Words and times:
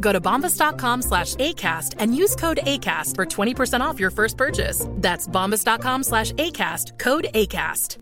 Go 0.00 0.12
to 0.12 0.20
bombas.com 0.20 1.02
slash 1.02 1.34
ACAST 1.34 1.94
and 1.98 2.16
use 2.16 2.36
code 2.36 2.58
ACAST 2.62 3.14
for 3.14 3.24
20% 3.26 3.80
off 3.80 4.00
your 4.00 4.10
first 4.10 4.36
purchase. 4.36 4.86
That's 4.90 5.28
bombas.com 5.28 6.02
slash 6.04 6.32
ACAST, 6.32 6.98
code 6.98 7.26
ACAST. 7.34 7.98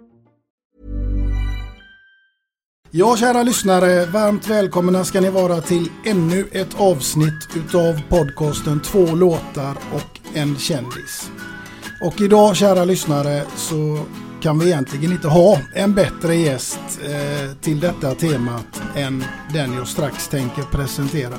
Ja, 2.97 3.17
kära 3.17 3.42
lyssnare, 3.42 4.06
varmt 4.06 4.48
välkomna 4.48 5.05
ska 5.05 5.20
ni 5.20 5.31
vara 5.31 5.61
till 5.61 5.91
ännu 6.05 6.48
ett 6.53 6.81
avsnitt 6.81 7.48
utav 7.56 8.00
podcasten 8.09 8.81
Två 8.81 9.06
låtar 9.06 9.77
och 9.92 10.37
en 10.37 10.59
kändis. 10.59 11.31
Och 12.03 12.20
idag, 12.20 12.56
kära 12.56 12.84
lyssnare, 12.84 13.42
så 13.56 13.98
kan 14.42 14.59
vi 14.59 14.67
egentligen 14.67 15.12
inte 15.12 15.28
ha 15.28 15.59
en 15.75 15.95
bättre 15.95 16.34
gäst 16.34 16.81
eh, 17.03 17.56
till 17.61 17.81
detta 17.81 18.15
temat 18.15 18.83
än 18.97 19.25
den 19.53 19.75
jag 19.75 19.89
strax 19.89 20.28
tänker 20.28 20.62
presentera. 20.62 21.34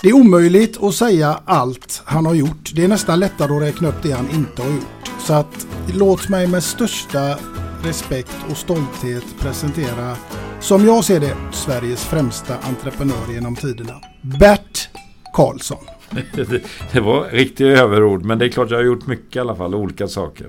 Det 0.00 0.08
är 0.08 0.12
omöjligt 0.12 0.82
att 0.82 0.94
säga 0.94 1.40
allt 1.44 2.02
han 2.04 2.26
har 2.26 2.34
gjort. 2.34 2.72
Det 2.74 2.84
är 2.84 2.88
nästan 2.88 3.20
lättare 3.20 3.56
att 3.56 3.62
räkna 3.62 3.88
upp 3.88 4.02
det 4.02 4.12
han 4.12 4.30
inte 4.30 4.62
har 4.62 4.70
gjort. 4.70 5.10
Så 5.20 5.34
att 5.34 5.66
låt 5.94 6.28
mig 6.28 6.46
med 6.46 6.62
största 6.62 7.38
respekt 7.84 8.36
och 8.50 8.56
stolthet 8.56 9.24
presentera, 9.38 10.16
som 10.60 10.86
jag 10.86 11.04
ser 11.04 11.20
det, 11.20 11.36
Sveriges 11.52 12.04
främsta 12.04 12.58
entreprenör 12.58 13.32
genom 13.32 13.56
tiderna. 13.56 13.94
Bert 14.22 14.88
Karlsson. 15.32 15.84
det 16.92 17.00
var 17.00 17.30
riktiga 17.30 17.68
överord, 17.68 18.24
men 18.24 18.38
det 18.38 18.44
är 18.44 18.48
klart 18.48 18.70
jag 18.70 18.78
har 18.78 18.84
gjort 18.84 19.06
mycket 19.06 19.36
i 19.36 19.38
alla 19.38 19.56
fall, 19.56 19.74
olika 19.74 20.08
saker. 20.08 20.48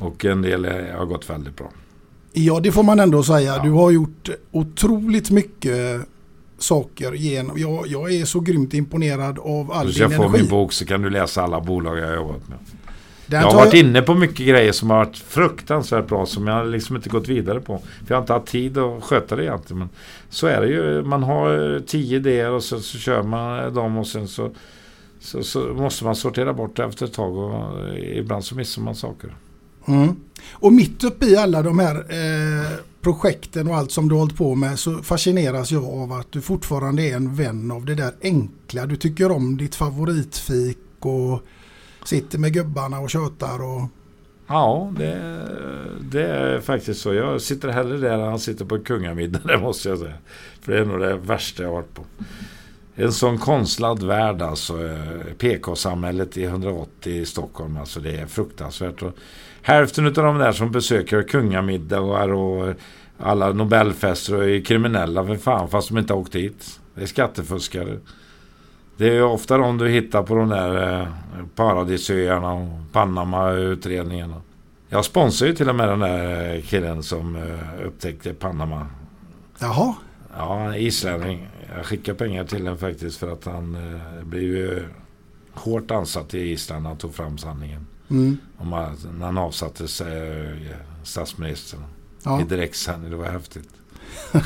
Och 0.00 0.24
en 0.24 0.42
del 0.42 0.64
har 0.98 1.04
gått 1.04 1.30
väldigt 1.30 1.56
bra. 1.56 1.70
Ja, 2.32 2.60
det 2.60 2.72
får 2.72 2.82
man 2.82 3.00
ändå 3.00 3.22
säga. 3.22 3.56
Ja. 3.56 3.62
Du 3.62 3.70
har 3.70 3.90
gjort 3.90 4.28
otroligt 4.50 5.30
mycket 5.30 6.00
saker 6.58 7.12
genom. 7.12 7.58
Jag, 7.58 7.86
jag 7.86 8.12
är 8.12 8.24
så 8.24 8.40
grymt 8.40 8.74
imponerad 8.74 9.38
av 9.38 9.72
all 9.72 9.92
din 9.92 10.02
energi. 10.02 10.14
Jag 10.14 10.30
får 10.30 10.38
min 10.38 10.48
bok 10.48 10.72
så 10.72 10.86
kan 10.86 11.02
du 11.02 11.10
läsa 11.10 11.42
alla 11.42 11.60
bolag 11.60 11.98
jag 11.98 12.06
har 12.06 12.14
jobbat 12.14 12.48
med. 12.48 12.58
Den 13.26 13.40
jag 13.40 13.48
har 13.48 13.56
varit 13.56 13.74
jag... 13.74 13.82
inne 13.84 14.02
på 14.02 14.14
mycket 14.14 14.46
grejer 14.46 14.72
som 14.72 14.90
har 14.90 14.96
varit 14.96 15.16
fruktansvärt 15.16 16.06
bra 16.08 16.26
som 16.26 16.46
jag 16.46 16.66
liksom 16.66 16.96
inte 16.96 17.08
gått 17.08 17.28
vidare 17.28 17.60
på. 17.60 17.78
För 17.78 18.06
jag 18.08 18.16
har 18.16 18.20
inte 18.22 18.32
haft 18.32 18.46
tid 18.46 18.78
att 18.78 19.04
sköta 19.04 19.36
det 19.36 19.44
egentligen. 19.44 19.78
Men 19.78 19.88
så 20.30 20.46
är 20.46 20.60
det 20.60 20.66
ju. 20.68 21.02
Man 21.02 21.22
har 21.22 21.80
tio 21.86 22.16
idéer 22.16 22.50
och 22.50 22.64
så, 22.64 22.80
så 22.80 22.98
kör 22.98 23.22
man 23.22 23.74
dem 23.74 23.96
och 23.96 24.06
sen 24.06 24.28
så, 24.28 24.50
så, 25.20 25.42
så, 25.42 25.60
måste 25.60 26.04
man 26.04 26.16
sortera 26.16 26.52
bort 26.52 26.76
det 26.76 26.84
efter 26.84 27.06
ett 27.06 27.12
tag. 27.12 27.36
Och 27.36 27.98
ibland 27.98 28.44
så 28.44 28.54
missar 28.54 28.82
man 28.82 28.94
saker. 28.94 29.34
Mm. 29.88 30.16
Och 30.52 30.72
mitt 30.72 31.04
uppe 31.04 31.26
i 31.26 31.36
alla 31.36 31.62
de 31.62 31.78
här 31.78 31.94
eh, 31.96 32.66
projekten 33.08 33.68
och 33.68 33.76
allt 33.76 33.90
som 33.90 34.08
du 34.08 34.14
har 34.14 34.20
hållit 34.20 34.36
på 34.36 34.54
med 34.54 34.78
så 34.78 35.02
fascineras 35.02 35.72
jag 35.72 35.84
av 35.84 36.12
att 36.12 36.32
du 36.32 36.40
fortfarande 36.40 37.02
är 37.02 37.16
en 37.16 37.34
vän 37.34 37.70
av 37.70 37.84
det 37.84 37.94
där 37.94 38.12
enkla. 38.22 38.86
Du 38.86 38.96
tycker 38.96 39.30
om 39.30 39.56
ditt 39.56 39.74
favoritfik 39.74 40.78
och 40.98 41.40
sitter 42.04 42.38
med 42.38 42.52
gubbarna 42.52 43.00
och 43.00 43.10
tjötar 43.10 43.62
och... 43.62 43.88
Ja, 44.46 44.92
det, 44.96 45.42
det 46.00 46.26
är 46.26 46.60
faktiskt 46.60 47.00
så. 47.00 47.14
Jag 47.14 47.40
sitter 47.40 47.68
hellre 47.68 47.98
där 47.98 48.18
än 48.18 48.28
han 48.28 48.38
sitter 48.38 48.64
på 48.64 48.78
kungamiddag, 48.78 49.40
det 49.44 49.58
måste 49.58 49.88
jag 49.88 49.98
säga. 49.98 50.14
För 50.60 50.72
det 50.72 50.78
är 50.78 50.84
nog 50.84 51.00
det 51.00 51.16
värsta 51.16 51.62
jag 51.62 51.70
har 51.70 51.76
varit 51.76 51.94
på. 51.94 52.04
En 52.94 53.12
sån 53.12 53.38
konstlad 53.38 54.02
värld 54.02 54.42
alltså. 54.42 54.86
Eh, 54.86 55.34
PK-samhället 55.38 56.36
i 56.36 56.44
180 56.44 57.12
i 57.12 57.26
Stockholm. 57.26 57.76
Alltså 57.76 58.00
det 58.00 58.16
är 58.16 58.26
fruktansvärt. 58.26 59.02
Och 59.02 59.12
hälften 59.62 60.06
av 60.06 60.12
de 60.12 60.38
där 60.38 60.52
som 60.52 60.72
besöker 60.72 61.22
kungamiddagar 61.22 62.32
och 62.32 62.74
alla 63.18 63.52
Nobelfester 63.52 64.36
och 64.36 64.44
är 64.44 64.64
kriminella 64.64 65.26
för 65.26 65.36
fan 65.36 65.68
fast 65.68 65.88
de 65.88 65.98
inte 65.98 66.12
har 66.12 66.20
åkt 66.20 66.34
hit. 66.34 66.80
Det 66.94 67.02
är 67.02 67.06
skattefuskare. 67.06 67.98
Det 68.96 69.16
är 69.16 69.22
ofta 69.22 69.58
de 69.58 69.78
du 69.78 69.88
hittar 69.88 70.22
på 70.22 70.34
de 70.34 70.48
där 70.48 71.00
eh, 71.00 71.08
paradisöarna 71.54 72.52
och 72.52 72.68
Panama-utredningarna. 72.92 74.42
Jag 74.88 75.04
sponsrar 75.04 75.48
ju 75.48 75.54
till 75.54 75.68
och 75.68 75.74
med 75.74 75.88
den 75.88 76.00
där 76.00 76.54
eh, 76.54 76.62
killen 76.62 77.02
som 77.02 77.36
eh, 77.36 77.86
upptäckte 77.86 78.34
Panama. 78.34 78.86
Jaha? 79.60 79.94
Ja, 80.36 80.76
islänning. 80.76 81.48
Jag 81.76 81.86
skickar 81.86 82.14
pengar 82.14 82.44
till 82.44 82.64
den 82.64 82.78
faktiskt 82.78 83.18
för 83.18 83.32
att 83.32 83.44
han 83.44 83.74
eh, 83.74 84.24
blev 84.24 84.42
ju 84.42 84.84
hårt 85.52 85.90
ansatt 85.90 86.34
i 86.34 86.38
Island 86.38 86.82
när 86.82 86.90
han 86.90 86.98
tog 86.98 87.14
fram 87.14 87.38
sanningen. 87.38 87.86
Mm. 88.10 88.38
Om 88.56 88.72
att, 88.72 89.06
när 89.18 89.26
han 89.26 89.38
avsattes 89.38 90.00
eh, 90.00 90.56
statsministern. 91.02 91.80
Ja. 92.28 92.40
I 92.40 92.44
direktsändning. 92.44 93.10
Det 93.10 93.16
var 93.16 93.26
häftigt. 93.26 93.68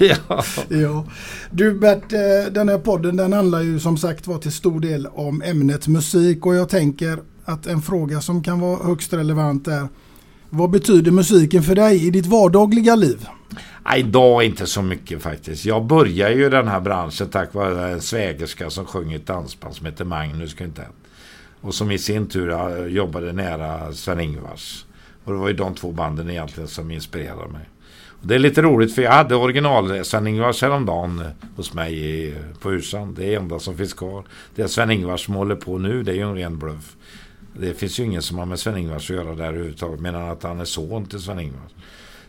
ja. 0.00 0.44
ja. 0.68 1.06
Du 1.50 1.74
Bert, 1.74 2.12
eh, 2.12 2.52
den 2.52 2.68
här 2.68 2.78
podden 2.78 3.16
den 3.16 3.32
handlar 3.32 3.60
ju 3.60 3.80
som 3.80 3.96
sagt 3.96 4.26
var 4.26 4.38
till 4.38 4.52
stor 4.52 4.80
del 4.80 5.06
om 5.06 5.42
ämnet 5.42 5.88
musik 5.88 6.46
och 6.46 6.54
jag 6.54 6.68
tänker 6.68 7.18
att 7.44 7.66
en 7.66 7.82
fråga 7.82 8.20
som 8.20 8.42
kan 8.42 8.60
vara 8.60 8.86
högst 8.86 9.12
relevant 9.12 9.68
är 9.68 9.88
vad 10.50 10.70
betyder 10.70 11.10
musiken 11.10 11.62
för 11.62 11.74
dig 11.74 12.06
i 12.06 12.10
ditt 12.10 12.26
vardagliga 12.26 12.94
liv? 12.94 13.26
Idag 13.96 14.44
inte 14.44 14.66
så 14.66 14.82
mycket 14.82 15.22
faktiskt. 15.22 15.64
Jag 15.64 15.84
började 15.84 16.34
ju 16.34 16.50
den 16.50 16.68
här 16.68 16.80
branschen 16.80 17.28
tack 17.28 17.54
vare 17.54 17.92
en 17.92 18.00
svägerska 18.00 18.70
som 18.70 18.86
sjöng 18.86 19.12
ett 19.12 19.26
dansband 19.26 19.74
som 19.74 19.86
heter 19.86 20.04
Magnus 20.04 20.54
Quintett. 20.54 20.92
Och 21.60 21.74
som 21.74 21.90
i 21.90 21.98
sin 21.98 22.26
tur 22.26 22.86
jobbade 22.86 23.32
nära 23.32 23.92
Sven-Ingvars. 23.92 24.84
Och 25.24 25.32
det 25.32 25.38
var 25.38 25.48
ju 25.48 25.54
de 25.54 25.74
två 25.74 25.92
banden 25.92 26.30
egentligen 26.30 26.68
som 26.68 26.90
inspirerade 26.90 27.52
mig. 27.52 27.68
Det 28.24 28.34
är 28.34 28.38
lite 28.38 28.62
roligt 28.62 28.94
för 28.94 29.02
jag 29.02 29.12
hade 29.12 29.34
original 29.34 30.04
Sven-Ingvars 30.04 30.62
häromdagen 30.62 31.18
eh, 31.18 31.26
hos 31.56 31.74
mig 31.74 32.34
på 32.60 32.72
Ursan. 32.72 33.14
Det 33.14 33.34
är 33.34 33.38
enda 33.38 33.58
som 33.58 33.76
finns 33.76 33.92
kvar. 33.92 34.24
Det 34.54 34.68
Sven-Ingvars 34.68 35.24
som 35.24 35.34
håller 35.34 35.56
på 35.56 35.78
nu, 35.78 36.02
det 36.02 36.12
är 36.12 36.14
ju 36.14 36.22
en 36.22 36.34
ren 36.34 36.58
bluff. 36.58 36.96
Det 37.54 37.74
finns 37.74 38.00
ju 38.00 38.04
ingen 38.04 38.22
som 38.22 38.38
har 38.38 38.46
med 38.46 38.58
Sven-Ingvars 38.58 39.10
att 39.10 39.16
göra 39.16 39.34
där 39.34 39.44
överhuvudtaget. 39.44 40.00
Medan 40.00 40.30
att 40.30 40.42
han 40.42 40.60
är 40.60 40.64
son 40.64 41.06
till 41.06 41.18
Sven-Ingvars. 41.18 41.72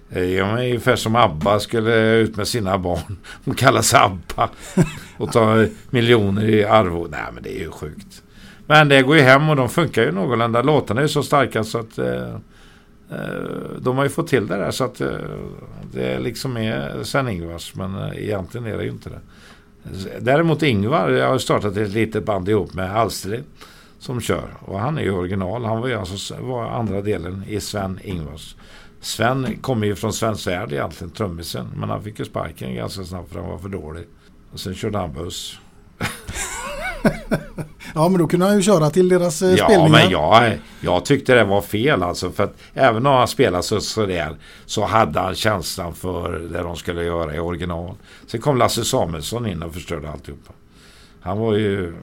Eh, 0.10 0.24
ja, 0.24 0.60
jag 0.60 0.66
ungefär 0.66 0.96
som 0.96 1.16
ABBA 1.16 1.60
skulle 1.60 2.16
ut 2.16 2.36
med 2.36 2.48
sina 2.48 2.78
barn. 2.78 3.18
De 3.46 3.56
kallas 3.56 3.94
ABBA. 3.94 4.50
Och 5.18 5.32
ta 5.32 5.66
miljoner 5.90 6.50
i 6.50 6.64
arvode. 6.64 7.10
Nej 7.12 7.34
men 7.34 7.44
det 7.44 7.58
är 7.58 7.60
ju 7.60 7.72
sjukt. 7.72 8.24
Men 8.68 8.90
det 8.90 9.02
går 9.02 9.16
ju 9.16 9.22
hem 9.22 9.50
och 9.50 9.56
de 9.56 9.70
funkar 9.70 10.04
ju 10.04 10.12
någorlunda. 10.12 10.62
Låtarna 10.62 11.02
är 11.02 11.04
ju 11.04 11.10
så 11.10 11.24
starka 11.24 11.64
så 11.64 11.80
att 11.80 11.98
eh, 11.98 12.38
Eh, 13.14 13.82
de 13.82 13.98
har 13.98 14.04
ju 14.04 14.10
fått 14.10 14.28
till 14.28 14.48
det 14.48 14.58
där 14.58 14.72
så 14.72 14.84
att 14.84 15.02
eh, 15.02 15.18
det 15.92 16.20
liksom 16.20 16.58
är 16.58 17.04
Sven-Ingvars. 17.04 17.76
Men 17.76 17.96
eh, 17.96 18.24
egentligen 18.24 18.68
är 18.68 18.78
det 18.78 18.84
ju 18.84 18.90
inte 18.90 19.10
det. 19.10 19.20
Däremot 20.20 20.64
Ingvar, 20.64 21.10
jag 21.10 21.30
har 21.30 21.38
startat 21.38 21.78
ett 21.78 21.90
litet 21.90 22.26
band 22.26 22.50
ihop 22.50 22.74
med 22.74 22.96
Alstrid 22.96 23.44
som 24.00 24.22
kör. 24.22 24.50
Och 24.60 24.80
han 24.80 24.98
är 24.98 25.02
ju 25.02 25.12
original. 25.12 25.66
Han 25.66 25.82
var 25.82 25.88
ju 25.88 25.94
alltså 25.94 26.36
var 26.42 26.66
andra 26.66 27.02
delen 27.02 27.44
i 27.48 27.60
Sven-Ingvars. 27.60 28.56
Sven 29.02 29.58
kommer 29.62 29.88
ju 29.88 29.96
från 29.96 30.14
Sven 30.14 30.38
Svärd 30.38 30.72
egentligen, 30.72 31.12
trummisen. 31.12 31.68
Men 31.76 31.90
han 31.90 32.04
fick 32.04 32.20
ju 32.20 32.26
sparken 32.26 32.76
ganska 32.76 33.04
snabbt 33.04 33.32
för 33.32 33.40
han 33.40 33.50
var 33.50 33.58
för 33.58 33.70
dålig. 33.70 34.04
Och 34.52 34.60
sen 34.60 34.76
körde 34.76 34.98
han 34.98 35.14
buss 35.14 35.60
ja 37.96 38.10
men 38.10 38.18
då 38.18 38.28
kunde 38.28 38.46
han 38.46 38.56
ju 38.56 38.62
köra 38.62 38.90
till 38.90 39.10
deras 39.10 39.42
eh, 39.42 39.56
ja, 39.56 39.66
spelningar. 39.66 39.90
men 39.90 40.10
jag, 40.10 40.60
jag 40.82 41.06
tyckte 41.06 41.36
det 41.36 41.44
var 41.44 41.62
fel 41.62 42.04
alltså. 42.04 42.32
För 42.32 42.44
att 42.44 42.58
även 42.74 43.06
om 43.06 43.14
han 43.14 43.28
spelade 43.28 43.64
så, 43.64 43.82
sådär 43.82 44.36
så 44.66 44.86
hade 44.86 45.20
han 45.20 45.36
känslan 45.36 45.94
för 45.94 46.40
det 46.40 46.62
de 46.62 46.76
skulle 46.76 47.04
göra 47.04 47.36
i 47.36 47.40
original. 47.40 47.96
Sen 48.28 48.42
kom 48.42 48.58
Lasse 48.58 48.86
Samuelsson 48.86 49.48
in 49.48 49.64
och 49.64 49.74
förstörde 49.74 50.10
alltihopa. 50.10 50.54
Han 51.22 51.40
var 51.40 51.54
ju 51.54 51.94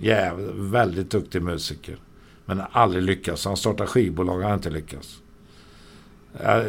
jävligt, 0.00 0.50
väldigt 0.54 1.10
duktig 1.10 1.42
musiker. 1.42 1.96
Men 2.44 2.62
aldrig 2.72 3.02
lyckats. 3.02 3.44
Han 3.44 3.56
startade 3.56 3.88
skivbolag 3.88 4.36
och 4.36 4.42
har 4.42 4.54
inte 4.54 4.70
lyckats. 4.70 5.18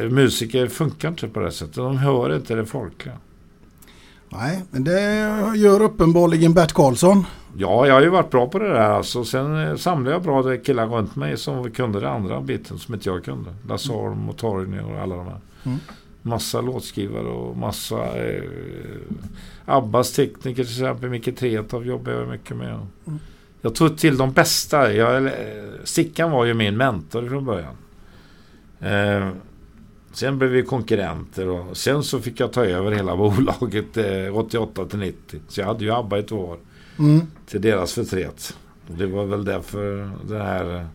Musiker 0.10 0.68
funkar 0.68 1.08
inte 1.10 1.28
på 1.28 1.40
det 1.40 1.52
sättet. 1.52 1.76
De 1.76 1.98
hör 1.98 2.36
inte 2.36 2.56
det 2.56 2.66
folkliga. 2.66 3.18
Nej, 4.30 4.64
men 4.72 4.84
det 4.84 5.02
gör 5.56 5.82
uppenbarligen 5.82 6.54
Bert 6.54 6.74
Karlsson. 6.74 7.26
Ja, 7.58 7.88
jag 7.88 7.94
har 7.94 8.02
ju 8.02 8.10
varit 8.10 8.32
bra 8.32 8.48
på 8.48 8.60
det 8.60 8.70
där. 8.70 8.90
Alltså. 8.90 9.26
Sen 9.26 9.68
eh, 9.68 9.76
samlade 9.76 10.16
jag 10.16 10.24
bra 10.24 10.58
killar 10.58 10.88
runt 10.88 11.16
mig 11.16 11.38
som 11.38 11.72
kunde 11.72 12.00
det 12.00 12.10
andra 12.10 12.42
biten 12.42 12.80
som 12.80 12.94
inte 12.94 13.10
jag 13.10 13.24
kunde. 13.24 13.54
Lasse 13.68 13.92
Holm 13.92 14.30
och 14.30 14.38
Torgny 14.38 14.80
och 14.80 15.02
alla 15.02 15.16
de 15.16 15.26
här. 15.26 15.40
Mm. 15.64 15.78
Massa 16.22 16.62
låtskrivare 16.62 17.28
och 17.28 17.58
massa 17.58 18.18
eh, 18.18 18.44
Abbas 19.66 20.12
tekniker 20.12 20.64
till 20.64 20.74
exempel. 20.74 21.10
Micke 21.10 21.38
Tretow 21.38 21.86
jobbade 21.86 22.18
jag 22.18 22.28
mycket 22.28 22.58
med. 22.58 22.80
Mm. 23.08 23.20
Jag 23.62 23.76
tog 23.76 23.98
till 23.98 24.18
de 24.18 24.32
bästa. 24.32 24.94
Jag, 24.94 25.26
eh, 25.26 25.32
Sickan 25.84 26.32
var 26.32 26.46
ju 26.46 26.54
min 26.54 26.78
mentor 26.78 27.30
från 27.30 27.46
början. 27.46 27.76
Eh, 28.80 29.30
Sen 30.18 30.38
blev 30.38 30.50
vi 30.52 30.64
konkurrenter 30.64 31.48
och 31.48 31.78
sen 31.78 32.04
så 32.04 32.20
fick 32.20 32.40
jag 32.40 32.54
ta 32.54 32.66
över 32.66 32.92
hela 32.92 33.18
bolaget 33.18 33.98
eh, 33.98 34.38
88 34.38 34.86
till 34.86 35.00
90. 35.00 35.40
Så 35.48 35.62
jag 35.62 35.68
hade 35.68 35.86
ju 35.86 35.92
ABBA 35.92 36.20
ett 36.20 36.32
år. 36.32 36.58
Mm. 37.00 37.22
Till 37.46 37.62
deras 37.62 37.94
förtret. 37.94 38.58
Och 38.88 38.96
det 38.96 39.08
var 39.08 39.26
väl 39.26 39.46
därför 39.46 40.12
det 40.28 40.44
här 40.44 40.88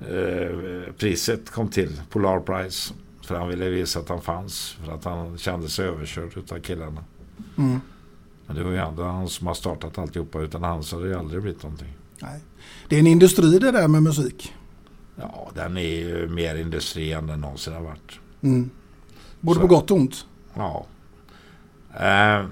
eh, 0.00 0.92
priset 0.98 1.50
kom 1.50 1.68
till. 1.68 2.00
Polar 2.10 2.40
Prize. 2.40 2.94
För 3.22 3.34
han 3.34 3.48
ville 3.48 3.68
visa 3.68 3.98
att 3.98 4.08
han 4.08 4.20
fanns. 4.20 4.76
För 4.84 4.92
att 4.92 5.04
han 5.04 5.38
kände 5.38 5.68
sig 5.68 5.86
överkörd 5.86 6.36
utav 6.36 6.60
killarna. 6.60 7.04
Mm. 7.56 7.80
Men 8.46 8.56
det 8.56 8.62
var 8.62 8.70
ju 8.70 8.76
ändå 8.76 9.02
han 9.02 9.28
som 9.28 9.46
har 9.46 9.54
startat 9.54 9.98
alltihopa. 9.98 10.40
Utan 10.40 10.62
han 10.62 10.82
så 10.82 10.96
hade 10.96 11.08
det 11.08 11.18
aldrig 11.18 11.42
blivit 11.42 11.62
någonting. 11.62 11.92
Nej. 12.22 12.40
Det 12.88 12.96
är 12.96 13.00
en 13.00 13.06
industri 13.06 13.58
det 13.58 13.72
där 13.72 13.88
med 13.88 14.02
musik. 14.02 14.54
Ja, 15.16 15.50
den 15.54 15.76
är 15.76 15.82
ju 15.82 16.28
mer 16.28 16.54
industri 16.54 17.12
än 17.12 17.26
den 17.26 17.40
någonsin 17.40 17.72
har 17.72 17.82
varit. 17.82 18.20
Mm. 18.42 18.70
Både 19.40 19.54
så. 19.54 19.60
på 19.60 19.66
gott 19.66 19.90
och 19.90 19.96
ont. 19.96 20.26
Ja. 20.54 20.86
Eh, 22.00 22.46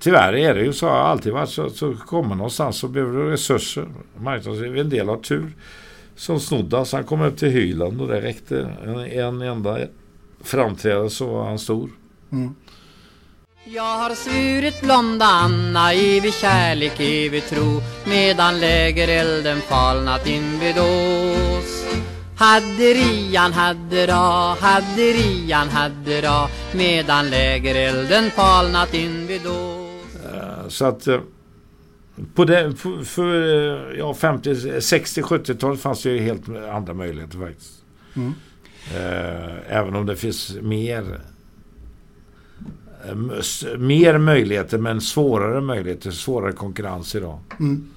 tyvärr 0.00 0.32
är 0.32 0.54
det 0.54 0.60
ju 0.64 0.72
så. 0.72 0.88
Alltid 0.88 1.32
varit 1.32 1.48
så. 1.48 1.70
Så 1.70 1.94
kommer 1.94 2.34
någonstans 2.34 2.78
så 2.78 2.88
behöver 2.88 3.18
du 3.18 3.30
resurser. 3.30 3.88
En 4.78 4.88
del 4.90 5.08
har 5.08 5.16
tur. 5.16 5.52
Som 6.16 6.40
Snoddas. 6.40 6.92
Han 6.92 7.04
kom 7.04 7.20
upp 7.20 7.36
till 7.36 7.50
Hyland 7.50 8.00
och 8.00 8.08
det 8.08 8.20
räckte. 8.20 8.74
En, 8.84 8.98
en 8.98 9.42
enda 9.42 9.78
framträdande 10.40 11.10
så 11.10 11.26
var 11.26 11.44
han 11.44 11.58
stor. 11.58 11.90
Mm. 12.32 12.54
Jag 13.64 13.98
har 13.98 14.14
svurit 14.14 14.80
blonda 14.80 15.24
Anna 15.24 15.92
evig 15.92 16.34
kärlek, 16.34 17.00
evig 17.00 17.44
tro 17.48 17.80
medan 18.04 18.60
lägerelden 18.60 19.60
falnat 19.60 20.26
invid 20.26 20.78
oss. 20.78 21.84
Hade 22.40 22.94
Rian 22.94 23.52
hade 23.52 24.06
ra, 24.06 24.54
hade 24.60 25.02
Rian 25.02 25.68
hade 25.68 26.22
ra 26.22 26.48
medan 26.74 27.30
lägerelden 27.30 28.30
falnat 28.30 28.94
invid 28.94 29.46
oss. 29.46 30.16
Uh, 30.24 30.68
så 30.68 30.84
att 30.84 31.08
uh, 31.08 31.20
på 32.34 32.44
det, 32.44 32.74
för, 32.76 33.04
för 33.04 33.34
uh, 33.34 33.98
ja, 33.98 34.14
50, 34.14 34.80
60, 34.80 35.22
70-talet 35.22 35.80
fanns 35.80 36.02
det 36.02 36.10
ju 36.10 36.18
helt 36.18 36.48
andra 36.48 36.94
möjligheter 36.94 37.38
faktiskt. 37.38 37.72
Mm. 38.16 38.32
även 39.68 39.96
om 39.96 40.06
det 40.06 40.16
finns 40.16 40.56
mer 40.60 41.20
mer 43.78 44.18
möjligheter 44.18 44.78
men 44.78 45.00
svårare 45.00 45.60
möjligheter, 45.60 46.10
svårare 46.10 46.52
konkurrens 46.52 47.14
idag. 47.14 47.38
Mm. 47.60 47.90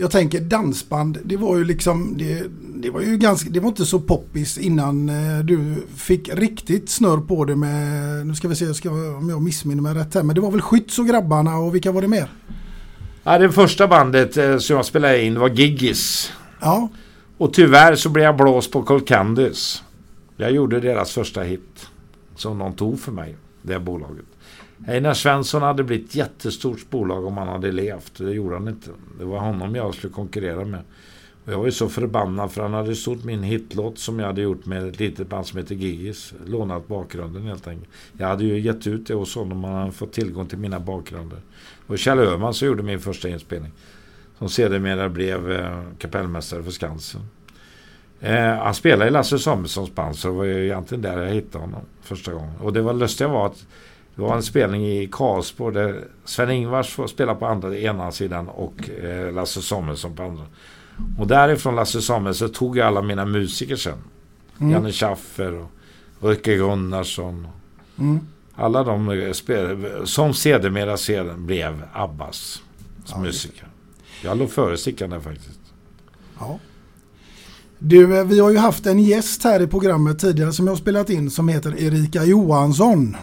Jag 0.00 0.10
tänker 0.10 0.40
dansband, 0.40 1.18
det 1.24 1.36
var 1.36 1.56
ju 1.56 1.64
liksom, 1.64 2.14
det, 2.18 2.44
det, 2.82 2.90
var 2.90 3.00
ju 3.00 3.16
ganska, 3.16 3.50
det 3.50 3.60
var 3.60 3.68
inte 3.68 3.86
så 3.86 4.00
poppis 4.00 4.58
innan 4.58 5.08
eh, 5.08 5.38
du 5.44 5.74
fick 5.96 6.34
riktigt 6.34 6.90
snurr 6.90 7.20
på 7.20 7.44
det 7.44 7.56
med, 7.56 8.26
nu 8.26 8.34
ska 8.34 8.48
vi 8.48 8.54
se 8.54 8.74
ska, 8.74 8.90
om 8.90 9.28
jag 9.28 9.42
missminner 9.42 9.82
mig 9.82 9.94
rätt 9.94 10.14
här, 10.14 10.22
men 10.22 10.34
det 10.34 10.40
var 10.40 10.50
väl 10.50 10.60
Skytts 10.60 10.98
och 10.98 11.06
grabbarna 11.06 11.56
och 11.56 11.74
vilka 11.74 11.92
var 11.92 12.02
det 12.02 12.08
mer? 12.08 12.32
Ja, 13.22 13.38
det 13.38 13.52
första 13.52 13.88
bandet 13.88 14.36
eh, 14.36 14.58
som 14.58 14.76
jag 14.76 14.84
spelade 14.84 15.22
in 15.22 15.38
var 15.38 15.48
Giggis. 15.48 16.32
Ja. 16.60 16.88
Och 17.38 17.52
tyvärr 17.52 17.94
så 17.94 18.08
blev 18.08 18.24
jag 18.24 18.36
blåst 18.36 18.72
på 18.72 18.82
Cold 18.82 19.06
Candies. 19.08 19.82
Jag 20.36 20.52
gjorde 20.52 20.80
deras 20.80 21.12
första 21.12 21.42
hit. 21.42 21.88
Som 22.36 22.58
de 22.58 22.72
tog 22.72 23.00
för 23.00 23.12
mig 23.12 23.36
det 23.62 23.78
bolaget. 23.78 24.29
Einar 24.86 25.14
Svensson 25.14 25.62
hade 25.62 25.84
blivit 25.84 26.08
ett 26.08 26.14
jättestort 26.14 26.90
bolag 26.90 27.24
om 27.26 27.36
han 27.36 27.48
hade 27.48 27.72
levt. 27.72 28.18
Det 28.18 28.30
gjorde 28.30 28.54
han 28.54 28.68
inte. 28.68 28.90
Det 29.18 29.24
var 29.24 29.38
honom 29.38 29.74
jag 29.74 29.94
skulle 29.94 30.12
konkurrera 30.12 30.64
med. 30.64 30.80
Och 31.44 31.52
jag 31.52 31.58
var 31.58 31.66
ju 31.66 31.72
så 31.72 31.88
förbannad 31.88 32.52
för 32.52 32.62
han 32.62 32.74
hade 32.74 32.96
stort 32.96 33.24
min 33.24 33.42
hitlåt 33.42 33.98
som 33.98 34.18
jag 34.18 34.26
hade 34.26 34.40
gjort 34.40 34.66
med 34.66 34.88
ett 34.88 34.98
litet 34.98 35.28
band 35.28 35.46
som 35.46 35.58
heter 35.58 35.74
Gigis. 35.74 36.34
Lånat 36.46 36.88
bakgrunden 36.88 37.42
helt 37.42 37.68
enkelt. 37.68 37.90
Jag 38.18 38.26
hade 38.26 38.44
ju 38.44 38.60
gett 38.60 38.86
ut 38.86 39.06
det 39.06 39.14
hos 39.14 39.34
honom 39.34 39.64
och 39.64 39.70
han 39.70 39.78
hade 39.78 39.92
fått 39.92 40.12
tillgång 40.12 40.46
till 40.46 40.58
mina 40.58 40.80
bakgrunder. 40.80 41.38
Och 41.86 41.98
Kjell 41.98 42.18
Öhman 42.18 42.54
som 42.54 42.68
gjorde 42.68 42.82
min 42.82 43.00
första 43.00 43.28
inspelning. 43.28 43.72
Som 44.38 44.48
sedermera 44.48 45.08
blev 45.08 45.52
eh, 45.52 45.82
kapellmästare 45.98 46.62
för 46.62 46.70
Skansen. 46.70 47.20
Eh, 48.20 48.54
han 48.54 48.74
spelade 48.74 49.08
i 49.08 49.10
Lasse 49.10 49.38
Samuelssons 49.38 49.94
band 49.94 50.16
så 50.16 50.28
det 50.28 50.34
var 50.34 50.44
ju 50.44 50.64
egentligen 50.64 51.02
där 51.02 51.22
jag 51.22 51.34
hittade 51.34 51.64
honom 51.64 51.80
första 52.02 52.32
gången. 52.32 52.56
Och 52.60 52.72
det 52.72 52.82
var 52.82 52.92
lustiga 52.94 53.28
var 53.28 53.46
att 53.46 53.66
det 54.20 54.26
var 54.26 54.36
en 54.36 54.42
spelning 54.42 54.86
i 54.86 55.08
Karlsborg 55.12 55.74
där 55.74 56.04
Sven-Ingvars 56.24 56.94
får 56.94 57.06
spela 57.06 57.34
på 57.34 57.46
andra, 57.46 57.76
ena 57.78 58.12
sidan 58.12 58.48
och 58.48 58.90
eh, 58.90 59.32
Lasse 59.32 59.62
Samuelsson 59.62 60.16
på 60.16 60.22
andra. 60.22 60.44
Och 61.18 61.26
därifrån 61.26 61.76
Lasse 61.76 62.02
Samuelsson 62.02 62.52
tog 62.52 62.76
jag 62.76 62.86
alla 62.86 63.02
mina 63.02 63.24
musiker 63.24 63.76
sen. 63.76 63.98
Mm. 64.58 64.72
Janne 64.72 64.92
Schaffer 64.92 65.52
och 65.52 65.70
Röke 66.20 66.56
Gunnarsson. 66.56 67.46
Mm. 67.98 68.20
Alla 68.54 68.84
de 68.84 69.10
eh, 69.10 69.32
spelade, 69.32 70.06
som 70.06 70.34
sedermera 70.34 70.96
sedan 70.96 71.46
blev 71.46 71.82
Abbas 71.92 72.62
ja, 73.06 73.18
musiker. 73.18 73.68
Jag 74.22 74.38
låg 74.38 74.50
före 74.50 74.76
Stickan 74.76 75.10
där 75.10 75.20
faktiskt. 75.20 75.60
Ja. 76.38 76.58
Du, 77.78 78.18
eh, 78.18 78.24
vi 78.24 78.38
har 78.38 78.50
ju 78.50 78.58
haft 78.58 78.86
en 78.86 78.98
gäst 78.98 79.44
här 79.44 79.62
i 79.62 79.66
programmet 79.66 80.18
tidigare 80.18 80.52
som 80.52 80.66
jag 80.66 80.72
har 80.72 80.78
spelat 80.78 81.10
in 81.10 81.30
som 81.30 81.48
heter 81.48 81.82
Erika 81.82 82.24
Johansson. 82.24 83.16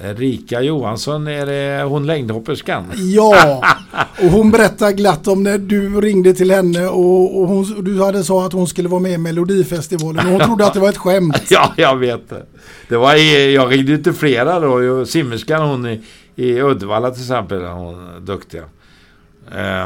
Erika 0.00 0.60
Johansson, 0.60 1.26
är 1.26 1.46
det 1.46 1.82
hon 1.84 2.06
längdhopperskan? 2.06 2.84
Ja, 2.94 3.62
och 4.22 4.30
hon 4.30 4.50
berättade 4.50 4.92
glatt 4.92 5.28
om 5.28 5.42
när 5.42 5.58
du 5.58 6.00
ringde 6.00 6.34
till 6.34 6.50
henne 6.50 6.86
och, 6.86 7.40
och 7.40 7.48
hon, 7.48 7.84
du 7.84 8.02
hade 8.02 8.24
sagt 8.24 8.46
att 8.46 8.52
hon 8.52 8.66
skulle 8.66 8.88
vara 8.88 9.00
med 9.00 9.12
i 9.12 9.18
Melodifestivalen 9.18 10.26
och 10.26 10.32
hon 10.32 10.40
trodde 10.40 10.66
att 10.66 10.74
det 10.74 10.80
var 10.80 10.88
ett 10.88 10.96
skämt. 10.96 11.42
Ja, 11.50 11.72
jag 11.76 11.96
vet 11.96 12.28
det. 12.28 12.46
det 12.88 12.96
var, 12.96 13.14
jag 13.14 13.72
ringde 13.72 13.92
ju 13.92 14.02
till 14.02 14.12
flera 14.12 14.60
då. 14.60 15.06
Simmerskan 15.06 15.68
hon 15.68 15.86
i, 15.86 16.02
i 16.36 16.62
Uddevalla 16.62 17.10
till 17.10 17.22
exempel, 17.22 17.64
hon 17.64 18.24
duktiga. 18.24 18.62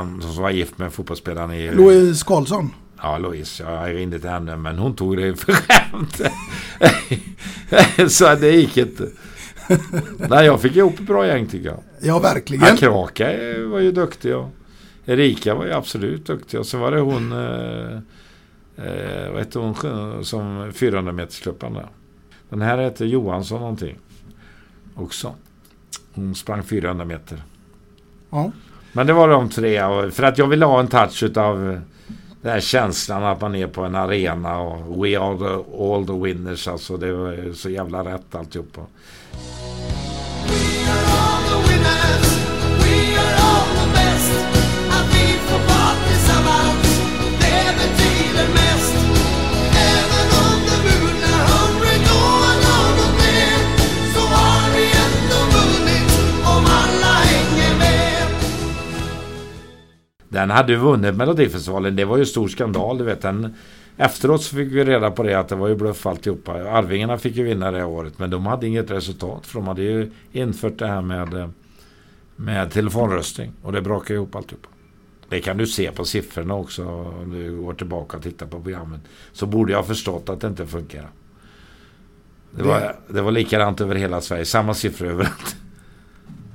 Um, 0.01 0.23
som 0.23 0.43
var 0.43 0.51
gift 0.51 0.79
med 0.79 0.93
fotbollsspelaren 0.93 1.53
i... 1.53 1.71
Louise 1.71 2.25
Karlsson. 2.27 2.71
Ja, 3.03 3.19
Louise. 3.19 3.63
Jag 3.63 3.95
ringde 3.95 4.19
till 4.19 4.29
henne 4.29 4.57
men 4.57 4.79
hon 4.79 4.97
tog 4.97 5.17
det 5.17 5.37
för 5.37 5.53
skämt. 5.53 6.21
så 8.13 8.35
det 8.35 8.51
gick 8.51 8.77
inte. 8.77 9.09
Nej, 10.29 10.47
jag 10.47 10.61
fick 10.61 10.77
ihop 10.77 11.01
ett 11.01 11.07
bra 11.07 11.27
gäng 11.27 11.47
tycker 11.47 11.69
jag. 11.69 11.79
Ja, 12.01 12.19
verkligen. 12.19 12.67
Ja, 12.67 12.77
Kraka 12.77 13.27
var 13.67 13.79
ju 13.79 13.93
duktig 13.93 14.37
och 14.37 14.49
Erika 15.07 15.55
var 15.55 15.65
ju 15.65 15.73
absolut 15.73 16.27
duktig. 16.27 16.61
Och 16.61 16.67
så 16.67 16.79
var 16.79 16.91
det 16.91 17.01
hon, 17.01 17.33
eh, 17.33 17.97
eh, 18.87 19.31
vad 19.31 19.39
hette 19.39 19.59
hon 19.59 19.75
som 20.25 20.73
400 20.75 21.13
metersklubban 21.13 21.75
där. 21.75 21.89
Den 22.49 22.63
här 22.63 22.79
hette 22.79 23.05
Johansson 23.05 23.61
någonting. 23.61 23.99
Också. 24.95 25.35
Hon 26.15 26.35
sprang 26.35 26.63
400 26.63 27.05
meter. 27.05 27.43
Ja. 28.31 28.53
Men 28.93 29.07
det 29.07 29.13
var 29.13 29.29
de 29.29 29.49
tre. 29.49 29.81
För 30.11 30.23
att 30.23 30.39
jag 30.39 30.47
ville 30.47 30.65
ha 30.65 30.81
en 30.81 30.89
touch 30.89 31.23
utav 31.23 31.81
den 32.43 32.53
här 32.53 32.61
känslan 32.61 33.25
att 33.25 33.41
man 33.41 33.55
är 33.55 33.67
på 33.67 33.83
en 33.83 33.95
arena 33.95 34.59
och 34.59 35.05
we 35.05 35.19
are 35.19 35.39
the, 35.39 35.83
all 35.85 36.07
the 36.07 36.13
winners. 36.13 36.69
Alltså 36.69 36.97
det 36.97 37.13
var 37.13 37.53
så 37.53 37.71
jävla 37.71 38.05
rätt 38.05 38.35
alltihopa. 38.35 38.81
Den 60.33 60.51
hade 60.51 60.73
ju 60.73 60.79
vunnit 60.79 61.15
Melodifestivalen. 61.15 61.97
Det 61.97 62.05
var 62.05 62.19
ju 62.19 62.27
stor 62.27 62.49
skandal. 62.49 62.99
Du 62.99 63.05
vet. 63.05 63.23
Den, 63.23 63.55
efteråt 63.97 64.43
så 64.43 64.57
fick 64.57 64.73
vi 64.73 64.85
reda 64.85 65.11
på 65.11 65.23
det 65.23 65.35
att 65.35 65.49
det 65.49 65.55
var 65.55 65.69
ju 65.69 65.75
bluff 65.75 66.07
alltihopa. 66.07 66.53
Arvingarna 66.53 67.19
fick 67.19 67.37
ju 67.37 67.43
vinna 67.43 67.71
det 67.71 67.85
året. 67.85 68.19
Men 68.19 68.31
de 68.31 68.47
hade 68.47 68.67
inget 68.67 68.91
resultat. 68.91 69.47
För 69.47 69.59
de 69.59 69.69
hade 69.69 69.83
ju 69.83 70.11
infört 70.33 70.79
det 70.79 70.87
här 70.87 71.01
med, 71.01 71.51
med 72.37 72.71
telefonröstning. 72.71 73.53
Och 73.63 73.73
det 73.73 73.83
brakade 73.83 74.15
ihop 74.15 74.37
alltihopa. 74.37 74.69
Det 75.29 75.41
kan 75.41 75.57
du 75.57 75.67
se 75.67 75.93
på 75.93 76.05
siffrorna 76.05 76.55
också 76.55 76.85
om 76.87 77.31
du 77.31 77.57
går 77.57 77.75
tillbaka 77.75 78.17
och 78.17 78.23
tittar 78.23 78.47
på 78.47 78.61
programmet. 78.61 79.01
Så 79.33 79.47
borde 79.47 79.73
jag 79.73 79.79
ha 79.79 79.85
förstått 79.85 80.29
att 80.29 80.41
det 80.41 80.47
inte 80.47 80.67
funkar. 80.67 81.09
Det 82.51 82.63
var, 82.63 82.97
det 83.09 83.23
var 83.23 83.33
likadant 83.33 83.81
över 83.81 83.95
hela 83.95 84.21
Sverige. 84.21 84.45
Samma 84.45 84.75
siffror 84.75 85.09
överallt. 85.09 85.57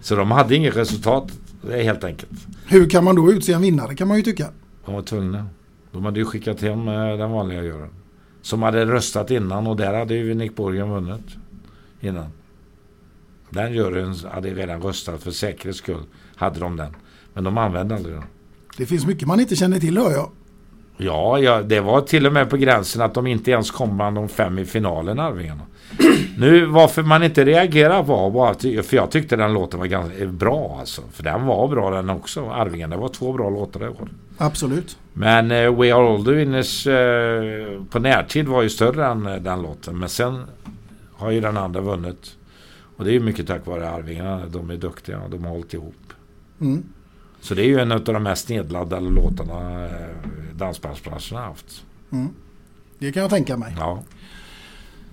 Så 0.01 0.15
de 0.15 0.31
hade 0.31 0.55
inget 0.55 0.75
resultat. 0.75 1.31
Det 1.61 1.79
är 1.79 1.83
helt 1.83 2.03
enkelt. 2.03 2.47
Hur 2.65 2.89
kan 2.89 3.03
man 3.03 3.15
då 3.15 3.31
utse 3.31 3.53
en 3.53 3.61
vinnare 3.61 3.95
kan 3.95 4.07
man 4.07 4.17
ju 4.17 4.23
tycka. 4.23 4.49
De 4.85 4.93
var 4.95 5.01
tvungna. 5.01 5.49
De 5.91 6.05
hade 6.05 6.19
ju 6.19 6.25
skickat 6.25 6.61
hem 6.61 6.87
eh, 6.87 7.17
den 7.17 7.31
vanliga 7.31 7.63
juryn. 7.63 7.89
Som 8.41 8.61
hade 8.61 8.85
röstat 8.85 9.31
innan 9.31 9.67
och 9.67 9.77
där 9.77 9.93
hade 9.93 10.13
ju 10.15 10.33
Nick 10.33 10.55
Borgen 10.55 10.89
vunnit. 10.89 11.25
Innan. 11.99 12.29
Den 13.49 13.73
juryn 13.73 14.15
hade 14.31 14.53
redan 14.53 14.81
röstat 14.81 15.23
för 15.23 15.31
säkerhets 15.31 15.79
skull. 15.79 16.03
Hade 16.35 16.59
de 16.59 16.77
den. 16.77 16.95
Men 17.33 17.43
de 17.43 17.57
använde 17.57 17.95
aldrig 17.95 18.15
den. 18.15 18.23
Det 18.77 18.85
finns 18.85 19.05
mycket 19.05 19.27
man 19.27 19.39
inte 19.39 19.55
känner 19.55 19.79
till 19.79 19.97
hör 19.97 20.11
jag. 20.11 20.31
Ja, 20.97 21.39
ja, 21.39 21.61
det 21.61 21.79
var 21.79 22.01
till 22.01 22.25
och 22.25 22.33
med 22.33 22.49
på 22.49 22.57
gränsen 22.57 23.01
att 23.01 23.13
de 23.13 23.27
inte 23.27 23.51
ens 23.51 23.71
kom 23.71 23.97
bland 23.97 24.15
de 24.15 24.29
fem 24.29 24.59
i 24.59 24.65
finalen, 24.65 25.19
Arvingarna. 25.19 25.61
Nu, 26.37 26.65
varför 26.65 27.03
man 27.03 27.23
inte 27.23 27.45
reagerar 27.45 28.03
var 28.03 28.31
bara 28.31 28.49
att, 28.49 28.61
för 28.61 28.95
jag 28.95 29.11
tyckte 29.11 29.35
den 29.35 29.53
låten 29.53 29.79
var 29.79 29.87
ganska 29.87 30.25
bra 30.25 30.77
alltså. 30.79 31.01
För 31.11 31.23
den 31.23 31.45
var 31.45 31.67
bra 31.67 31.89
den 31.89 32.09
också, 32.09 32.49
Arvingarna. 32.49 32.95
Det 32.95 33.01
var 33.01 33.09
två 33.09 33.33
bra 33.33 33.49
låtar 33.49 33.79
det 33.79 33.89
året. 33.89 34.11
Absolut. 34.37 34.97
Men 35.13 35.51
eh, 35.51 35.79
We 35.79 35.95
Are 35.95 36.13
All 36.13 36.25
The 36.25 36.31
Winners 36.31 36.87
eh, 36.87 37.81
på 37.89 37.99
närtid 37.99 38.47
var 38.47 38.61
ju 38.61 38.69
större 38.69 39.05
än 39.05 39.25
eh, 39.25 39.35
den 39.35 39.61
låten. 39.61 39.99
Men 39.99 40.09
sen 40.09 40.43
har 41.13 41.31
ju 41.31 41.41
den 41.41 41.57
andra 41.57 41.81
vunnit. 41.81 42.35
Och 42.97 43.05
det 43.05 43.11
är 43.11 43.13
ju 43.13 43.19
mycket 43.19 43.47
tack 43.47 43.65
vare 43.65 43.89
Arvingarna. 43.89 44.41
De 44.45 44.69
är 44.69 44.77
duktiga 44.77 45.19
och 45.19 45.29
de 45.29 45.43
har 45.43 45.51
hållit 45.51 45.73
ihop. 45.73 46.13
Mm. 46.61 46.83
Så 47.47 47.53
det 47.55 47.61
är 47.61 47.65
ju 47.65 47.79
en 47.79 47.91
av 47.91 48.03
de 48.03 48.23
mest 48.23 48.49
nedladdade 48.49 49.09
låtarna 49.09 49.85
eh, 49.85 49.91
dansbandsbranschen 50.53 51.37
har 51.37 51.45
haft. 51.45 51.83
Mm. 52.11 52.29
Det 52.99 53.11
kan 53.11 53.21
jag 53.21 53.29
tänka 53.29 53.57
mig. 53.57 53.75
Ja. 53.77 54.03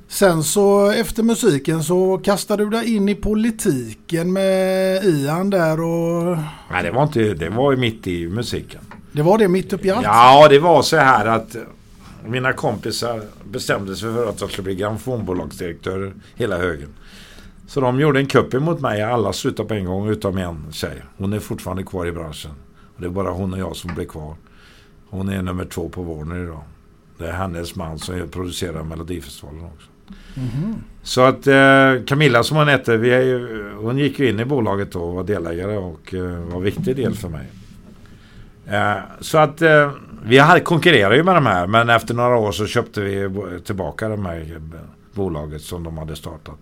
Sen 0.09 0.45
så 0.45 0.91
efter 0.91 1.23
musiken 1.23 1.85
så 1.85 2.19
kastade 2.19 2.65
du 2.65 2.71
dig 2.71 2.97
in 2.97 3.09
i 3.09 3.15
politiken 3.15 4.33
med 4.33 5.05
Ian 5.05 5.51
där 5.51 5.81
och 5.81 6.39
Nej, 6.71 6.83
det 6.83 6.91
var 6.91 7.03
inte... 7.03 7.35
Det 7.35 7.49
var 7.49 7.71
ju 7.71 7.77
mitt 7.77 8.07
i 8.07 8.29
musiken. 8.29 8.81
det 9.13 9.23
var 9.23 9.39
det 9.39 9.49
mitt 9.49 9.73
uppe 9.73 9.87
i 9.87 9.91
allt. 9.91 10.05
Ja, 10.05 10.49
det 10.49 10.59
var 10.59 10.83
så 10.83 10.97
här 10.97 11.27
att 11.27 11.57
mina 12.27 12.53
kompisar 12.53 13.23
bestämde 13.45 13.97
sig 13.97 14.15
för 14.15 14.29
att 14.29 14.41
jag 14.41 14.51
skulle 14.51 14.65
bli 14.65 14.75
grammofonbolagsdirektör 14.75 16.15
hela 16.35 16.59
högen. 16.59 16.89
Så 17.67 17.81
de 17.81 18.01
gjorde 18.01 18.21
en 18.21 18.27
kupp 18.27 18.55
emot 18.55 18.81
mig. 18.81 19.03
Alla 19.03 19.33
slutade 19.33 19.69
på 19.69 19.75
en 19.75 19.85
gång 19.85 20.09
utom 20.09 20.39
en 20.39 20.73
tjej. 20.73 21.03
Hon 21.17 21.33
är 21.33 21.39
fortfarande 21.39 21.83
kvar 21.83 22.07
i 22.07 22.13
branschen. 22.13 22.51
Det 22.97 23.07
är 23.07 23.11
bara 23.11 23.31
hon 23.31 23.53
och 23.53 23.59
jag 23.59 23.77
som 23.77 23.95
blev 23.95 24.07
kvar. 24.07 24.35
Hon 25.11 25.29
är 25.29 25.43
nummer 25.43 25.65
två 25.65 25.89
på 25.89 26.03
Warner 26.03 26.43
idag. 26.45 26.63
Det 27.19 27.27
är 27.27 27.33
hennes 27.33 27.77
man 27.77 27.99
som 27.99 28.29
producerar 28.29 28.83
Melodifestivalen 28.83 29.65
också. 29.65 29.89
Så 31.03 31.21
att 31.21 31.47
eh, 31.47 32.05
Camilla 32.07 32.43
som 32.43 32.57
hon 32.57 32.69
hette, 32.69 32.97
vi 32.97 33.09
ju, 33.09 33.71
hon 33.81 33.99
gick 33.99 34.19
ju 34.19 34.31
in 34.31 34.41
i 34.41 34.45
bolaget 34.45 34.93
då 34.93 35.03
och 35.03 35.15
var 35.15 35.25
delägare 35.25 35.77
och 35.77 36.15
eh, 36.15 36.23
var 36.23 36.57
en 36.57 36.63
viktig 36.63 36.97
del 36.97 37.15
för 37.15 37.29
mig. 37.29 37.47
Eh, 38.67 38.97
så 39.21 39.39
att 39.39 39.63
eh, 39.63 39.91
vi 40.25 40.39
hade, 40.39 40.61
konkurrerade 40.61 41.17
ju 41.17 41.23
med 41.23 41.35
de 41.35 41.47
här 41.47 41.67
men 41.67 41.89
efter 41.89 42.15
några 42.15 42.37
år 42.37 42.53
så 42.53 42.67
köpte 42.67 43.01
vi 43.01 43.31
tillbaka 43.65 44.09
de 44.09 44.27
här 44.27 44.41
eh, 44.41 44.81
bolaget 45.13 45.63
som 45.63 45.85
de 45.85 45.99
hade 45.99 46.17
startat. 46.17 46.61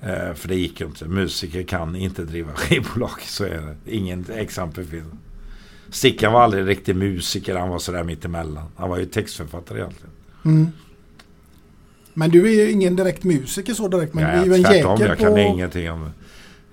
Eh, 0.00 0.34
för 0.34 0.48
det 0.48 0.54
gick 0.54 0.80
ju 0.80 0.86
inte. 0.86 1.04
Musiker 1.04 1.62
kan 1.62 1.96
inte 1.96 2.24
driva 2.24 2.52
skivbolag. 2.54 3.20
Så 3.20 3.44
är 3.44 3.76
det. 3.84 3.96
Ingen 3.96 4.26
exempel 4.34 4.84
finns. 4.84 5.06
Stickan 5.90 6.32
var 6.32 6.40
aldrig 6.42 6.68
riktig 6.68 6.96
musiker. 6.96 7.56
Han 7.56 7.68
var 7.68 7.78
sådär 7.78 8.04
mittemellan. 8.04 8.64
Han 8.76 8.90
var 8.90 8.98
ju 8.98 9.04
textförfattare 9.04 9.78
egentligen. 9.78 10.10
Mm. 10.44 10.68
Men 12.14 12.30
du 12.30 12.46
är 12.46 12.64
ju 12.64 12.70
ingen 12.70 12.96
direkt 12.96 13.24
musiker 13.24 13.74
så 13.74 13.88
direkt 13.88 14.14
men 14.14 14.24
du 14.24 14.30
är 14.30 14.44
ju 14.44 14.54
en 14.54 14.64
tvärtom, 14.64 15.00
jäkel 15.00 15.08
jag 15.08 15.18
på... 15.18 15.24
kan 15.24 15.38
ingenting 15.38 15.90
om 15.90 16.04
det. 16.04 16.10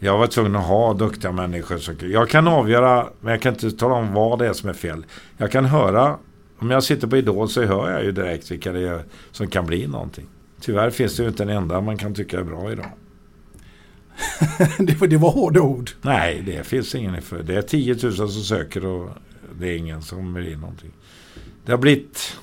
Jag 0.05 0.17
var 0.17 0.27
tvungen 0.27 0.55
att 0.55 0.65
ha 0.65 0.93
duktiga 0.93 1.31
människor. 1.31 1.77
Som, 1.77 1.95
jag 2.01 2.29
kan 2.29 2.47
avgöra, 2.47 3.07
men 3.19 3.31
jag 3.31 3.41
kan 3.41 3.53
inte 3.53 3.71
tala 3.71 3.93
om 3.93 4.13
vad 4.13 4.39
det 4.39 4.47
är 4.47 4.53
som 4.53 4.69
är 4.69 4.73
fel. 4.73 5.05
Jag 5.37 5.51
kan 5.51 5.65
höra, 5.65 6.17
om 6.57 6.71
jag 6.71 6.83
sitter 6.83 7.07
på 7.07 7.17
Idol 7.17 7.49
så 7.49 7.63
hör 7.63 7.91
jag 7.91 8.03
ju 8.03 8.11
direkt 8.11 8.51
vilka 8.51 8.71
det 8.71 8.87
är 8.87 9.03
som 9.31 9.47
kan 9.47 9.65
bli 9.65 9.87
någonting. 9.87 10.25
Tyvärr 10.61 10.89
finns 10.89 11.17
det 11.17 11.23
ju 11.23 11.29
inte 11.29 11.43
en 11.43 11.49
enda 11.49 11.81
man 11.81 11.97
kan 11.97 12.13
tycka 12.13 12.39
är 12.39 12.43
bra 12.43 12.71
idag. 12.71 12.91
det, 14.79 15.01
var- 15.01 15.07
det 15.07 15.17
var 15.17 15.31
hårda 15.31 15.61
ord. 15.61 15.89
Nej, 16.01 16.41
det 16.45 16.63
finns 16.67 16.95
ingen 16.95 17.21
för. 17.21 17.43
Det 17.43 17.55
är 17.55 17.61
10 17.61 17.93
000 18.03 18.13
som 18.13 18.29
söker 18.29 18.85
och 18.85 19.09
det 19.59 19.67
är 19.69 19.77
ingen 19.77 20.01
som 20.01 20.33
blir 20.33 20.57
någonting. 20.57 20.91
Det 21.65 21.71
har 21.71 21.79
blivit, 21.79 22.37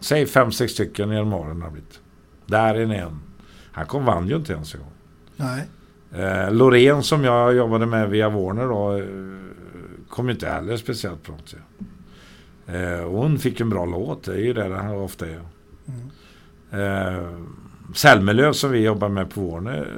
säg 0.00 0.26
fem 0.26 0.52
sex 0.52 0.72
stycken 0.72 1.10
genom 1.10 1.32
åren 1.32 1.62
har 1.62 1.70
blivit. 1.70 2.00
Där 2.46 2.74
är 2.74 2.92
en. 2.92 3.20
Han 3.72 3.86
kom 3.86 4.04
vann 4.04 4.28
ju 4.28 4.36
inte 4.36 4.52
ens 4.52 4.74
en 4.74 4.80
gång. 4.80 4.92
Nej. 5.36 5.64
Eh, 6.14 6.52
Loreen 6.52 7.02
som 7.02 7.24
jag 7.24 7.56
jobbade 7.56 7.86
med 7.86 8.10
via 8.10 8.28
Warner 8.28 8.66
då 8.68 8.96
eh, 8.96 9.04
kom 10.08 10.26
ju 10.28 10.32
inte 10.34 10.48
heller 10.48 10.76
speciellt 10.76 11.26
bra. 11.26 11.36
Eh, 12.66 13.08
hon 13.08 13.38
fick 13.38 13.60
en 13.60 13.70
bra 13.70 13.84
låt, 13.84 14.24
det 14.24 14.32
är 14.32 14.38
ju 14.38 14.52
det 14.52 14.68
det 14.68 14.90
ofta 14.96 15.26
är. 15.26 15.40
Eh, 16.72 17.28
Selmelöv 17.94 18.52
som 18.52 18.70
vi 18.70 18.78
jobbar 18.78 19.08
med 19.08 19.30
på 19.30 19.40
Warner 19.40 19.88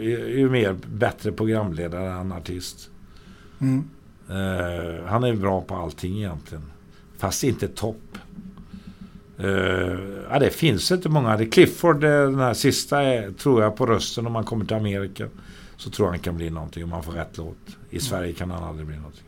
eh, 0.00 0.12
är 0.12 0.38
ju 0.38 0.50
mer 0.50 0.76
bättre 0.86 1.32
programledare 1.32 2.12
än 2.12 2.32
artist. 2.32 2.90
Mm. 3.60 3.84
Eh, 4.28 5.04
han 5.06 5.24
är 5.24 5.36
bra 5.36 5.60
på 5.60 5.74
allting 5.74 6.18
egentligen. 6.18 6.64
Fast 7.18 7.44
inte 7.44 7.68
topp. 7.68 8.18
Eh, 9.38 9.48
ja, 10.30 10.38
det 10.40 10.50
finns 10.50 10.92
inte 10.92 11.08
många. 11.08 11.36
Det 11.36 11.46
Clifford, 11.46 12.00
den 12.00 12.38
här 12.38 12.54
sista, 12.54 13.02
är, 13.02 13.30
tror 13.30 13.62
jag 13.62 13.76
på 13.76 13.86
rösten 13.86 14.26
om 14.26 14.32
man 14.32 14.44
kommer 14.44 14.64
till 14.64 14.76
Amerika. 14.76 15.28
Så 15.76 15.90
tror 15.90 16.06
jag 16.06 16.12
han 16.12 16.20
kan 16.20 16.36
bli 16.36 16.50
någonting 16.50 16.84
om 16.84 16.90
man 16.90 17.02
får 17.02 17.12
rätt 17.12 17.36
låt. 17.36 17.56
I 17.90 18.00
Sverige 18.00 18.32
kan 18.32 18.50
han 18.50 18.64
aldrig 18.64 18.86
bli 18.86 18.96
någonting. 18.96 19.24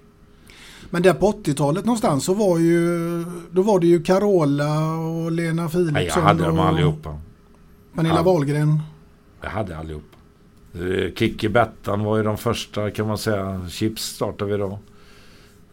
Men 0.90 1.02
där 1.02 1.14
på 1.14 1.32
80-talet 1.32 1.84
någonstans 1.84 2.24
så 2.24 2.34
var 2.34 2.58
ju 2.58 3.24
då 3.50 3.62
var 3.62 3.80
det 3.80 3.86
ju 3.86 4.02
Carola 4.02 4.96
och 4.96 5.32
Lena 5.32 5.68
Philipsson 5.68 5.92
Nej, 5.92 6.06
jag 6.06 6.22
hade 6.22 6.44
dem 6.44 6.58
allihopa. 6.58 7.18
Pernilla 7.94 8.14
Ja. 8.16 8.22
Wahlgren. 8.22 8.82
Jag 9.42 9.50
hade 9.50 9.76
allihopa. 9.76 10.16
Eh, 10.74 11.14
Kikki 11.14 11.48
Bettan 11.48 12.04
var 12.04 12.16
ju 12.16 12.22
de 12.22 12.36
första 12.38 12.90
kan 12.90 13.06
man 13.06 13.18
säga. 13.18 13.66
Chips 13.70 14.02
startade 14.02 14.50
vi 14.50 14.56
då. 14.56 14.78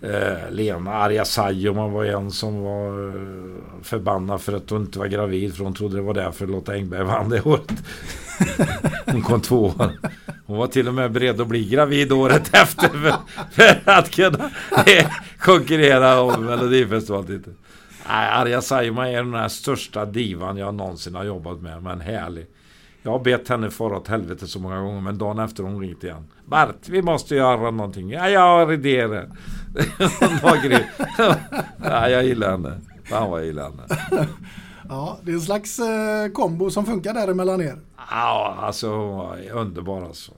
Eh, 0.02 0.52
Lena 0.52 0.92
Arja 0.94 1.26
Saijonmaa 1.26 1.88
var 1.88 2.06
en 2.06 2.32
som 2.32 2.62
var 2.62 3.08
eh, 3.08 3.84
förbannad 3.84 4.42
för 4.42 4.54
att 4.54 4.70
hon 4.70 4.82
inte 4.82 5.00
var 5.00 5.08
gravid. 5.08 5.56
För 5.56 5.64
hon 5.64 5.74
trodde 5.74 5.96
det 5.96 6.02
var 6.02 6.14
därför 6.14 6.48
Lotta 6.48 6.74
Engberg 6.74 7.04
vann 7.04 7.30
det 7.30 7.42
året. 7.42 7.72
Hon 9.06 9.22
kom 9.22 9.42
två 9.42 9.74
Hon 10.46 10.58
var 10.58 10.68
till 10.68 10.88
och 10.88 10.94
med 10.94 11.12
beredd 11.12 11.42
att 11.42 11.48
bli 11.48 11.70
gravid 11.70 12.12
året 12.12 12.50
efter 12.54 12.88
för, 12.88 13.14
för 13.52 13.82
att 13.92 14.12
kunna 14.12 14.50
eh, 14.88 15.08
konkurrera 15.40 16.22
om 16.22 16.46
Melodifestivalen. 16.46 17.56
Nej, 18.12 18.30
Arja 18.32 18.62
Saijonmaa 18.62 19.08
är 19.08 19.24
den 19.24 19.34
här 19.34 19.48
största 19.48 20.06
divan 20.06 20.58
jag 20.58 20.76
någonsin 20.76 21.16
har 21.16 21.24
jobbat 21.24 21.62
med. 21.62 21.84
Men 21.84 22.02
härlig. 22.02 22.48
Jag 23.04 23.12
har 23.12 23.20
bett 23.20 23.50
henne 23.50 23.70
fara 23.70 23.98
åt 23.98 24.08
helvete 24.08 24.48
så 24.48 24.60
många 24.60 24.82
gånger 24.82 25.02
men 25.02 25.18
dagen 25.18 25.40
efter 25.40 25.64
hon 25.64 25.80
ringt 25.80 26.04
igen. 26.04 26.28
Bart, 26.46 26.90
vi 26.90 27.02
måste 27.02 27.36
göra 27.36 27.72
någonting. 27.72 28.10
Ja, 28.10 28.30
jag 28.30 28.42
har 28.42 28.74
idéer. 28.74 29.30
Ja, 31.84 32.10
jag 32.10 32.26
gillar 32.26 32.52
henne. 32.52 32.82
Fan 33.04 33.30
vad 33.30 33.40
jag 33.40 33.48
gillar 33.48 33.64
henne. 33.64 33.84
Ja, 34.90 35.18
det 35.24 35.32
är 35.32 35.36
en 35.36 35.42
slags 35.42 35.80
eh, 35.80 36.32
kombo 36.34 36.70
som 36.72 36.86
funkar 36.86 37.14
däremellan 37.14 37.62
er. 37.62 37.80
Ja, 38.12 38.58
alltså 38.62 38.90
underbar 39.54 40.02
alltså. 40.02 40.32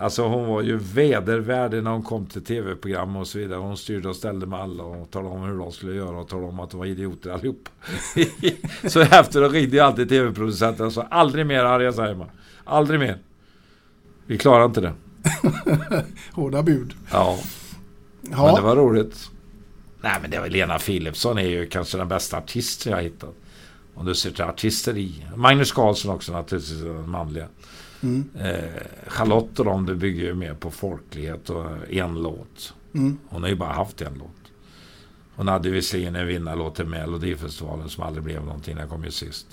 Alltså 0.00 0.22
hon 0.22 0.46
var 0.46 0.62
ju 0.62 0.76
vedervärdig 0.76 1.82
när 1.82 1.90
hon 1.90 2.02
kom 2.02 2.26
till 2.26 2.44
tv-program 2.44 3.16
och 3.16 3.26
så 3.26 3.38
vidare. 3.38 3.58
Hon 3.58 3.76
styrde 3.76 4.08
och 4.08 4.16
ställde 4.16 4.46
med 4.46 4.60
alla 4.60 4.82
och 4.82 5.10
talade 5.10 5.34
om 5.34 5.42
hur 5.42 5.58
de 5.58 5.72
skulle 5.72 5.94
göra 5.94 6.18
och 6.18 6.28
talade 6.28 6.48
om 6.48 6.60
att 6.60 6.70
de 6.70 6.78
var 6.78 6.86
idioter 6.86 7.30
allihop. 7.30 7.68
så 8.86 9.00
efter 9.00 9.40
det 9.40 9.48
ringde 9.48 9.76
jag 9.76 9.86
alltid 9.86 10.08
tv-producenten 10.08 10.86
och 10.86 10.92
sa 10.92 11.02
aldrig 11.02 11.46
mer 11.46 11.64
Arja 11.64 11.92
Saijonmaa. 11.92 12.28
Aldrig 12.64 13.00
mer. 13.00 13.18
Vi 14.26 14.38
klarar 14.38 14.64
inte 14.64 14.80
det. 14.80 14.92
Hårda 16.32 16.62
bud. 16.62 16.94
Ja. 17.12 17.38
Ja. 18.30 18.46
Men 18.46 18.54
det 18.54 18.60
var 18.60 18.76
roligt. 18.76 19.30
Nej 20.00 20.18
men 20.22 20.30
det 20.30 20.40
var 20.40 20.48
Lena 20.48 20.78
Philipsson 20.78 21.38
är 21.38 21.48
ju 21.48 21.66
kanske 21.66 21.98
den 21.98 22.08
bästa 22.08 22.36
artisten 22.36 22.92
jag 22.92 23.02
hittat. 23.02 23.34
Om 23.94 24.06
du 24.06 24.14
ser 24.14 24.30
till 24.30 24.44
artisteri. 24.44 25.26
Magnus 25.36 25.72
Carlsson 25.72 26.14
också 26.14 26.32
naturligtvis, 26.32 26.80
den 26.80 27.10
manliga. 27.10 27.46
Mm. 28.00 28.30
Eh, 28.40 28.82
Charlotte 29.06 29.58
och 29.58 29.64
de, 29.64 29.86
det 29.86 29.94
bygger 29.94 30.24
ju 30.24 30.34
mer 30.34 30.54
på 30.54 30.70
folklighet 30.70 31.50
och 31.50 31.90
en 31.90 32.22
låt. 32.22 32.74
Mm. 32.94 33.18
Hon 33.28 33.42
har 33.42 33.50
ju 33.50 33.56
bara 33.56 33.72
haft 33.72 34.02
en 34.02 34.14
låt. 34.18 34.52
Hon 35.34 35.48
hade 35.48 35.70
visserligen 35.70 36.16
en 36.16 36.26
vinnarlåt 36.26 36.74
till 36.74 36.86
Melodifestivalen 36.86 37.88
som 37.88 38.04
aldrig 38.04 38.24
blev 38.24 38.44
någonting. 38.44 38.76
Den 38.76 38.88
kom 38.88 39.04
ju 39.04 39.10
sist. 39.10 39.46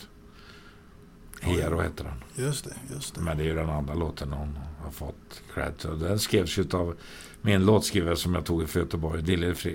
Hero 1.41 1.81
heter 1.81 2.03
den. 2.03 2.45
Just 2.45 2.65
det, 2.65 2.75
just 2.93 3.15
det. 3.15 3.21
Men 3.21 3.37
det 3.37 3.43
är 3.43 3.45
ju 3.45 3.55
den 3.55 3.69
andra 3.69 3.93
låten 3.93 4.33
hon 4.33 4.59
har 4.83 4.91
fått 4.91 5.41
cred. 5.53 5.99
Den 5.99 6.19
skrevs 6.19 6.57
ju 6.57 6.67
av 6.73 6.95
min 7.41 7.65
låtskrivare 7.65 8.15
som 8.15 8.35
jag 8.35 8.45
tog 8.45 8.69
för 8.69 8.79
Göteborg, 8.79 9.21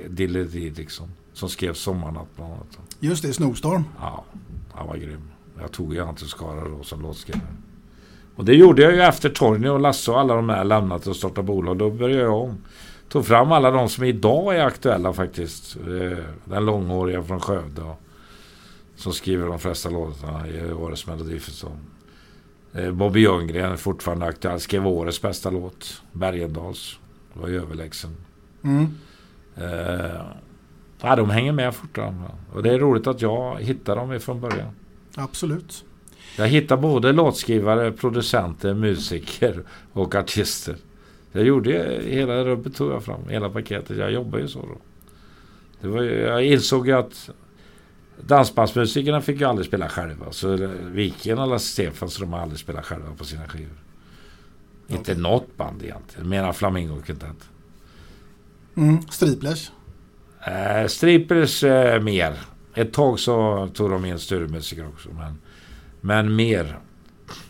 Dille, 0.09 0.45
Didriksson. 0.45 1.11
Som 1.33 1.49
skrev 1.49 1.75
Sommarnatt 1.75 2.29
bland 2.37 2.53
annat. 2.53 2.79
Just 3.01 3.23
det, 3.23 3.33
Snowstorm. 3.33 3.85
Ja, 4.01 4.25
han 4.75 4.87
var 4.87 4.97
grym. 4.97 5.31
Jag 5.61 5.73
tog 5.73 5.95
ju 5.95 6.01
Ante 6.01 6.25
Skara 6.25 6.69
då 6.69 6.83
som 6.83 7.03
låtskrivare. 7.03 7.57
Och 8.41 8.47
det 8.47 8.55
gjorde 8.55 8.83
jag 8.83 8.93
ju 8.93 9.01
efter 9.01 9.29
Torgny 9.29 9.69
och 9.69 9.81
Lasse 9.81 10.11
och 10.11 10.21
alla 10.21 10.35
de 10.35 10.49
här 10.49 10.65
lämnat 10.65 11.07
och 11.07 11.17
startat 11.17 11.45
bolag. 11.45 11.79
Då 11.79 11.91
började 11.91 12.23
jag 12.23 12.35
om. 12.43 12.57
Tog 13.09 13.27
fram 13.27 13.53
alla 13.53 13.71
de 13.71 13.89
som 13.89 14.05
idag 14.05 14.57
är 14.57 14.65
aktuella 14.65 15.13
faktiskt. 15.13 15.77
Eh, 15.77 16.19
Den 16.45 16.65
långhåriga 16.67 17.23
från 17.23 17.41
Skövde. 17.41 17.83
Som 18.97 19.13
skriver 19.13 19.47
de 19.47 19.59
flesta 19.59 19.91
låtarna 19.91 20.49
i 20.49 20.73
årets 20.73 21.07
melodifestival. 21.07 21.77
Eh, 22.75 22.91
Bobby 22.93 23.21
Ljunggren 23.21 23.73
är 23.73 23.77
fortfarande 23.77 24.27
aktuell. 24.27 24.61
Skrev 24.61 24.87
årets 24.87 25.23
bästa 25.23 25.51
låt. 25.51 26.03
Bergendals. 26.13 26.99
Var 27.33 27.49
ju 27.49 27.63
överlägsen. 27.63 28.17
Mm. 28.65 28.87
Eh, 29.57 30.21
ja, 31.01 31.17
de 31.17 31.31
hänger 31.31 31.53
med 31.53 31.75
fortfarande. 31.75 32.25
Och 32.53 32.63
det 32.63 32.75
är 32.75 32.79
roligt 32.79 33.07
att 33.07 33.23
jag 33.23 33.61
hittar 33.61 33.97
dem 33.97 34.13
ifrån 34.13 34.41
början. 34.41 34.71
Absolut. 35.15 35.85
Jag 36.37 36.49
hittar 36.49 36.77
både 36.77 37.13
låtskrivare, 37.13 37.93
producenter, 37.93 38.75
musiker 38.75 39.63
och 39.93 40.15
artister. 40.15 40.77
Jag 41.33 41.45
gjorde 41.45 41.71
ju 41.71 42.11
hela 42.11 42.45
rubbet 42.45 42.75
tog 42.77 42.93
jag 42.93 43.05
fram, 43.05 43.29
hela 43.29 43.51
paketet. 43.51 43.97
Jag 43.97 44.13
jobbar 44.13 44.39
ju 44.39 44.49
så 44.49 44.59
då. 44.59 44.79
Det 45.81 45.89
var, 45.89 46.03
ju- 46.03 46.21
jag 46.21 46.45
insåg 46.45 46.87
ju 46.89 46.93
att 46.93 47.31
dansbandsmusikerna 48.27 49.21
fick 49.21 49.41
ju 49.41 49.47
aldrig 49.47 49.67
spela 49.67 49.89
själva. 49.89 50.33
Så 50.33 50.57
Viken 50.91 51.37
Lasse 51.37 51.67
Stefans 51.67 52.17
de 52.19 52.33
har 52.33 52.41
aldrig 52.41 52.59
spelat 52.61 52.85
själva 52.87 53.15
på 53.19 53.25
sina 53.25 53.49
skivor. 53.49 53.77
Inte 54.89 55.15
något 55.15 55.57
band 55.57 55.83
egentligen. 55.83 56.29
Mera 56.29 56.53
Flamingo 56.53 57.01
Quintet. 57.03 57.37
Mm. 58.77 59.03
Striplers. 59.11 59.71
Eh, 60.47 60.87
Strippers 60.87 61.65
eh, 61.65 62.03
mer. 62.03 62.35
Ett 62.75 62.93
tag 62.93 63.21
så 63.21 63.69
tog 63.75 63.91
de 63.91 64.05
in 64.05 64.19
större 64.19 64.49
musiker 64.49 64.87
också. 64.89 65.09
Men, 65.13 65.39
men 66.01 66.37
mer. 66.37 66.79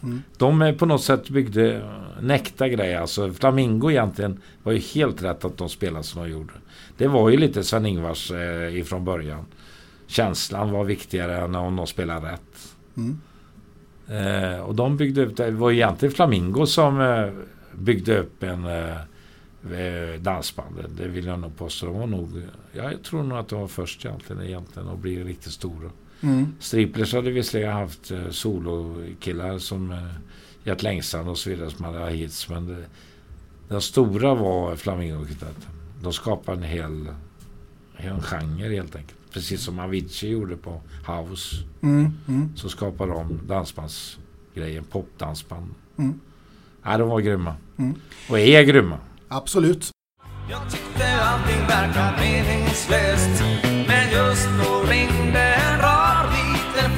Mm. 0.02 0.22
De 0.36 0.62
är 0.62 0.72
på 0.72 0.86
något 0.86 1.02
sätt 1.02 1.28
byggde 1.28 1.82
en 2.18 2.30
äkta 2.30 2.68
grej. 2.68 2.96
Alltså 2.96 3.32
Flamingo 3.32 3.90
egentligen 3.90 4.40
var 4.62 4.72
ju 4.72 4.78
helt 4.78 5.22
rätt 5.22 5.44
att 5.44 5.58
de 5.58 5.68
spelade 5.68 6.04
som 6.04 6.22
de 6.22 6.30
gjorde. 6.30 6.52
Det 6.96 7.08
var 7.08 7.30
ju 7.30 7.36
lite 7.36 7.64
Sven-Ingvars 7.64 8.30
eh, 8.30 8.76
ifrån 8.78 9.04
början. 9.04 9.46
Känslan 10.06 10.70
var 10.70 10.84
viktigare 10.84 11.36
än 11.40 11.54
om 11.54 11.76
de 11.76 11.86
spelade 11.86 12.32
rätt. 12.32 12.76
Mm. 12.96 13.20
Eh, 14.08 14.60
och 14.60 14.74
de 14.74 14.96
byggde 14.96 15.26
upp 15.26 15.36
det. 15.36 15.44
Det 15.44 15.50
var 15.50 15.70
egentligen 15.70 16.14
Flamingo 16.14 16.66
som 16.66 17.00
eh, 17.00 17.30
byggde 17.72 18.18
upp 18.18 18.42
en 18.42 18.64
eh, 18.64 18.96
eh, 19.72 20.20
dansband. 20.20 20.84
Det 20.88 21.08
vill 21.08 21.26
jag 21.26 21.38
nog 21.38 21.56
påstå. 21.56 21.86
De 21.86 21.98
var 21.98 22.06
nog, 22.06 22.42
jag 22.72 23.02
tror 23.02 23.22
nog 23.22 23.38
att 23.38 23.48
de 23.48 23.60
var 23.60 23.68
först 23.68 24.04
egentligen, 24.04 24.42
egentligen 24.42 24.88
att 24.88 24.98
bli 24.98 25.24
riktigt 25.24 25.52
stora. 25.52 25.90
Mm. 26.22 26.54
Striplers 26.60 27.14
hade 27.14 27.30
visserligen 27.30 27.72
haft 27.72 28.10
eh, 28.10 28.30
solokillar 28.30 29.58
som 29.58 29.90
eh, 29.90 29.98
Gert 30.64 30.82
Längsan 30.82 31.28
och 31.28 31.38
så 31.38 31.50
vidare 31.50 31.70
som 31.70 31.84
hade 31.84 32.10
hits. 32.10 32.48
Men 32.48 32.66
det, 32.66 32.84
den 33.68 33.80
stora 33.80 34.34
var 34.34 34.76
Flamingo 34.76 35.24
Quintet. 35.24 35.56
De 36.02 36.12
skapade 36.12 36.56
en 36.56 36.62
hel 36.62 37.08
en 37.96 38.22
genre 38.22 38.68
helt 38.68 38.96
enkelt. 38.96 39.32
Precis 39.32 39.62
som 39.62 39.78
Avicii 39.78 40.30
gjorde 40.30 40.56
på 40.56 40.80
House. 41.06 41.56
Mm. 41.82 42.12
Mm. 42.28 42.56
Så 42.56 42.68
skapade 42.68 43.12
de 43.12 43.40
dansbandsgrejen, 43.46 44.84
popdansband. 44.84 45.74
Mm. 45.98 46.20
Ja, 46.82 46.98
de 46.98 47.08
var 47.08 47.20
grymma. 47.20 47.54
Mm. 47.78 47.94
Och 48.30 48.38
är 48.38 48.62
grymma. 48.62 48.98
Absolut. 49.28 49.90
Jag 50.50 50.70
tyckte 50.70 51.22
allting 51.22 51.66
verkar 51.68 52.18
meningslöst 52.20 53.42
Men 53.88 54.12
just 54.12 54.48
då 54.64 54.82
ringde 54.90 55.40
en 55.40 55.76
liten 55.76 55.99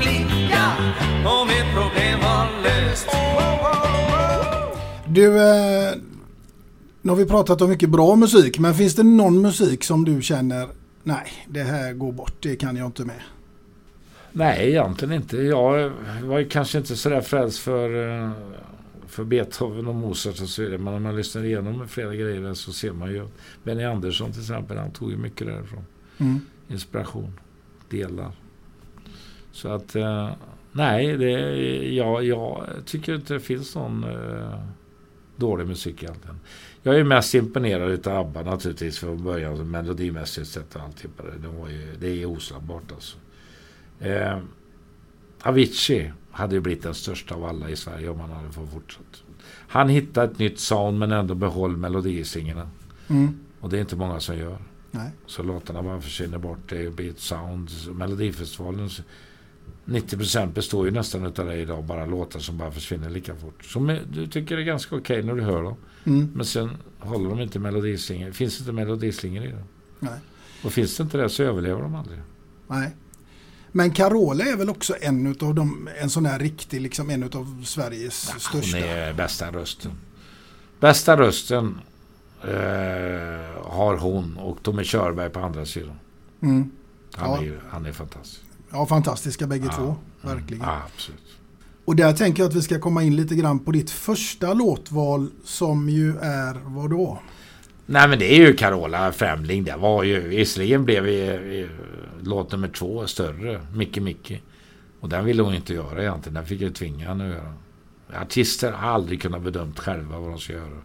flicka 0.03 0.65
Och 1.31 1.47
mitt 1.47 1.75
problem 1.75 2.21
var 2.21 2.63
löst 2.63 3.09
Du, 5.09 5.27
eh, 5.27 5.95
nu 7.03 7.11
har 7.11 7.17
vi 7.17 7.27
pratat 7.27 7.63
om 7.63 7.71
mycket 7.71 7.91
bra 7.91 8.17
musik, 8.17 8.59
men 8.59 8.75
finns 8.75 8.95
det 8.95 9.03
någon 9.03 9.43
musik 9.43 9.85
som 9.85 10.05
du 10.05 10.23
känner, 10.23 10.69
nej, 11.03 11.47
det 11.49 11.63
här 11.63 11.93
går 11.93 12.13
bort, 12.13 12.35
det 12.41 12.57
kan 12.57 12.77
jag 12.77 12.87
inte 12.87 13.05
med? 13.05 13.21
Nej, 14.33 14.69
egentligen 14.69 15.15
inte. 15.15 15.37
Jag 15.37 15.93
var 16.23 16.39
ju 16.39 16.49
kanske 16.49 16.79
inte 16.79 16.97
sådär 16.97 17.21
frälst 17.21 17.59
för, 17.59 18.09
eh, 18.09 18.31
för 19.07 19.25
Beethoven 19.25 19.87
och 19.87 19.95
Mozart 19.95 20.41
och 20.41 20.49
så 20.49 20.63
vidare. 20.63 20.79
Men 20.79 20.93
när 20.93 21.01
man 21.01 21.17
lyssnar 21.17 21.45
igenom 21.45 21.89
flera 21.89 22.15
grejer 22.15 22.55
så 22.55 22.73
ser 22.73 22.93
man 22.93 23.11
ju 23.11 23.27
Benny 23.65 23.85
Andersson 23.85 24.33
till 24.33 24.41
exempel. 24.41 24.79
Han 24.79 24.91
tog 24.91 25.11
ju 25.11 25.17
mycket 25.17 25.47
därifrån. 25.47 25.85
Mm. 26.19 26.41
Inspiration. 26.69 27.41
Delar. 27.89 28.33
Så 29.53 29.69
att 29.69 29.97
eh, 29.97 30.31
nej, 30.73 31.17
det, 31.17 31.31
jag, 31.95 32.25
jag 32.25 32.67
tycker 32.87 33.15
inte 33.15 33.35
det 33.35 33.41
finns 33.41 33.75
någon 33.75 34.05
eh, 34.05 34.59
dålig 35.37 35.67
musik 35.67 36.03
egentligen. 36.03 36.41
Jag 36.83 36.99
är 36.99 37.05
mest 37.05 37.35
imponerad 37.35 38.07
av 38.07 38.19
ABBA 38.19 38.43
naturligtvis 38.43 38.99
från 38.99 39.25
början. 39.25 39.71
Melodimässigt 39.71 40.49
sett 40.49 40.77
och 40.77 40.83
allting. 40.83 41.11
på 41.17 41.27
det. 41.27 41.39
De 41.43 41.57
var 41.57 41.69
ju, 41.69 41.97
det 42.01 42.23
är 42.23 42.27
oslagbart 42.27 42.93
alltså. 42.93 43.17
Eh, 44.01 44.39
Avicii 45.43 46.13
hade 46.31 46.55
ju 46.55 46.61
blivit 46.61 46.83
den 46.83 46.95
största 46.95 47.35
av 47.35 47.45
alla 47.45 47.71
i 47.71 47.77
Sverige 47.77 48.09
om 48.09 48.21
han 48.21 48.31
hade 48.31 48.53
fått 48.53 48.73
fortsätta. 48.73 49.19
Han 49.69 49.89
hittade 49.89 50.33
ett 50.33 50.39
nytt 50.39 50.61
sound 50.61 50.99
men 50.99 51.13
ändå 51.13 51.35
behöll 51.35 51.77
melodisingarna. 51.77 52.71
Mm. 53.09 53.39
Och 53.61 53.71
det 53.71 53.77
är 53.77 53.81
inte 53.81 53.97
många 53.97 54.21
som 54.21 54.39
gör. 54.39 54.59
Nej. 54.91 55.11
Så 55.27 55.43
låtarna 55.43 55.83
bara 55.83 56.01
försvinner 56.01 56.39
bort. 56.39 56.59
Det 56.69 56.97
blir 56.97 57.11
ett 57.11 57.21
sound. 57.21 57.71
Melodifestivalen 57.93 58.91
90% 59.85 60.53
består 60.53 60.87
ju 60.87 60.91
nästan 60.93 61.27
utav 61.27 61.47
det 61.47 61.57
idag. 61.57 61.85
Bara 61.85 62.07
låtar 62.07 62.41
som 62.41 62.59
bara 62.59 62.71
försvinner 62.71 63.11
lika 63.11 63.35
fort. 63.37 63.65
Som 63.65 63.99
du 64.13 64.27
tycker 64.27 64.59
är 64.59 64.63
ganska 64.63 64.97
okej 64.97 65.23
när 65.23 65.35
du 65.35 65.43
hör 65.43 65.63
dem. 65.63 65.77
Mm. 66.05 66.31
Men 66.35 66.47
sen 66.47 66.71
håller 66.99 67.29
de 67.31 67.41
inte 67.41 67.59
melodislingor. 67.59 68.31
Finns 68.31 68.61
inte 68.61 68.73
melodislingor 68.73 69.45
i 69.45 69.51
dem. 69.51 69.63
Nej. 70.01 70.19
Och 70.65 70.73
finns 70.73 70.97
det 70.97 71.03
inte 71.03 71.19
det 71.19 71.29
så 71.29 71.43
överlever 71.43 71.83
de 71.83 71.95
aldrig. 71.95 72.19
Nej. 72.69 72.91
Men 73.73 73.91
Carola 73.91 74.45
är 74.45 74.57
väl 74.57 74.71
också 74.71 74.95
en 75.01 75.27
utav 75.27 75.55
dem, 75.55 75.89
en 76.01 76.11
sån 76.11 76.27
här 76.27 76.39
riktig, 76.39 76.81
liksom 76.81 77.11
en 77.11 77.23
utav 77.23 77.63
Sveriges 77.65 78.15
största. 78.43 78.79
Hon 78.79 78.87
är 78.89 79.13
bästa 79.13 79.51
rösten. 79.51 79.93
Bästa 80.81 81.17
rösten 81.17 81.79
eh, 82.43 82.51
har 83.63 83.97
hon 83.97 84.37
och 84.37 84.63
Tommy 84.63 84.85
Körberg 84.85 85.31
på 85.31 85.41
andra 85.41 85.67
sidan. 85.67 85.99
Mm. 86.43 86.71
Han, 87.15 87.31
Ja. 87.31 87.43
är, 87.53 87.61
han 87.71 87.87
är 87.87 87.93
fantastisk. 87.93 88.42
Ja, 88.73 88.87
fantastiska 88.87 89.47
bägge 89.47 89.67
Ja. 89.71 89.77
två. 89.77 89.97
Verkligen. 90.29 90.63
Ja, 90.63 90.83
absolut. 90.95 91.21
Och 91.85 91.97
där 91.97 92.13
tänker 92.13 92.43
jag 92.43 92.49
att 92.49 92.55
vi 92.57 92.63
ska 92.63 92.79
komma 92.81 93.03
in 93.03 93.17
lite 93.17 93.35
grann 93.35 93.59
på 93.59 93.71
ditt 93.73 93.91
första 93.91 94.55
låtval 94.55 95.29
som 95.45 95.89
ju 95.89 96.19
är 96.19 96.57
vad 96.65 96.91
då? 96.91 97.19
Nej 97.87 98.09
men 98.09 98.19
det 98.19 98.35
är 98.35 98.39
ju 98.47 98.53
Carola 98.57 99.13
Främling. 99.13 99.65
Det 99.65 99.77
var 99.77 100.03
ju, 100.03 100.29
visserligen 100.29 100.85
blev 100.85 101.03
vi, 101.03 101.69
låt 102.23 102.53
nummer 102.53 102.69
två 102.69 103.07
större, 103.07 103.61
Micke 103.75 103.97
Micke. 104.01 104.43
Och 105.01 105.09
den 105.09 105.25
ville 105.25 105.43
hon 105.43 105.55
inte 105.55 105.75
göra 105.75 106.03
egentligen. 106.03 106.35
Den 106.35 106.47
fick 106.47 106.61
jag 106.61 106.75
tvinga 106.75 107.09
henne 107.09 107.29
att 107.29 107.35
göra. 107.35 107.55
Artister 108.23 108.73
har 108.73 108.91
aldrig 108.91 109.23
kunnat 109.23 109.43
bedömt 109.43 109.79
själva 109.79 110.19
vad 110.19 110.31
de 110.31 110.39
ska 110.39 110.53
göra. 110.53 110.79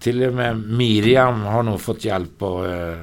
Till 0.00 0.22
och 0.22 0.34
med 0.34 0.56
Miriam 0.68 1.40
har 1.40 1.62
nog 1.62 1.80
fått 1.80 2.04
hjälp 2.04 2.38
på, 2.38 2.66
eh, 2.66 2.98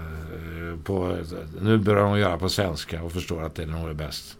på 0.81 1.17
nu 1.61 1.77
börjar 1.77 2.03
hon 2.03 2.19
göra 2.19 2.37
på 2.37 2.49
svenska 2.49 3.03
och 3.03 3.11
förstår 3.11 3.43
att 3.43 3.55
det 3.55 3.65
nog 3.65 3.89
är 3.89 3.93
bäst. 3.93 4.37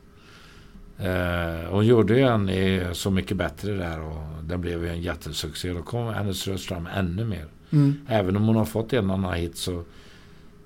Eh, 0.98 1.70
hon 1.70 1.86
gjorde 1.86 2.14
ju 2.14 2.22
en 2.22 2.50
i 2.50 2.90
Så 2.94 3.12
mycket 3.12 3.38
bättre 3.38 3.74
där 3.74 4.02
och 4.02 4.44
den 4.44 4.62
blev 4.62 4.84
ju 4.84 4.90
en 4.90 5.02
jättesuccé. 5.02 5.74
Då 5.74 5.82
kom 5.82 6.14
hennes 6.14 6.48
röst 6.48 6.66
fram 6.66 6.88
ännu 6.96 7.26
mer. 7.26 7.46
Mm. 7.72 7.94
Även 8.08 8.36
om 8.36 8.48
hon 8.48 8.56
har 8.56 8.66
fått 8.66 8.94
en 8.94 9.12
annan 9.12 9.34
hit 9.34 9.58
så 9.58 9.84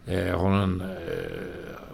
eh, 0.05 0.39
har 0.39 0.49
hon 0.49 0.81
eh, 0.81 0.87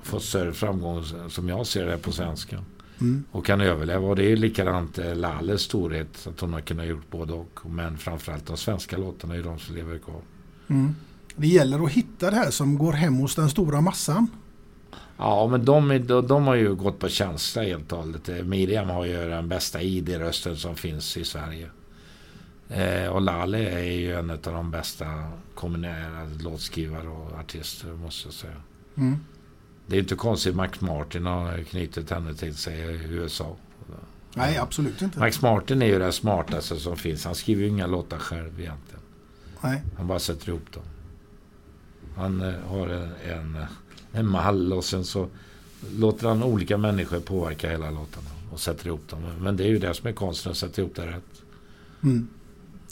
fått 0.02 0.24
större 0.24 0.54
framgång 0.54 1.04
som 1.30 1.50
jag 1.50 1.68
ser 1.68 1.86
det 1.86 1.98
på 1.98 2.12
svenska. 2.12 2.64
Mm. 3.02 3.24
Och 3.32 3.46
kan 3.46 3.62
överleva. 3.62 4.08
Och 4.08 4.16
det 4.16 4.32
är 4.32 4.38
likadant 4.38 4.98
eh, 4.98 5.16
Lalles 5.16 5.62
storhet. 5.62 6.28
Att 6.28 6.40
hon 6.40 6.54
har 6.54 6.62
kunnat 6.62 6.86
gjort 6.86 7.12
både 7.12 7.34
och. 7.34 7.60
Men 7.66 7.98
framförallt 7.98 8.46
de 8.46 8.58
svenska 8.58 8.98
låtarna 8.98 9.36
är 9.36 9.44
de 9.44 9.60
som 9.60 9.76
lever 9.76 9.98
kvar. 9.98 10.22
Mm. 10.68 10.96
Det 11.36 11.48
gäller 11.48 11.86
att 11.86 11.92
hitta 11.92 12.30
det 12.30 12.36
här 12.36 12.52
som 12.52 12.78
går 12.78 12.94
hem 12.94 13.16
hos 13.16 13.36
den 13.36 13.50
stora 13.50 13.82
massan. 13.82 14.28
Ja, 15.18 15.48
men 15.48 15.66
de, 15.66 16.06
de, 16.08 16.28
de 16.28 16.48
har 16.48 16.56
ju 16.56 16.76
gått 16.76 17.00
på 17.00 17.10
känsla 17.10 17.64
helt 17.64 17.92
och 17.92 17.98
hållet. 17.98 18.30
Eh, 18.30 18.36
Miriam 18.36 18.90
har 18.90 19.06
ju 19.06 19.30
den 19.30 19.50
bästa 19.50 19.82
ID-rösten 19.82 20.58
som 20.58 20.76
finns 20.76 21.18
i 21.18 21.26
Sverige. 21.26 21.70
Eh, 22.70 23.08
och 23.08 23.22
Lale 23.22 23.70
är 23.70 23.84
ju 23.84 24.16
en 24.16 24.30
av 24.30 24.38
de 24.44 24.72
bästa 24.72 25.06
kombinerade 25.56 26.44
låtskrivare 26.44 27.08
och 27.08 27.40
artister, 27.40 27.88
måste 27.88 28.28
jag 28.28 28.34
säga. 28.34 28.62
Mm. 28.96 29.20
Det 29.88 29.96
är 29.96 30.00
inte 30.00 30.16
konstigt 30.16 30.56
Max 30.56 30.82
Martin 30.82 31.26
har 31.26 31.64
knutit 31.64 32.10
henne 32.10 32.34
till 32.34 32.56
sig 32.56 32.80
i 32.80 33.04
USA. 33.10 33.56
Nej, 34.34 34.58
absolut 34.58 35.02
inte. 35.02 35.20
Max 35.20 35.42
Martin 35.42 35.82
är 35.82 35.86
ju 35.86 36.00
det 36.00 36.12
smartaste 36.12 36.76
som 36.76 36.98
finns. 36.98 37.26
Han 37.26 37.36
skriver 37.36 37.62
ju 37.62 37.70
inga 37.70 37.88
låtar 37.88 38.18
själv 38.18 38.60
egentligen. 38.60 39.02
Nej. 39.62 39.82
Han 39.98 40.08
bara 40.08 40.20
sätter 40.20 40.50
ihop 40.50 40.72
dem. 40.74 40.84
Han 42.16 42.42
eh, 42.42 42.54
har 42.68 42.88
en, 42.88 43.10
en, 43.26 43.58
en 44.12 44.28
mall 44.28 44.74
och 44.74 44.84
sen 44.86 45.04
så 45.06 45.28
låter 45.98 46.28
han 46.28 46.44
olika 46.44 46.78
människor 46.78 47.20
påverka 47.20 47.70
hela 47.70 47.92
låtarna 47.92 48.30
och 48.52 48.60
sätter 48.60 48.88
ihop 48.88 49.10
dem. 49.10 49.20
Men 49.40 49.58
det 49.58 49.64
är 49.64 49.68
ju 49.68 49.80
det 49.80 49.94
som 49.94 50.08
är 50.08 50.14
konsten, 50.14 50.52
att 50.52 50.58
sätta 50.58 50.82
ihop 50.82 50.96
det 50.96 51.06
rätt. 51.08 51.42
Mm. 52.04 52.28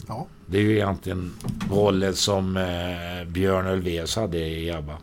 Ja. 0.08 0.26
Det 0.46 0.58
är 0.58 0.62
ju 0.62 0.72
egentligen 0.72 1.32
rollen 1.70 2.14
som 2.14 2.56
eh, 2.56 3.28
Björn 3.28 3.66
Ulvaeus 3.66 4.16
hade 4.16 4.38
i 4.38 4.70
ABBA. 4.70 4.98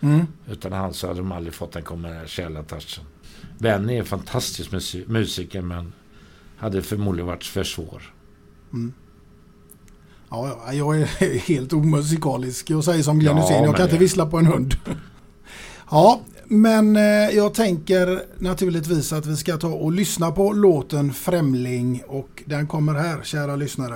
Mm. 0.00 0.26
Utan 0.50 0.72
han 0.72 0.94
så 0.94 1.06
hade 1.06 1.20
de 1.20 1.32
aldrig 1.32 1.54
fått 1.54 1.72
den 1.72 1.82
kommersiella 1.82 2.62
touchen. 2.62 3.04
Benny 3.58 3.94
är 3.94 3.98
en 3.98 4.04
fantastisk 4.04 4.70
musi- 4.72 5.08
musiker 5.08 5.62
men 5.62 5.92
hade 6.56 6.82
förmodligen 6.82 7.26
varit 7.26 7.44
för 7.44 7.64
svår. 7.64 8.14
Mm. 8.72 8.92
Ja, 10.30 10.58
ja, 10.66 10.72
jag 10.72 11.00
är 11.00 11.06
helt 11.48 11.72
omusikalisk. 11.72 12.70
Jag 12.70 12.84
säger 12.84 13.02
som 13.02 13.18
Glenn 13.18 13.36
Ja, 13.36 13.64
jag 13.64 13.76
kan 13.76 13.84
inte 13.84 13.98
vissla 13.98 14.26
på 14.26 14.38
en 14.38 14.46
hund. 14.46 14.74
Ja, 15.92 16.20
men 16.44 16.96
eh, 16.96 17.02
jag 17.36 17.54
tänker 17.54 18.22
naturligtvis 18.38 19.12
att 19.12 19.26
vi 19.26 19.36
ska 19.36 19.56
ta 19.56 19.68
och 19.68 19.92
lyssna 19.92 20.30
på 20.30 20.52
låten 20.52 21.12
Främling 21.12 22.02
och 22.06 22.42
den 22.46 22.66
kommer 22.66 22.94
här, 22.94 23.20
kära 23.22 23.56
lyssnare. 23.56 23.94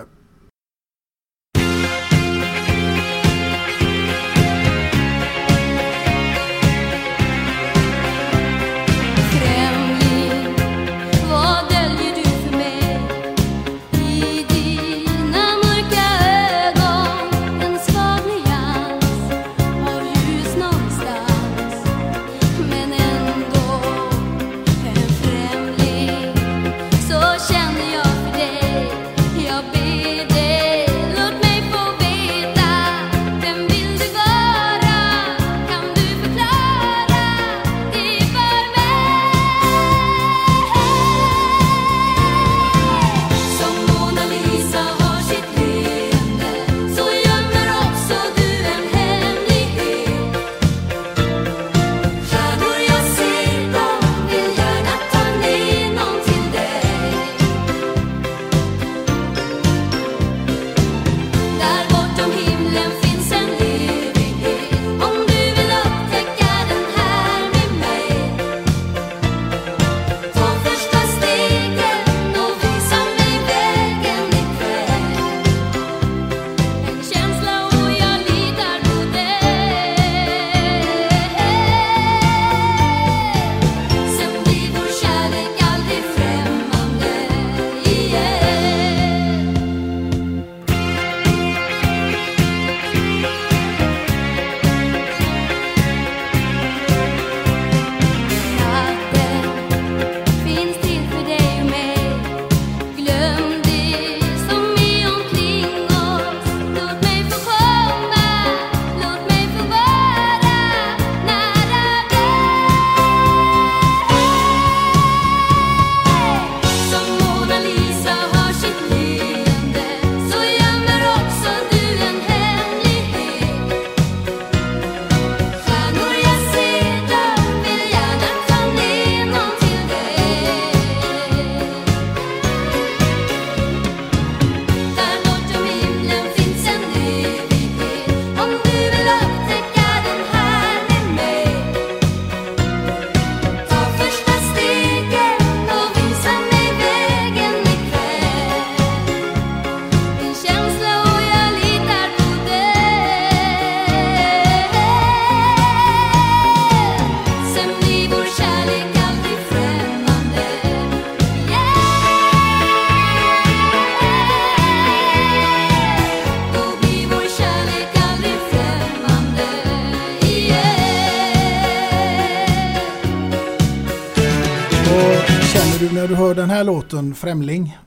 Främling? 177.25 177.79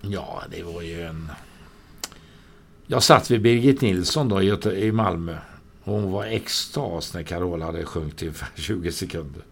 Ja, 0.00 0.42
det 0.50 0.62
var 0.62 0.82
ju 0.82 1.02
en... 1.02 1.30
Jag 2.86 3.02
satt 3.02 3.30
vid 3.30 3.42
Birgit 3.42 3.80
Nilsson 3.80 4.28
då 4.28 4.42
i, 4.42 4.46
Göte- 4.46 4.84
i 4.84 4.92
Malmö. 4.92 5.36
Hon 5.82 6.10
var 6.12 6.24
extas 6.24 7.14
när 7.14 7.22
Carola 7.22 7.66
hade 7.66 7.84
sjunkit 7.84 8.22
i 8.22 8.32
20 8.60 8.92
sekunder. 8.92 9.42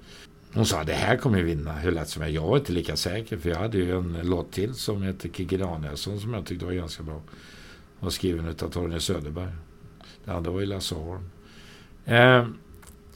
Hon 0.54 0.66
sa 0.66 0.84
det 0.84 0.92
här 0.92 1.16
kommer 1.16 1.38
jag 1.38 1.44
vinna 1.44 1.72
hur 1.72 1.92
lätt 1.92 2.08
som 2.08 2.22
helst. 2.22 2.34
Jag 2.34 2.42
var 2.46 2.56
inte 2.56 2.72
lika 2.72 2.96
säker 2.96 3.36
för 3.38 3.50
jag 3.50 3.56
hade 3.56 3.78
ju 3.78 3.96
en 3.96 4.18
låt 4.22 4.52
till 4.52 4.74
som 4.74 5.02
hette 5.02 5.28
Kikki 5.28 5.56
Danielsson 5.56 6.20
som 6.20 6.34
jag 6.34 6.46
tyckte 6.46 6.64
var 6.64 6.72
ganska 6.72 7.02
bra. 7.02 7.14
Den 7.14 7.22
var 8.00 8.10
skriven 8.10 8.48
av 8.48 8.52
Torgny 8.70 9.00
Söderberg. 9.00 9.52
Det 10.24 10.32
andra 10.32 10.50
var 10.50 10.60
ju 10.60 10.66
Lasse 10.66 10.94
Holm. 10.94 11.30
Eh, 12.04 12.46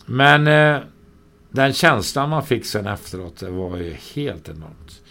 men 0.06 0.46
eh, 0.46 0.82
den 1.50 1.72
känslan 1.72 2.28
man 2.30 2.46
fick 2.46 2.66
sen 2.66 2.86
efteråt 2.86 3.36
det 3.36 3.50
var 3.50 3.76
ju 3.76 3.92
helt 4.14 4.48
enormt. 4.48 5.02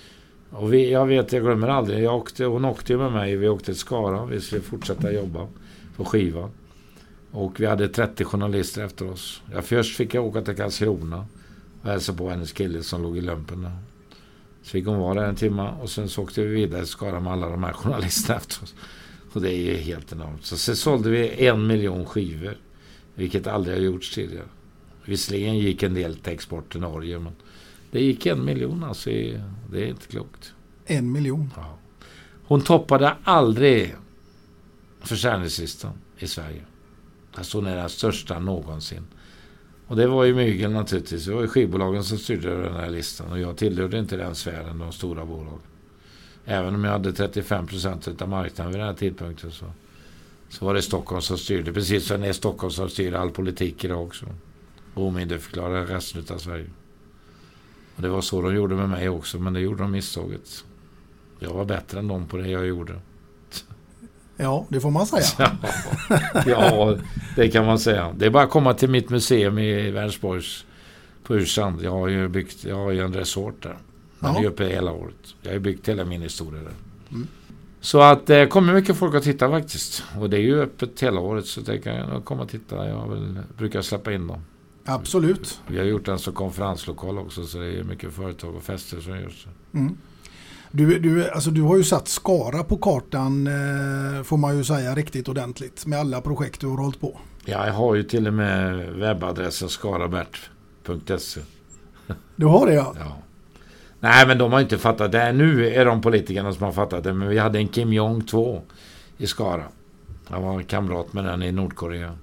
Och 0.50 0.74
vi, 0.74 0.92
jag 0.92 1.06
vet, 1.06 1.32
jag 1.32 1.44
glömmer 1.44 1.68
aldrig. 1.68 2.04
Jag 2.04 2.16
åkte, 2.16 2.46
hon 2.46 2.66
åkte 2.66 2.94
ju 2.94 3.00
med 3.00 3.12
mig. 3.12 3.36
Vi 3.36 3.50
åkte 3.50 3.66
till 3.66 3.76
Skara. 3.76 4.26
Vi 4.26 4.42
skulle 4.42 4.62
fortsätta 4.62 5.12
jobba 5.12 5.48
på 5.96 6.06
skivan. 6.06 6.50
Och 7.32 7.60
vi 7.60 7.66
hade 7.66 7.90
30 7.90 8.24
journalister 8.24 8.86
efter 8.86 9.12
oss. 9.12 9.42
Jag 9.54 9.66
först 9.66 9.98
fick 9.98 10.14
jag 10.14 10.26
åka 10.26 10.42
till 10.42 10.56
Karlskrona 10.56 11.26
och 11.82 11.90
hälsa 11.90 12.14
på 12.14 12.30
hennes 12.30 12.52
kille 12.52 12.84
som 12.84 13.02
låg 13.02 13.18
i 13.18 13.22
lumpen. 13.22 13.62
där. 13.62 13.72
Så 14.62 14.72
fick 14.72 14.86
hon 14.86 15.00
vara 15.00 15.22
där 15.22 15.28
en 15.28 15.36
timme 15.36 15.74
och 15.82 15.90
sen 15.90 16.10
så 16.10 16.24
åkte 16.24 16.42
vi 16.42 16.48
vidare 16.48 16.82
till 16.82 16.92
Skara 16.92 17.20
med 17.20 17.34
alla 17.34 17.50
de 17.50 17.64
här 17.64 17.74
journalisterna 17.74 18.38
efter 18.40 18.64
oss. 18.64 18.76
Och 19.34 19.42
det 19.42 19.54
är 19.54 19.74
ju 19.74 19.78
helt 19.78 20.12
enormt. 20.12 20.46
Så 20.46 20.58
sen 20.58 20.76
sålde 20.76 21.10
vi 21.10 21.48
en 21.48 21.68
miljon 21.68 22.06
skivor. 22.06 22.58
Vilket 23.16 23.48
aldrig 23.48 23.76
har 23.76 23.82
gjorts 23.82 24.16
tidigare. 24.16 24.46
Visserligen 25.06 25.58
gick 25.58 25.84
en 25.84 25.94
del 25.94 26.16
till 26.16 26.34
export 26.34 26.72
till 26.72 26.82
Norge 26.82 27.20
men 27.20 27.34
det 27.92 28.02
gick 28.02 28.26
en 28.26 28.46
miljon 28.46 28.84
alltså. 28.84 29.10
Det 29.10 29.84
är 29.84 29.86
inte 29.86 30.08
klokt. 30.08 30.54
En 30.86 31.12
miljon. 31.12 31.54
Hon 32.48 32.62
toppade 32.62 33.16
aldrig 33.24 33.96
försäljningslistan 35.02 35.94
i 36.18 36.28
Sverige. 36.28 36.62
Alltså 37.34 37.58
hon 37.58 37.68
är 37.68 37.76
den 37.76 37.90
största 37.90 38.40
någonsin. 38.40 39.04
Och 39.88 39.96
det 39.96 40.08
var 40.08 40.24
ju 40.24 40.36
mygel 40.36 40.72
naturligtvis. 40.72 41.26
Det 41.26 41.34
var 41.34 41.42
ju 41.42 41.48
skivbolagen 41.48 42.04
som 42.04 42.18
styrde 42.18 42.50
över 42.50 42.64
den 42.64 42.76
här 42.76 42.90
listan. 42.90 43.32
Och 43.32 43.40
jag 43.40 43.58
tillhörde 43.58 44.00
inte 44.00 44.18
den 44.18 44.36
sfären, 44.36 44.80
de 44.80 44.92
stora 44.92 45.26
bolagen. 45.26 45.60
Även 46.46 46.76
om 46.76 46.84
jag 46.84 46.92
hade 46.92 47.14
35 47.14 47.68
procent 47.68 48.22
av 48.22 48.30
marknaden 48.30 48.74
vid 48.74 48.80
den 48.80 48.88
här 48.88 48.96
tidpunkten 48.96 49.52
så, 49.52 49.66
så 50.50 50.66
var 50.66 50.74
det 50.74 50.82
Stockholm 50.82 51.22
som 51.22 51.38
styrde. 51.38 51.74
Precis 51.74 52.06
som 52.06 52.22
det 52.22 52.28
är 52.28 52.34
Stockholm 52.34 52.72
som 52.72 52.90
styr 52.90 53.14
all 53.14 53.32
politik 53.32 53.84
idag 53.84 54.04
också. 54.04 54.26
Och 54.94 55.08
omyndigförklarade 55.08 55.96
resten 55.96 56.24
av 56.30 56.38
Sverige. 56.38 56.70
Och 57.98 58.04
det 58.04 58.10
var 58.10 58.22
så 58.22 58.42
de 58.42 58.56
gjorde 58.56 58.76
med 58.76 58.90
mig 58.90 59.10
också, 59.10 59.40
men 59.40 59.54
det 59.54 59.60
gjorde 59.60 59.84
de 59.84 59.92
misstaget. 59.92 60.64
Jag 61.40 61.50
var 61.54 61.66
bättre 61.66 62.00
än 62.00 62.08
dem 62.08 62.26
på 62.28 62.38
det 62.38 62.48
jag 62.48 62.68
gjorde. 62.68 62.94
Ja, 64.38 64.66
det 64.70 64.80
får 64.80 64.92
man 64.92 65.06
säga. 65.08 65.26
Ja, 66.10 66.44
ja, 66.46 66.98
det 67.36 67.50
kan 67.50 67.66
man 67.66 67.80
säga. 67.80 68.14
Det 68.18 68.26
är 68.26 68.30
bara 68.30 68.44
att 68.44 68.50
komma 68.50 68.74
till 68.74 68.90
mitt 68.90 69.10
museum 69.10 69.58
i 69.60 69.92
Vänersborgs 69.92 70.66
på 71.24 71.36
Ursand. 71.36 71.82
Jag 71.82 71.92
har 71.92 72.08
ju 72.08 72.28
byggt, 72.28 72.64
jag 72.64 72.76
har 72.76 72.92
ju 72.92 73.02
en 73.02 73.14
resort 73.14 73.64
där. 73.64 73.78
Den 74.20 74.30
är 74.30 74.34
Ja. 74.36 74.42
ju 74.42 74.48
uppe 74.48 74.66
hela 74.66 74.92
året. 74.92 75.16
Jag 75.42 75.50
har 75.50 75.54
ju 75.54 75.60
byggt 75.60 75.90
hela 75.90 76.06
min 76.06 76.22
historia 76.22 76.62
där. 76.62 76.72
Mm. 77.12 77.28
Så 77.82 78.02
att 78.02 78.26
det 78.28 78.48
kommer 78.48 78.74
mycket 78.74 78.96
folk 78.98 79.16
att 79.16 79.24
titta 79.24 79.50
faktiskt. 79.50 80.04
Och 80.20 80.30
det 80.30 80.38
är 80.38 80.42
ju 80.42 80.62
öppet 80.62 81.04
hela 81.04 81.20
året 81.20 81.46
så 81.46 81.62
det 81.62 81.78
kan 81.78 81.96
jag 81.96 82.26
komma 82.26 82.44
och 82.44 82.50
titta. 82.50 82.88
Jag 82.90 83.10
vill, 83.10 83.40
brukar 83.58 83.82
släppa 83.82 84.14
in 84.14 84.28
dem. 84.28 84.42
Absolut. 84.88 85.62
Vi 85.68 85.78
har 85.78 85.86
gjort 85.86 86.06
den 86.06 86.20
som 86.20 86.34
konferenslokal 86.34 87.18
också 87.18 87.46
så 87.46 87.58
det 87.58 87.80
är 87.80 87.84
mycket 87.84 88.14
företag 88.14 88.56
och 88.56 88.64
fester 88.64 89.00
som 89.00 89.20
görs. 89.20 89.48
Mm. 89.74 89.98
Du, 90.72 91.00
du, 91.00 91.30
alltså 91.30 91.50
du 91.52 91.62
har 91.62 91.78
ju 91.78 91.84
satt 91.84 92.08
Skara 92.08 92.64
på 92.64 92.78
kartan 92.78 93.48
eh, 93.48 94.24
får 94.24 94.38
man 94.38 94.58
ju 94.58 94.64
säga 94.64 94.96
riktigt 94.96 95.30
ordentligt 95.30 95.86
med 95.86 96.00
alla 96.00 96.22
projekt 96.22 96.62
du 96.62 96.68
har 96.68 96.78
hållit 96.78 97.02
på. 97.02 97.20
Ja, 97.46 97.66
jag 97.66 97.74
har 97.74 97.96
ju 97.96 98.04
till 98.04 98.28
och 98.28 98.34
med 98.34 98.78
webbadressen 98.94 99.70
skarabert.se. 99.70 101.42
Du 102.36 102.46
har 102.46 102.68
det 102.68 102.74
ja? 102.74 102.96
Ja. 103.00 103.18
Nej, 104.00 104.28
men 104.28 104.38
de 104.38 104.52
har 104.52 104.60
inte 104.60 104.78
fattat 104.78 105.12
det. 105.12 105.32
Nu 105.32 105.68
är 105.68 105.86
de 105.86 106.02
politikerna 106.02 106.54
som 106.54 106.64
har 106.64 106.72
fattat 106.72 107.04
det. 107.04 107.14
Men 107.14 107.28
vi 107.28 107.38
hade 107.38 107.60
en 107.60 107.68
Kim 107.68 107.94
Jong 107.94 108.22
2 108.22 108.62
i 109.18 109.28
Skara. 109.28 109.64
Han 110.26 110.44
var 110.44 110.62
kamrat 110.62 111.14
med 111.14 111.26
den 111.26 111.44
i 111.44 111.52
Nordkorea. 111.52 112.14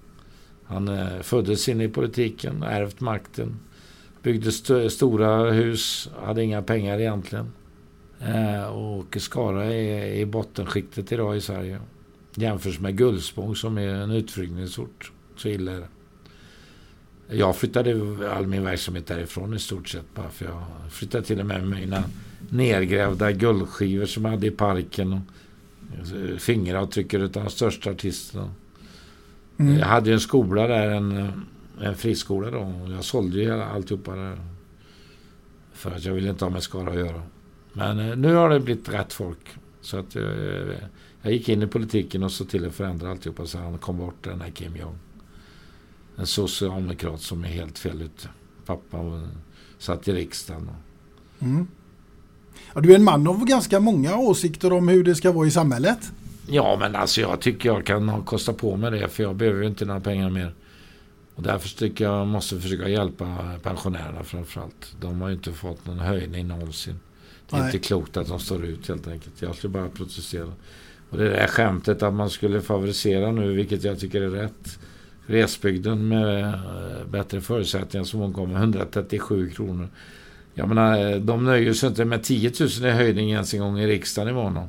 Han 0.74 0.88
eh, 0.88 1.20
föddes 1.20 1.68
in 1.68 1.80
i 1.80 1.88
politiken, 1.88 2.62
ärvt 2.62 3.00
makten. 3.00 3.56
Byggde 4.22 4.48
st- 4.48 4.90
stora 4.90 5.50
hus, 5.50 6.10
hade 6.22 6.42
inga 6.44 6.62
pengar 6.62 6.98
egentligen. 7.00 7.52
Eh, 8.20 8.64
och 8.64 9.16
Skara 9.20 9.64
är 9.64 10.14
i 10.14 10.26
bottenskiktet 10.26 11.12
idag 11.12 11.36
i 11.36 11.40
Sverige. 11.40 11.80
Jämförs 12.34 12.80
med 12.80 12.96
Gullspång 12.98 13.56
som 13.56 13.78
är 13.78 13.88
en 13.88 14.10
utflygningsort. 14.10 15.12
Så 15.36 15.48
illa 15.48 15.72
är 15.72 15.76
det. 15.80 15.88
Jag 17.36 17.56
flyttade 17.56 18.00
all 18.32 18.46
min 18.46 18.64
verksamhet 18.64 19.06
därifrån 19.06 19.54
i 19.54 19.58
stort 19.58 19.88
sett. 19.88 20.14
Bara 20.14 20.28
för 20.30 20.44
jag 20.44 20.62
flyttade 20.90 21.24
till 21.24 21.40
och 21.40 21.46
med 21.46 21.66
mina 21.68 22.04
nergrävda 22.50 23.32
guldskivor 23.32 24.06
som 24.06 24.24
jag 24.24 24.30
hade 24.30 24.46
i 24.46 24.50
parken. 24.50 25.12
Och 25.12 25.20
eh, 26.16 26.36
fingeravtryck 26.36 27.14
av 27.14 27.30
de 27.30 27.50
största 27.50 27.90
artisterna. 27.90 28.50
Mm. 29.58 29.78
Jag 29.78 29.86
hade 29.86 30.08
ju 30.10 30.14
en 30.14 30.20
skola 30.20 30.66
där, 30.66 30.90
en, 30.90 31.32
en 31.80 31.94
friskola 31.94 32.50
då. 32.50 32.58
Och 32.58 32.92
jag 32.92 33.04
sålde 33.04 33.38
ju 33.38 33.52
alltihopa 33.52 34.14
där. 34.16 34.38
För 35.72 35.90
att 35.90 36.04
jag 36.04 36.14
ville 36.14 36.30
inte 36.30 36.44
ha 36.44 36.50
med 36.50 36.62
Skara 36.62 36.90
att 36.90 36.96
göra. 36.98 37.22
Men 37.72 37.98
eh, 37.98 38.16
nu 38.16 38.34
har 38.34 38.48
det 38.50 38.60
blivit 38.60 38.88
rätt 38.88 39.12
folk. 39.12 39.48
Så 39.80 39.98
att 39.98 40.16
eh, 40.16 40.22
jag 41.22 41.32
gick 41.32 41.48
in 41.48 41.62
i 41.62 41.66
politiken 41.66 42.22
och 42.22 42.32
såg 42.32 42.48
till 42.48 42.66
att 42.66 42.74
förändra 42.74 43.10
alltihopa 43.10 43.46
så 43.46 43.58
han 43.58 43.78
kom 43.78 43.98
bort 43.98 44.24
den 44.24 44.40
här 44.40 44.50
Kim 44.50 44.76
Jong. 44.76 44.98
En 46.16 46.26
socialdemokrat 46.26 47.20
som 47.20 47.44
är 47.44 47.48
helt 47.48 47.78
fel 47.78 48.02
ute. 48.02 48.28
Pappa 48.66 49.28
satt 49.78 50.08
i 50.08 50.12
riksdagen. 50.12 50.68
Och, 50.68 50.74
Mm. 51.42 51.66
ja. 52.74 52.80
Du 52.80 52.90
är 52.92 52.96
en 52.96 53.04
man 53.04 53.26
av 53.26 53.44
ganska 53.44 53.80
många 53.80 54.16
åsikter 54.16 54.72
om 54.72 54.88
hur 54.88 55.04
det 55.04 55.14
ska 55.14 55.32
vara 55.32 55.46
i 55.46 55.50
samhället. 55.50 56.12
Ja, 56.46 56.76
men 56.80 56.96
alltså 56.96 57.20
jag 57.20 57.40
tycker 57.40 57.68
jag 57.68 57.86
kan 57.86 58.08
ha 58.08 58.22
kosta 58.22 58.52
på 58.52 58.76
mig 58.76 58.90
det 58.90 59.08
för 59.08 59.22
jag 59.22 59.36
behöver 59.36 59.62
ju 59.62 59.68
inte 59.68 59.84
några 59.84 60.00
pengar 60.00 60.30
mer. 60.30 60.54
Och 61.34 61.42
därför 61.42 61.68
tycker 61.68 62.04
jag 62.04 62.26
måste 62.26 62.60
försöka 62.60 62.88
hjälpa 62.88 63.50
pensionärerna 63.62 64.24
framförallt. 64.24 64.96
De 65.00 65.20
har 65.20 65.28
ju 65.28 65.34
inte 65.34 65.52
fått 65.52 65.86
någon 65.86 65.98
höjning 65.98 66.48
någonsin. 66.48 67.00
Det 67.50 67.56
är 67.56 67.60
Nej. 67.60 67.66
inte 67.66 67.88
klokt 67.88 68.16
att 68.16 68.28
de 68.28 68.40
står 68.40 68.64
ut 68.64 68.88
helt 68.88 69.08
enkelt. 69.08 69.42
Jag 69.42 69.54
skulle 69.54 69.70
bara 69.70 69.88
protestera. 69.88 70.52
Och 71.10 71.18
det 71.18 71.28
där 71.28 71.46
skämtet 71.46 72.02
att 72.02 72.14
man 72.14 72.30
skulle 72.30 72.60
favorisera 72.60 73.32
nu, 73.32 73.52
vilket 73.52 73.84
jag 73.84 74.00
tycker 74.00 74.22
är 74.22 74.30
rätt. 74.30 74.78
Resbygden 75.26 76.08
med 76.08 76.44
eh, 76.44 77.06
bättre 77.10 77.40
förutsättningar 77.40 78.04
som 78.04 78.20
hon 78.20 78.32
kom 78.32 78.48
med 78.48 78.56
137 78.56 79.50
kronor. 79.50 79.88
Jag 80.54 80.68
menar, 80.68 81.12
eh, 81.12 81.16
de 81.16 81.44
nöjer 81.44 81.72
sig 81.72 81.88
inte 81.88 82.04
med 82.04 82.22
10 82.22 82.52
000 82.60 82.68
i 82.68 82.90
höjning 82.90 83.30
ens 83.30 83.54
en 83.54 83.60
gång 83.60 83.78
i 83.78 83.86
riksdagen 83.86 84.28
imorgon. 84.28 84.68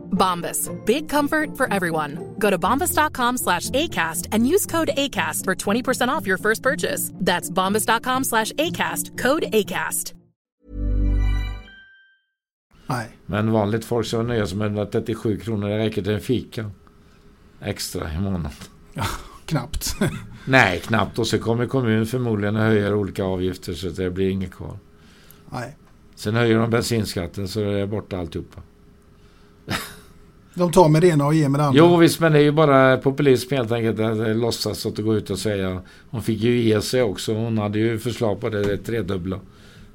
Bombas. 0.11 0.69
Big 0.85 1.09
comfort 1.09 1.57
for 1.57 1.73
everyone. 1.73 2.35
Go 2.37 2.49
to 2.49 2.57
bombas.com 2.57 3.37
slash 3.37 3.69
ACAST 3.69 4.27
and 4.31 4.47
use 4.47 4.65
code 4.65 4.91
ACAST 4.97 5.45
for 5.45 5.55
20% 5.55 6.09
off 6.09 6.27
your 6.27 6.37
first 6.37 6.63
purchase. 6.63 7.11
That's 7.25 7.49
bombas.com 7.49 8.23
slash 8.23 8.51
ACAST. 8.51 9.17
Code 9.17 9.43
ACAST. 9.53 10.13
Nej. 12.91 13.09
Men 13.25 13.51
vanligt 13.51 13.85
folk 13.85 14.05
som 14.05 14.27
nöjer 14.27 14.45
sig 14.45 14.57
med 14.57 14.67
137 14.67 15.39
kronor, 15.39 15.69
det 15.69 15.77
räcker 15.77 16.01
till 16.01 16.13
en 16.13 16.21
fika. 16.21 16.71
Extra 17.61 18.13
i 18.13 18.19
månaden. 18.19 18.51
Ja, 18.93 19.05
knappt. 19.45 19.95
Nej, 20.45 20.79
knappt. 20.79 21.19
Och 21.19 21.27
så 21.27 21.39
kommer 21.39 21.65
kommunen 21.65 22.05
förmodligen 22.05 22.55
att 22.55 22.61
höja 22.61 22.95
olika 22.95 23.23
avgifter 23.23 23.73
så 23.73 23.89
det 23.89 24.11
blir 24.11 24.29
inget 24.29 24.51
kvar. 24.51 24.77
Nej. 25.49 25.77
Sen 26.15 26.35
höjer 26.35 26.59
de 26.59 26.69
bensinskatten 26.69 27.47
så 27.47 27.61
är 27.61 27.79
det 27.79 27.87
borta 27.87 28.17
alltihopa. 28.17 28.61
De 30.53 30.71
tar 30.71 30.89
med 30.89 31.01
det 31.01 31.07
ena 31.07 31.25
och 31.25 31.33
ger 31.33 31.49
med 31.49 31.59
det 31.59 31.65
andra. 31.65 31.79
Jo 31.79 31.97
visst, 31.97 32.19
men 32.19 32.31
det 32.31 32.39
är 32.39 32.43
ju 32.43 32.51
bara 32.51 32.97
populism 32.97 33.53
helt 33.53 33.71
enkelt. 33.71 33.99
Att 33.99 34.37
låtsas 34.37 34.85
att 34.85 34.97
gå 34.97 35.15
ut 35.15 35.29
och 35.29 35.39
säga. 35.39 35.81
Hon 36.09 36.21
fick 36.21 36.39
ju 36.39 36.61
ge 36.61 36.81
sig 36.81 37.01
också. 37.01 37.33
Hon 37.33 37.57
hade 37.57 37.79
ju 37.79 37.99
förslag 37.99 38.41
på 38.41 38.49
det, 38.49 38.63
det 38.63 38.77
tredubbla. 38.77 39.39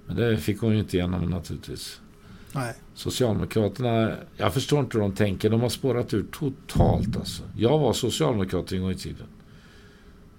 Men 0.06 0.16
det 0.16 0.36
fick 0.36 0.60
hon 0.60 0.72
ju 0.72 0.78
inte 0.78 0.96
igenom 0.96 1.30
naturligtvis. 1.30 2.00
Nej. 2.52 2.74
Socialdemokraterna, 2.94 4.12
jag 4.36 4.54
förstår 4.54 4.80
inte 4.80 4.98
hur 4.98 5.02
de 5.02 5.12
tänker. 5.12 5.50
De 5.50 5.60
har 5.60 5.68
spårat 5.68 6.14
ur 6.14 6.26
totalt 6.32 7.16
alltså. 7.16 7.42
Jag 7.56 7.78
var 7.78 7.92
socialdemokrat 7.92 8.72
en 8.72 8.82
gång 8.82 8.90
i 8.90 8.94
tiden. 8.94 9.26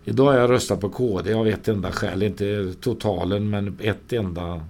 Idag 0.06 0.25
har 0.25 0.34
jag 0.34 0.49
röstat 0.49 0.82
på 0.82 0.89
KD 0.89 1.34
av 1.34 1.47
ett 1.47 1.67
enda 1.67 1.91
skäl. 1.91 2.23
Inte 2.23 2.73
totalen 2.82 3.49
men 3.49 3.77
ett 3.82 4.13
enda, 4.13 4.62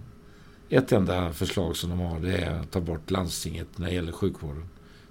ett 0.70 0.92
enda 0.92 1.32
förslag 1.32 1.76
som 1.76 1.90
de 1.90 2.00
har. 2.00 2.20
Det 2.20 2.38
är 2.38 2.60
att 2.60 2.72
ta 2.72 2.80
bort 2.80 3.12
landstinget 3.12 3.68
när 3.76 3.88
det 3.88 3.94
gäller 3.94 4.12
sjukvården. 4.12 4.64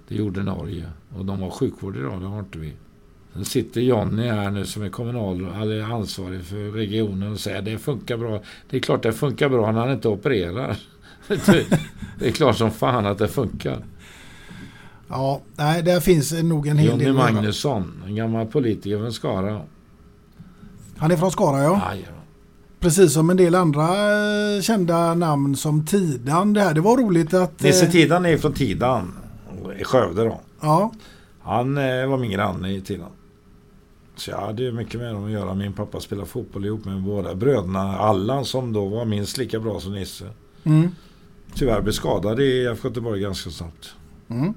Det 0.07 0.15
gjorde 0.15 0.43
Norge. 0.43 0.85
Och 1.17 1.25
de 1.25 1.41
har 1.41 1.49
sjukvård 1.49 1.97
idag, 1.97 2.21
det 2.21 2.27
har 2.27 2.39
inte 2.39 2.57
vi. 2.57 2.73
Sen 3.33 3.45
sitter 3.45 3.81
Jonny 3.81 4.27
här 4.27 4.51
nu 4.51 4.65
som 4.65 4.83
är 4.83 4.89
kommunal, 4.89 5.47
eller 5.61 5.81
ansvarig 5.81 6.43
för 6.43 6.71
regionen 6.71 7.31
och 7.31 7.39
säger 7.39 7.61
det 7.61 7.77
funkar 7.77 8.17
bra. 8.17 8.41
Det 8.69 8.77
är 8.77 8.81
klart 8.81 9.03
det 9.03 9.13
funkar 9.13 9.49
bra 9.49 9.71
när 9.71 9.79
han 9.79 9.91
inte 9.91 10.07
opererar. 10.07 10.77
det 12.19 12.27
är 12.27 12.31
klart 12.31 12.57
som 12.57 12.71
fan 12.71 13.05
att 13.05 13.17
det 13.17 13.27
funkar. 13.27 13.83
Ja, 15.07 15.41
nej, 15.55 15.83
där 15.83 15.99
finns 15.99 16.43
nog 16.43 16.67
en 16.67 16.77
hel 16.77 16.89
Jonny 16.89 17.05
del. 17.05 17.15
göra. 17.15 17.31
Magnusson, 17.31 18.03
en 18.07 18.15
gammal 18.15 18.45
politiker 18.45 18.97
från 18.97 19.13
Skara. 19.13 19.61
Han 20.97 21.11
är 21.11 21.17
från 21.17 21.31
Skara 21.31 21.63
ja. 21.63 21.81
Aj, 21.91 22.05
ja. 22.07 22.13
Precis 22.79 23.13
som 23.13 23.29
en 23.29 23.37
del 23.37 23.55
andra 23.55 23.83
eh, 23.83 24.61
kända 24.61 25.13
namn 25.13 25.55
som 25.55 25.85
Tidan. 25.85 26.53
Det 26.53 26.61
här, 26.61 26.73
det 26.73 26.81
var 26.81 26.97
roligt 26.97 27.33
att... 27.33 27.61
Nisse 27.61 27.85
eh, 27.85 27.91
Tidan 27.91 28.25
är 28.25 28.37
från 28.37 28.53
Tidan. 28.53 29.13
I 29.79 29.83
Skövde 29.83 30.23
då. 30.23 30.41
Ja, 30.61 30.91
Han 31.39 31.77
eh, 31.77 32.07
var 32.07 32.17
min 32.17 32.31
granne 32.31 32.71
i 32.71 32.81
Tidan. 32.81 33.09
Så 34.15 34.31
jag 34.31 34.37
hade 34.37 34.63
ju 34.63 34.71
mycket 34.71 34.99
med 34.99 35.13
dem 35.13 35.25
att 35.25 35.31
göra. 35.31 35.53
Min 35.53 35.73
pappa 35.73 35.99
spelade 35.99 36.27
fotboll 36.27 36.65
ihop 36.65 36.85
med 36.85 37.01
båda 37.01 37.35
bröderna. 37.35 37.97
Allan 37.97 38.45
som 38.45 38.73
då 38.73 38.85
var 38.85 39.05
minst 39.05 39.37
lika 39.37 39.59
bra 39.59 39.79
som 39.79 39.93
Nisse. 39.93 40.29
Mm. 40.63 40.89
Tyvärr 41.55 41.81
blev 41.81 41.93
skadad 41.93 42.39
i 42.39 42.43
IFK 42.43 42.87
Göteborg 42.87 43.21
ganska 43.21 43.49
snabbt. 43.49 43.95
Mm. 44.27 44.53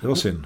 Det 0.00 0.06
var 0.08 0.14
synd. 0.14 0.44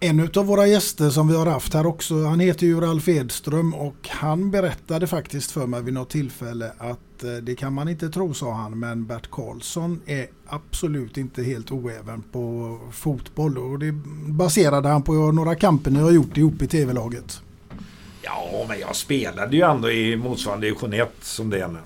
En 0.00 0.30
av 0.36 0.46
våra 0.46 0.66
gäster 0.66 1.10
som 1.10 1.28
vi 1.28 1.36
har 1.36 1.46
haft 1.46 1.74
här 1.74 1.86
också, 1.86 2.24
han 2.24 2.40
heter 2.40 2.66
ju 2.66 2.80
Ralf 2.80 3.08
Edström 3.08 3.74
och 3.74 4.08
han 4.08 4.50
berättade 4.50 5.06
faktiskt 5.06 5.50
för 5.50 5.66
mig 5.66 5.82
vid 5.82 5.94
något 5.94 6.10
tillfälle 6.10 6.72
att 6.78 7.24
eh, 7.24 7.32
det 7.42 7.54
kan 7.54 7.72
man 7.72 7.88
inte 7.88 8.08
tro 8.08 8.34
sa 8.34 8.52
han, 8.52 8.78
men 8.78 9.06
Bert 9.06 9.30
Karlsson 9.30 10.00
är 10.06 10.26
absolut 10.46 11.16
inte 11.16 11.42
helt 11.42 11.70
oäven 11.70 12.22
på 12.32 12.78
fotboll 12.92 13.58
och 13.58 13.78
det 13.78 13.92
baserade 14.26 14.88
han 14.88 15.02
på 15.02 15.12
några 15.12 15.54
kamper 15.54 15.90
ni 15.90 16.00
har 16.00 16.10
gjort 16.10 16.36
ihop 16.36 16.62
i 16.62 16.66
tv-laget. 16.66 17.42
Ja, 18.22 18.66
men 18.68 18.80
jag 18.80 18.96
spelade 18.96 19.56
ju 19.56 19.62
ändå 19.62 19.90
i 19.90 20.16
motsvarande 20.16 20.66
division 20.66 20.92
1 20.92 21.08
som 21.20 21.50
det 21.50 21.60
är 21.60 21.68
nu. 21.68 21.78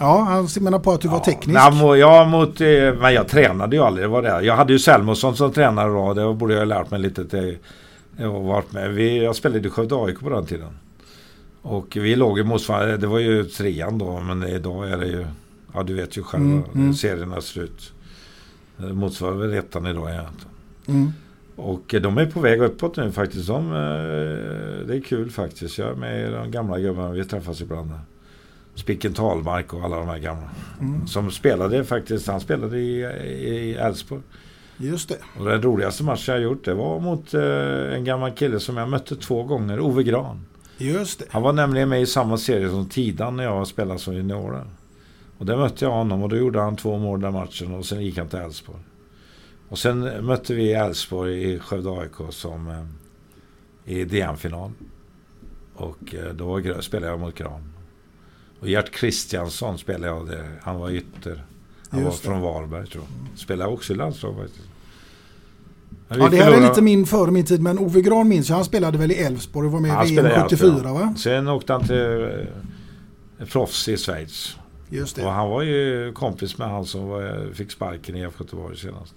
Ja, 0.00 0.18
han 0.20 0.48
menar 0.60 0.78
på 0.78 0.92
att 0.92 1.00
du 1.00 1.08
var 1.08 1.20
teknisk. 1.20 1.60
Nej, 1.72 1.98
ja, 1.98 2.24
mot, 2.24 2.60
eh, 2.60 2.94
men 3.00 3.14
jag 3.14 3.28
tränade 3.28 3.76
ju 3.76 3.82
aldrig. 3.82 4.04
Det 4.04 4.08
var 4.08 4.22
det. 4.22 4.42
Jag 4.42 4.56
hade 4.56 4.72
ju 4.72 4.78
Selmosson 4.78 5.36
som 5.36 5.52
tränare 5.52 5.88
då. 5.88 6.14
Det 6.14 6.34
borde 6.34 6.54
jag 6.54 6.60
ha 6.60 6.64
lärt 6.64 6.90
mig 6.90 7.00
lite. 7.00 7.24
Till, 7.24 7.58
jag, 8.16 8.30
varit 8.30 8.72
med. 8.72 8.90
Vi, 8.90 9.24
jag 9.24 9.36
spelade 9.36 9.68
i 9.68 9.70
Skövde 9.70 9.96
AIK 9.96 10.20
på 10.20 10.30
den 10.30 10.46
tiden. 10.46 10.78
Och 11.62 11.96
vi 11.96 12.16
låg 12.16 12.38
i 12.38 12.42
motsvarande... 12.42 12.96
Det 12.96 13.06
var 13.06 13.18
ju 13.18 13.44
trean 13.44 13.98
då. 13.98 14.20
Men 14.20 14.44
idag 14.44 14.90
är 14.90 14.96
det 14.96 15.06
ju... 15.06 15.26
Ja, 15.74 15.82
du 15.82 15.94
vet 15.94 16.16
ju 16.16 16.22
själva 16.22 16.46
Mm, 16.46 16.64
mm. 16.74 16.94
serierna 16.94 17.40
ser 17.40 17.60
ut. 17.62 17.92
Motsvarar 18.76 19.34
väl 19.34 19.54
ettan 19.54 19.86
idag 19.86 20.10
egentligen. 20.10 20.54
Mm. 20.88 21.12
Och 21.56 21.94
de 22.02 22.18
är 22.18 22.26
på 22.26 22.40
väg 22.40 22.62
uppåt 22.62 22.96
nu 22.96 23.12
faktiskt. 23.12 23.48
De, 23.48 23.66
eh, 23.66 24.86
det 24.86 24.96
är 24.96 25.02
kul 25.06 25.30
faktiskt. 25.30 25.78
Jag 25.78 25.88
är 25.88 25.94
med 25.94 26.28
i 26.28 26.32
de 26.32 26.50
gamla 26.50 26.78
gubbarna. 26.78 27.10
Vi 27.10 27.24
träffas 27.24 27.60
ibland. 27.60 27.90
där. 27.90 28.00
Spicken 28.80 29.14
Talmark 29.14 29.74
och 29.74 29.84
alla 29.84 29.96
de 29.96 30.08
här 30.08 30.18
gamla. 30.18 30.50
Mm. 30.80 31.06
Som 31.06 31.30
spelade 31.30 31.84
faktiskt. 31.84 32.26
Han 32.26 32.40
spelade 32.40 32.78
i 32.78 33.76
Elfsborg. 33.80 34.22
Just 34.76 35.08
det. 35.08 35.18
Och 35.38 35.44
den 35.44 35.62
roligaste 35.62 36.04
matchen 36.04 36.34
jag 36.34 36.42
gjort 36.42 36.64
det 36.64 36.74
var 36.74 37.00
mot 37.00 37.34
eh, 37.34 37.94
en 37.94 38.04
gammal 38.04 38.30
kille 38.30 38.60
som 38.60 38.76
jag 38.76 38.88
mötte 38.88 39.16
två 39.16 39.42
gånger. 39.42 39.80
Ove 39.80 40.02
Gran. 40.02 40.46
Just 40.78 41.18
det. 41.18 41.24
Han 41.30 41.42
var 41.42 41.52
nämligen 41.52 41.88
med 41.88 42.02
i 42.02 42.06
samma 42.06 42.38
serie 42.38 42.70
som 42.70 42.88
Tidan 42.88 43.36
när 43.36 43.44
jag 43.44 43.66
spelade 43.66 44.00
som 44.00 44.14
junior. 44.14 44.64
Och 45.38 45.46
där 45.46 45.56
mötte 45.56 45.84
jag 45.84 45.92
honom 45.92 46.22
och 46.22 46.28
då 46.28 46.36
gjorde 46.36 46.60
han 46.60 46.76
två 46.76 46.98
mål 46.98 47.20
den 47.20 47.32
matchen 47.32 47.74
och 47.74 47.86
sen 47.86 48.02
gick 48.02 48.18
han 48.18 48.28
till 48.28 48.38
Elfsborg. 48.38 48.80
Och 49.68 49.78
sen 49.78 50.26
mötte 50.26 50.54
vi 50.54 50.72
Elfsborg 50.72 51.52
i 51.52 51.58
Skövde 51.58 51.90
AIK 51.90 52.14
som 52.30 52.68
eh, 52.68 53.94
i 53.94 54.04
DM-final. 54.04 54.70
Och 55.74 56.14
eh, 56.14 56.34
då 56.34 56.62
spelade 56.80 57.12
jag 57.12 57.20
mot 57.20 57.34
Gran. 57.34 57.72
Och 58.60 58.68
Gert 58.68 58.90
Kristiansson 58.90 59.78
spelade 59.78 60.06
jag 60.06 60.26
där. 60.26 60.60
Han 60.62 60.76
var 60.80 60.90
ytter. 60.90 61.44
Han 61.90 62.00
Just 62.04 62.22
det. 62.22 62.28
var 62.28 62.34
från 62.34 62.42
Varberg 62.42 62.86
tror 62.86 63.04
jag. 63.04 63.38
Spelade 63.38 63.70
också 63.70 63.92
i 63.92 63.96
landslag 63.96 64.36
faktiskt. 64.36 64.68
Men 66.08 66.18
vi 66.18 66.24
Ja, 66.24 66.30
det 66.30 66.36
här 66.36 66.52
är 66.52 66.68
lite 66.68 66.82
min 66.82 67.06
före 67.06 67.30
min 67.30 67.44
tid, 67.44 67.62
men 67.62 67.78
Ove 67.78 68.00
Gran 68.00 68.28
minns 68.28 68.48
jag. 68.48 68.56
Han 68.56 68.64
spelade 68.64 68.98
väl 68.98 69.12
i 69.12 69.14
Elfsborg 69.14 69.66
och 69.66 69.72
var 69.72 69.80
med 69.80 69.90
i 69.90 69.92
VM 69.92 70.06
spelade 70.06 70.34
i 70.34 70.40
74 70.40 70.70
Elfsborg, 70.70 70.92
va? 70.94 71.14
Sen 71.18 71.48
åkte 71.48 71.72
han 71.72 71.86
till 71.86 72.22
eh, 73.38 73.46
proffs 73.46 73.88
i 73.88 73.96
Schweiz. 73.96 74.56
Just 74.88 75.16
det. 75.16 75.24
Och 75.24 75.32
han 75.32 75.50
var 75.50 75.62
ju 75.62 76.12
kompis 76.12 76.58
med 76.58 76.68
han 76.70 76.86
som 76.86 77.08
var, 77.08 77.52
fick 77.54 77.70
sparken 77.70 78.16
i 78.16 78.20
IFK 78.20 78.44
Göteborg 78.44 78.76
senast. 78.76 79.14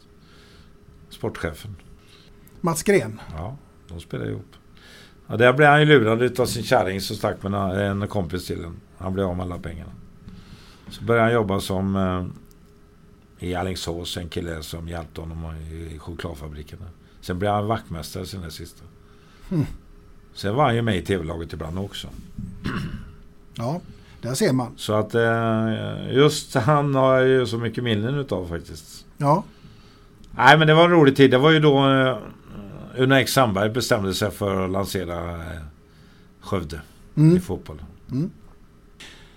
Sportchefen. 1.10 1.76
Mats 2.62 2.84
Gren. 2.84 3.22
Ja, 3.38 3.58
de 3.88 4.00
spelade 4.00 4.30
ihop. 4.30 4.56
Ja, 5.28 5.38
där 5.38 5.54
blev 5.54 5.70
han 5.70 5.80
ju 5.80 5.86
lurad 5.86 6.40
av 6.40 6.46
sin 6.46 6.64
kärring 6.64 7.02
som 7.02 7.16
stack 7.16 7.44
med 7.44 7.54
en 7.92 8.08
kompis 8.08 8.46
till 8.46 8.64
en. 8.64 8.76
Han 9.04 9.14
blev 9.14 9.26
av 9.28 9.36
med 9.38 9.44
alla 9.46 9.58
pengarna. 9.60 9.92
Så 10.90 11.04
började 11.04 11.26
han 11.26 11.34
jobba 11.34 11.60
som 11.60 11.96
eh, 11.96 12.26
i 13.48 13.56
Alingsås, 13.56 14.18
en 14.18 14.30
kille 14.30 14.64
som 14.64 14.88
hjälpte 14.88 15.22
honom 15.22 15.56
i, 15.56 16.00
chokladfabriken. 16.00 16.80
Sen 17.22 17.40
blev 17.40 17.52
han 17.52 17.68
vaktmästare 17.68 18.26
sen 18.26 18.42
det 18.42 18.52
sista. 18.52 18.84
Mm. 19.52 19.66
Sen 20.34 20.56
var 20.56 20.64
han 20.66 20.76
ju 20.76 20.82
med 20.82 20.98
i 20.98 21.02
tv-laget 21.02 21.54
ibland 21.54 21.80
också. 21.80 22.08
Ja, 23.56 23.82
där 24.22 24.34
ser 24.34 24.54
man. 24.54 24.74
Så 24.78 24.94
att 24.94 25.16
eh, 25.16 26.14
just 26.16 26.56
han 26.56 26.96
har 26.96 27.16
jag 27.20 27.28
ju 27.28 27.46
så 27.46 27.58
mycket 27.58 27.84
minnen 27.84 28.16
utav 28.16 28.48
faktiskt. 28.48 29.06
Ja. 29.18 29.44
Nej 30.32 30.58
men 30.58 30.68
det 30.68 30.74
var 30.74 30.86
en 30.86 30.92
rolig 30.92 31.16
tid. 31.16 31.32
Det 31.32 31.38
var 31.38 31.52
ju 31.52 31.60
då 31.60 31.90
eh, 31.90 32.18
Uno 32.98 33.16
X 33.16 33.32
Sandberg 33.34 33.70
bestämde 33.70 34.14
sig 34.14 34.32
för 34.32 34.66
att 34.66 34.72
lansera 34.72 35.32
eh, 35.36 35.62
Skövde 36.42 36.82
Mm. 37.16 37.38
i 37.38 37.40
fotboll. 37.40 37.84
Mm. 38.12 38.32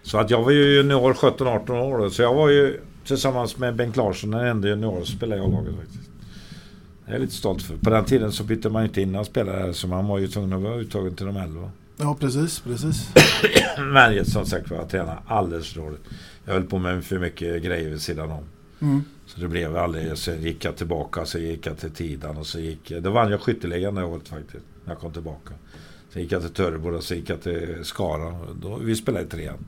Så 0.07 0.19
att 0.19 0.31
jag 0.31 0.43
var 0.43 0.51
ju 0.51 0.75
junior 0.75 1.15
17-18 1.15 1.71
år 1.71 2.09
så 2.09 2.23
jag 2.23 2.35
var 2.35 2.49
ju 2.49 2.81
Tillsammans 3.05 3.59
med 3.59 3.77
Bengt 3.77 3.97
Larsson, 3.97 4.31
den 4.31 4.47
enda 4.47 4.69
junior, 4.69 5.05
spelade 5.05 5.43
jag 5.43 5.51
laget 5.51 5.77
faktiskt. 5.77 6.11
Jag 7.07 7.15
är 7.15 7.19
lite 7.19 7.33
stolt 7.33 7.63
för. 7.63 7.77
På 7.77 7.91
den 7.91 8.05
tiden 8.05 8.33
så 8.33 8.45
bytte 8.45 8.69
man 8.69 8.83
ju 8.83 8.89
inte 8.89 9.01
in 9.01 9.13
några 9.13 9.25
spelare 9.25 9.61
här, 9.61 9.73
så 9.73 9.89
man 9.89 10.07
var 10.07 10.19
ju 10.19 10.29
tvungen 10.29 10.53
att 10.53 10.63
vara 10.63 10.75
uttagen 10.75 11.15
till 11.15 11.27
de 11.27 11.37
elva. 11.37 11.71
Ja, 11.97 12.17
precis, 12.21 12.61
precis. 12.61 13.11
Men 13.79 14.25
som 14.25 14.47
sagt 14.47 14.71
var, 14.71 14.77
jag 14.77 14.89
tränade 14.89 15.19
alldeles 15.27 15.73
för 15.73 15.81
dåligt. 15.81 16.05
Jag 16.45 16.53
höll 16.53 16.65
på 16.65 16.79
med 16.79 17.05
för 17.05 17.19
mycket 17.19 17.63
grejer 17.63 17.91
vid 17.91 18.01
sidan 18.01 18.31
om. 18.31 18.45
Mm. 18.81 19.05
Så 19.27 19.41
det 19.41 19.49
blev 19.49 19.77
aldrig. 19.77 20.19
Sen 20.19 20.43
gick 20.43 20.65
jag 20.65 20.77
tillbaka, 20.77 21.25
så 21.27 21.39
gick 21.39 21.67
jag 21.67 21.79
till 21.79 21.91
Tidan 21.91 22.37
och 22.37 22.47
så 22.47 22.61
gick 22.61 22.91
jag... 22.91 23.03
Då 23.03 23.11
vann 23.11 23.31
jag 23.31 23.41
skytteligan 23.41 23.95
det 23.95 24.05
året 24.05 24.29
faktiskt. 24.29 24.65
När 24.85 24.93
jag 24.93 25.01
kom 25.01 25.13
tillbaka. 25.13 25.55
Sen 26.13 26.23
gick 26.23 26.33
jag 26.33 26.43
till 26.43 26.51
Töreboda 26.51 26.97
och 26.97 27.05
så 27.05 27.15
gick 27.15 27.31
jag 27.31 27.43
till 27.43 27.79
Skara. 27.83 28.35
Då, 28.63 28.77
vi 28.77 28.97
spelade 28.97 29.25
i 29.25 29.29
trean. 29.29 29.59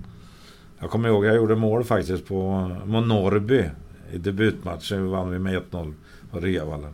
Jag 0.80 0.90
kommer 0.90 1.08
ihåg, 1.08 1.24
jag 1.24 1.36
gjorde 1.36 1.56
mål 1.56 1.84
faktiskt 1.84 2.26
på 2.26 2.70
mot 2.86 3.06
Norrby. 3.06 3.64
I 4.12 4.18
debutmatchen 4.18 5.10
vann 5.10 5.30
vi 5.30 5.38
med 5.38 5.62
1-0 5.70 5.94
på 6.30 6.40
Ryavallen. 6.40 6.92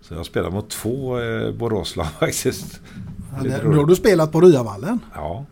Så 0.00 0.14
jag 0.14 0.26
spelade 0.26 0.54
mot 0.54 0.70
två 0.70 1.20
eh, 1.20 1.52
Boråslag 1.52 2.06
faktiskt. 2.20 2.80
Ja, 3.36 3.42
det, 3.42 3.60
då 3.64 3.72
har 3.72 3.86
du 3.86 3.96
spelat 3.96 4.32
på 4.32 4.40
Ryavallen. 4.40 5.00
Ja. 5.14 5.44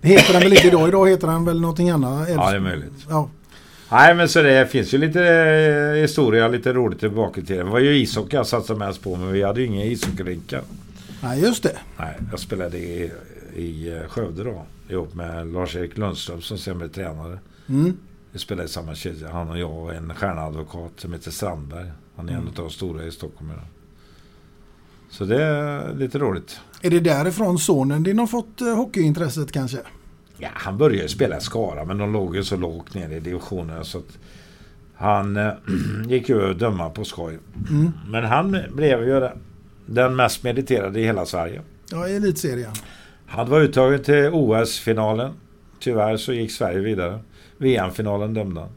Det 0.00 0.08
heter 0.08 0.32
den 0.32 0.42
väl 0.42 0.52
inte 0.52 0.66
idag? 0.66 0.88
Idag 0.88 1.08
heter 1.08 1.26
den 1.26 1.44
väl 1.44 1.60
någonting 1.60 1.90
annat? 1.90 2.28
Ja, 2.28 2.50
det 2.50 2.56
är 2.56 2.60
möjligt. 2.60 3.06
Ja. 3.08 3.28
Nej, 3.90 4.14
men 4.14 4.28
så 4.28 4.42
det 4.42 4.66
finns 4.66 4.94
ju 4.94 4.98
lite 4.98 5.24
eh, 5.26 6.00
historia, 6.00 6.48
lite 6.48 6.72
roligt 6.72 7.00
tillbaka 7.00 7.34
till 7.34 7.56
det. 7.56 7.62
Det 7.62 7.70
var 7.70 7.78
ju 7.78 7.96
ishockey 7.96 8.36
jag 8.36 8.46
satsade 8.46 8.78
mest 8.78 9.02
på, 9.02 9.16
men 9.16 9.32
vi 9.32 9.42
hade 9.42 9.60
ju 9.60 9.66
inga 9.66 9.84
ishockeyrinkar. 9.84 10.62
Nej, 11.22 11.40
just 11.40 11.62
det. 11.62 11.76
Nej, 11.98 12.14
jag 12.30 12.40
spelade 12.40 12.78
i, 12.78 13.10
i 13.56 13.92
eh, 13.92 14.08
Skövde 14.08 14.44
då. 14.44 14.62
Ihop 14.92 15.14
med 15.14 15.46
Lars-Erik 15.52 15.98
Lundström 15.98 16.40
som 16.40 16.58
sen 16.58 16.78
blev 16.78 16.88
tränare. 16.88 17.38
Mm. 17.68 17.96
Vi 18.32 18.38
spelade 18.38 18.66
i 18.66 18.68
samma 18.68 18.94
kedja. 18.94 19.30
Han 19.32 19.50
och 19.50 19.58
jag 19.58 19.72
och 19.78 19.94
en 19.94 20.14
stjärnadvokat 20.14 20.92
som 20.96 21.12
heter 21.12 21.30
Strandberg. 21.30 21.90
Han 22.16 22.28
är 22.28 22.32
Mm. 22.32 22.42
en 22.42 22.48
av 22.48 22.54
de 22.54 22.70
stora 22.70 23.04
i 23.04 23.10
Stockholm 23.10 23.50
idag. 23.50 23.64
Så 25.10 25.24
det 25.24 25.44
är 25.44 25.94
lite 25.94 26.18
roligt. 26.18 26.60
Är 26.82 26.90
det 26.90 27.00
därifrån 27.00 27.58
sonen 27.58 28.02
din 28.02 28.18
har 28.18 28.26
fått 28.26 28.60
eh, 28.60 28.74
hockeyintresset 28.76 29.52
kanske? 29.52 29.78
Ja, 30.38 30.48
han 30.54 30.78
började 30.78 31.08
spela 31.08 31.36
i 31.36 31.40
Skara 31.40 31.84
men 31.84 31.98
de 31.98 32.12
låg 32.12 32.36
ju 32.36 32.44
så 32.44 32.56
lågt 32.56 32.94
ner 32.94 33.10
i 33.10 33.20
divisionerna 33.20 33.84
så 33.84 33.98
att 33.98 34.18
han 34.94 35.36
eh, 35.36 35.52
gick 36.08 36.28
ju 36.28 36.50
att 36.50 36.58
döma 36.58 36.90
på 36.90 37.04
skoj. 37.04 37.38
Mm. 37.70 37.92
Men 38.08 38.24
han 38.24 38.56
blev 38.72 39.04
ju 39.08 39.28
den 39.86 40.16
mest 40.16 40.42
mediterade 40.42 41.00
i 41.00 41.04
hela 41.04 41.26
Sverige. 41.26 41.62
Ja, 41.90 42.08
i 42.08 42.16
elitserien. 42.16 42.72
Han 43.32 43.50
var 43.50 43.60
uttagen 43.60 44.02
till 44.02 44.30
OS-finalen. 44.32 45.32
Tyvärr 45.78 46.16
så 46.16 46.32
gick 46.32 46.52
Sverige 46.52 46.78
vidare. 46.78 47.18
VM-finalen 47.56 48.34
dömde 48.34 48.60
han. 48.60 48.70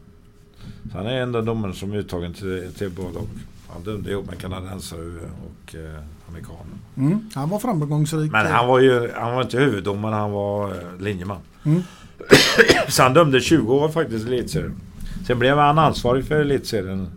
Så 0.92 0.98
han 0.98 1.06
är 1.06 1.20
enda 1.20 1.42
domaren 1.42 1.74
som 1.74 1.92
är 1.92 1.96
uttagen 1.96 2.34
till, 2.34 2.72
till 2.78 2.90
och. 2.98 3.28
Han 3.68 3.82
dömde 3.84 4.10
ihop 4.10 4.26
med 4.26 4.38
kanadensare 4.38 5.00
och 5.00 5.74
eh, 5.74 6.02
amerikaner. 6.28 6.76
Mm. 6.96 7.30
Han 7.34 7.48
var 7.48 7.58
framgångsrik. 7.58 8.32
Men 8.32 8.46
han 8.46 8.68
var 8.68 8.80
ju 8.80 9.10
han 9.14 9.34
var 9.34 9.42
inte 9.42 9.58
huvuddomare, 9.58 10.14
han 10.14 10.30
var 10.32 10.70
eh, 10.70 11.00
linjeman. 11.00 11.40
Mm. 11.64 11.82
Så 12.88 13.02
han 13.02 13.14
dömde 13.14 13.40
20 13.40 13.74
år 13.74 13.88
faktiskt 13.88 14.28
i 14.28 14.28
elitserien. 14.28 14.80
Sen 15.26 15.38
blev 15.38 15.58
han 15.58 15.78
ansvarig 15.78 16.24
för 16.24 16.40
elitserien. 16.40 17.10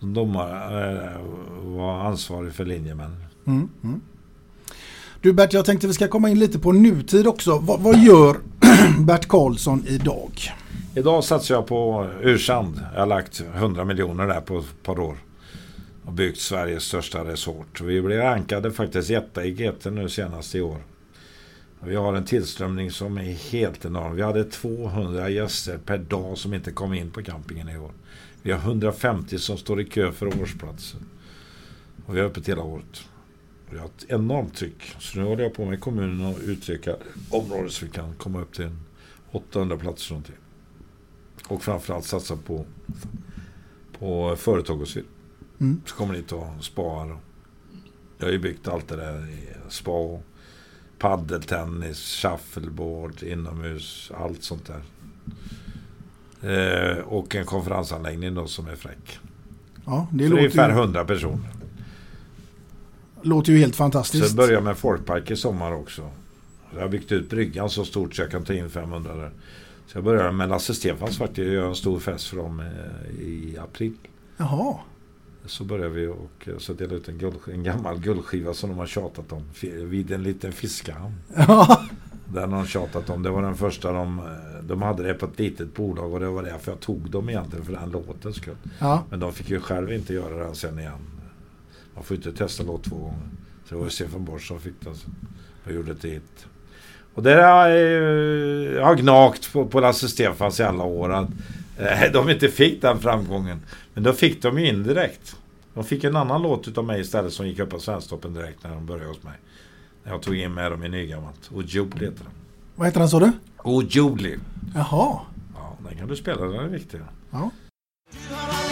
Domare 0.00 0.94
eh, 0.94 1.20
var 1.62 2.00
ansvarig 2.00 2.52
för 2.52 2.64
linjemän. 2.64 3.16
Mm. 3.46 3.68
Mm. 3.82 4.00
Du 5.20 5.32
Bert, 5.32 5.52
jag 5.52 5.64
tänkte 5.64 5.86
vi 5.86 5.92
ska 5.92 6.08
komma 6.08 6.30
in 6.30 6.38
lite 6.38 6.58
på 6.58 6.72
nutid 6.72 7.26
också. 7.26 7.58
Vad, 7.58 7.80
vad 7.80 7.98
gör 7.98 8.36
Bert 8.98 9.28
Karlsson 9.28 9.84
idag? 9.86 10.32
Idag 10.94 11.24
satsar 11.24 11.54
jag 11.54 11.66
på 11.66 12.10
Ursand. 12.22 12.80
Jag 12.92 13.00
har 13.00 13.06
lagt 13.06 13.40
100 13.54 13.84
miljoner 13.84 14.26
där 14.26 14.40
på 14.40 14.58
ett 14.58 14.82
par 14.82 14.98
år. 15.00 15.16
Och 16.04 16.12
byggt 16.12 16.40
Sveriges 16.40 16.82
största 16.82 17.24
resort. 17.24 17.80
Vi 17.80 18.02
blev 18.02 18.20
rankade 18.20 18.72
faktiskt 18.72 19.10
etta 19.10 19.44
i 19.44 19.50
GT 19.50 19.84
nu 19.84 20.08
senast 20.08 20.54
i 20.54 20.60
år. 20.60 20.76
Vi 21.80 21.94
har 21.94 22.14
en 22.14 22.24
tillströmning 22.24 22.90
som 22.90 23.18
är 23.18 23.50
helt 23.52 23.84
enorm. 23.84 24.16
Vi 24.16 24.22
hade 24.22 24.44
200 24.44 25.30
gäster 25.30 25.78
per 25.78 25.98
dag 25.98 26.38
som 26.38 26.54
inte 26.54 26.70
kom 26.70 26.94
in 26.94 27.10
på 27.10 27.22
campingen 27.22 27.68
i 27.68 27.78
år. 27.78 27.92
Vi 28.42 28.52
har 28.52 28.58
150 28.58 29.38
som 29.38 29.58
står 29.58 29.80
i 29.80 29.84
kö 29.84 30.12
för 30.12 30.42
årsplatser. 30.42 31.00
Och 32.06 32.16
vi 32.16 32.20
har 32.20 32.26
öppet 32.26 32.48
hela 32.48 32.62
året. 32.62 33.02
Vi 33.70 33.78
har 33.78 33.86
ett 33.86 34.06
enormt 34.08 34.56
tryck. 34.56 34.96
Så 34.98 35.18
nu 35.18 35.24
håller 35.24 35.42
jag 35.42 35.54
på 35.54 35.64
med 35.64 35.80
kommunen 35.80 36.26
och 36.26 36.38
utöka 36.44 36.96
området 37.30 37.72
så 37.72 37.86
vi 37.86 37.90
kan 37.90 38.14
komma 38.14 38.40
upp 38.40 38.54
till 38.54 38.64
en 38.64 38.78
800 39.30 39.76
platser 39.76 40.12
någonting. 40.12 40.36
Och 41.48 41.62
framförallt 41.62 42.04
satsa 42.04 42.36
på, 42.36 42.64
på 43.98 44.36
företag 44.36 44.80
och 44.80 44.88
så 44.88 44.98
vidare. 44.98 45.12
Mm. 45.60 45.80
Så 45.86 45.94
kommer 45.94 46.14
dit 46.14 46.32
och 46.32 46.46
spaar. 46.60 47.16
Jag 48.18 48.26
har 48.26 48.32
ju 48.32 48.38
byggt 48.38 48.68
allt 48.68 48.88
det 48.88 48.96
där. 48.96 49.28
i 49.28 49.48
Spa, 49.68 50.18
paddeltennis, 50.98 52.22
shuffleboard, 52.22 53.22
inomhus, 53.22 54.12
allt 54.14 54.42
sånt 54.42 54.66
där. 54.66 54.82
Eh, 56.42 56.98
och 56.98 57.34
en 57.34 57.44
konferensanläggning 57.44 58.34
då 58.34 58.46
som 58.46 58.66
är 58.66 58.76
fräck. 58.76 59.18
Ja, 59.84 60.06
det 60.12 60.24
För 60.24 60.30
låter, 60.30 60.42
ungefär 60.42 60.68
ju, 60.68 60.74
100 60.74 61.04
personer. 61.04 61.57
Låter 63.22 63.52
ju 63.52 63.58
helt 63.58 63.76
fantastiskt. 63.76 64.26
Sen 64.28 64.36
börjar 64.36 64.52
jag 64.52 64.62
med 64.62 64.76
folkpark 64.76 65.30
i 65.30 65.36
sommar 65.36 65.72
också. 65.72 66.10
Jag 66.74 66.80
har 66.80 66.88
byggt 66.88 67.12
ut 67.12 67.30
bryggan 67.30 67.70
så 67.70 67.84
stort 67.84 68.14
så 68.14 68.22
jag 68.22 68.30
kan 68.30 68.44
ta 68.44 68.52
in 68.52 68.70
500 68.70 69.14
där. 69.16 69.30
Så 69.86 69.96
jag 69.98 70.04
började 70.04 70.32
med 70.32 70.48
Lasse 70.48 70.74
Stefans 70.74 71.18
faktiskt. 71.18 71.38
Jag 71.38 71.54
gör 71.54 71.68
en 71.68 71.74
stor 71.74 71.98
fest 72.00 72.26
för 72.26 72.36
dem 72.36 72.60
eh, 72.60 73.22
i 73.22 73.58
april. 73.62 73.92
Jaha. 74.36 74.74
Så 75.46 75.64
började 75.64 75.90
vi 75.90 76.06
och 76.06 76.48
eh, 76.48 76.58
så 76.58 76.72
delade 76.72 76.94
ut 76.96 77.08
en, 77.08 77.18
guld, 77.18 77.36
en 77.52 77.62
gammal 77.62 77.98
guldskiva 77.98 78.54
som 78.54 78.70
de 78.70 78.78
har 78.78 78.86
tjatat 78.86 79.32
om. 79.32 79.42
Vid 79.62 80.10
en 80.12 80.22
liten 80.22 80.52
fiskehamn. 80.52 81.14
Ja. 81.36 81.80
Den 82.32 82.52
har 82.52 82.58
de 82.62 82.66
tjatat 82.68 83.10
om. 83.10 83.22
Det 83.22 83.30
var 83.30 83.42
den 83.42 83.56
första 83.56 83.92
de... 83.92 84.18
eh, 84.18 84.24
De 84.62 84.82
hade 84.82 85.02
det 85.02 85.14
på 85.14 85.26
ett 85.26 85.38
litet 85.38 85.74
bolag 85.74 86.12
och 86.12 86.20
det 86.20 86.26
var 86.28 86.42
därför 86.42 86.72
jag 86.72 86.80
tog 86.80 87.10
dem 87.10 87.28
egentligen 87.28 87.64
för 87.64 87.72
den 87.72 87.90
låtens 87.90 88.36
skull. 88.36 88.56
Ja. 88.78 89.02
Men 89.10 89.20
de 89.20 89.32
fick 89.32 89.50
ju 89.50 89.60
själv 89.60 89.92
inte 89.92 90.14
göra 90.14 90.44
den 90.44 90.54
sen 90.54 90.78
igen. 90.78 90.98
Man 91.98 92.04
får 92.04 92.16
inte 92.16 92.32
testa 92.32 92.62
låt 92.62 92.84
två 92.84 92.96
gånger. 92.96 93.28
Så 93.64 93.74
det 93.74 93.80
var 93.80 93.88
Stefan 93.88 94.24
Borsch 94.24 94.46
som 94.46 94.60
fick 94.60 94.80
den. 94.80 94.94
Och 95.64 95.72
gjorde 95.72 95.92
ett 95.92 96.04
hit. 96.04 96.46
Och 97.14 97.22
det 97.22 97.42
har 97.42 97.68
jag, 97.68 98.98
gnagt 98.98 99.52
på, 99.52 99.66
på 99.66 99.80
Lasse 99.80 100.08
Stefans 100.08 100.60
i 100.60 100.62
alla 100.62 100.84
år. 100.84 101.12
Att 101.12 101.28
eh, 101.78 102.02
de 102.12 102.30
inte 102.30 102.48
fick 102.48 102.82
den 102.82 102.98
framgången. 103.00 103.60
Men 103.94 104.02
då 104.02 104.12
fick 104.12 104.42
de 104.42 104.58
ju 104.58 104.68
indirekt. 104.68 105.36
De 105.74 105.84
fick 105.84 106.04
en 106.04 106.16
annan 106.16 106.42
låt 106.42 106.68
utav 106.68 106.84
mig 106.84 107.00
istället 107.00 107.32
som 107.32 107.48
gick 107.48 107.58
upp 107.58 107.70
på 107.70 107.78
Svensktoppen 107.78 108.34
direkt 108.34 108.64
när 108.64 108.70
de 108.70 108.86
började 108.86 109.08
hos 109.08 109.22
mig. 109.22 109.34
När 110.04 110.12
jag 110.12 110.22
tog 110.22 110.36
in 110.36 110.54
med 110.54 110.72
dem 110.72 110.84
i 110.84 110.88
Nygammalt. 110.88 111.50
Ojubbly 111.52 112.06
heter 112.06 112.24
den. 112.24 112.32
Vad 112.74 112.86
heter 112.86 113.00
den 113.00 113.08
sa 113.08 113.20
du? 113.20 113.32
Ojubbly. 113.56 114.36
Jaha. 114.74 115.20
Ja, 115.54 115.76
den 115.88 115.98
kan 115.98 116.08
du 116.08 116.16
spela, 116.16 116.46
den 116.46 116.64
är 116.64 116.68
viktig. 116.68 117.00
Ja. 117.30 117.50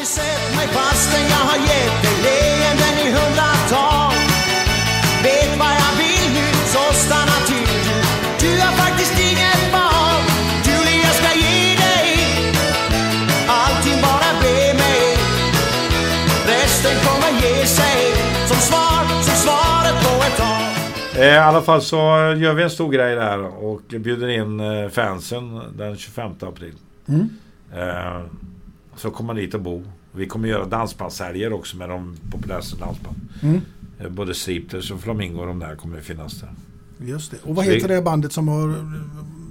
Sett 0.07 0.57
mig 0.57 0.69
fastän 0.79 1.23
jag 1.35 1.43
har 1.51 1.59
gett 1.71 2.03
dig 2.03 2.17
leenden 2.27 2.95
i 3.07 3.09
hundratal 3.17 4.13
Vet 5.27 5.53
vad 5.59 5.73
jag 5.83 5.93
vill 6.03 6.27
nu, 6.39 6.47
så 6.75 6.83
stanna 7.05 7.39
till 7.51 7.75
du 8.41 8.61
har 8.65 8.73
faktiskt 8.85 9.15
inget 9.31 9.63
val 9.73 10.21
Julie, 10.67 11.01
jag 11.07 11.15
ska 11.21 11.31
ge 11.47 11.77
dig 11.87 12.09
Allting 13.49 13.99
bara 14.07 14.31
be 14.43 14.75
mig 14.83 15.03
Resten 16.53 16.97
kommer 17.07 17.31
ge 17.43 17.67
sig 17.67 18.01
Som 18.49 18.57
svar, 18.57 19.23
som 19.23 19.35
svaret 19.45 19.97
på 20.05 20.13
ett 20.27 20.37
tal 20.37 21.23
Eh, 21.23 21.35
I 21.35 21.39
alla 21.39 21.63
fall 21.63 21.83
så 21.83 21.97
gör 22.37 22.55
vi 22.55 22.63
en 22.63 22.71
stor 22.71 22.91
grej 22.93 23.15
där 23.15 23.39
och 23.65 23.81
bjuder 23.89 24.29
in 24.29 24.61
eh, 24.61 24.89
fansen 24.89 25.61
den 25.77 25.97
25 25.97 26.31
april. 26.41 26.73
Mm. 27.09 27.29
Eh, 27.77 28.21
Så 28.97 29.11
kommer 29.11 29.27
man 29.27 29.37
dit 29.37 29.55
och 29.55 29.61
bo. 29.61 29.85
Vi 30.17 30.27
kommer 30.27 30.49
göra 30.49 30.65
dansbandshelger 30.65 31.53
också 31.53 31.77
med 31.77 31.89
de 31.89 32.17
populäraste 32.31 32.77
dansband. 32.77 33.17
Mm. 33.43 33.61
Eh, 34.01 34.09
Både 34.09 34.35
Striplers 34.35 34.91
och 34.91 35.01
Flamingo 35.01 35.41
och 35.41 35.47
de 35.47 35.59
där 35.59 35.77
kommer 35.77 36.01
finnas 36.01 36.41
där. 36.41 36.51
Just 37.07 37.31
det. 37.31 37.37
Och 37.43 37.55
vad 37.55 37.65
heter 37.65 37.89
det 37.89 38.03
bandet 38.03 38.33
som, 38.33 38.49
har, 38.49 38.75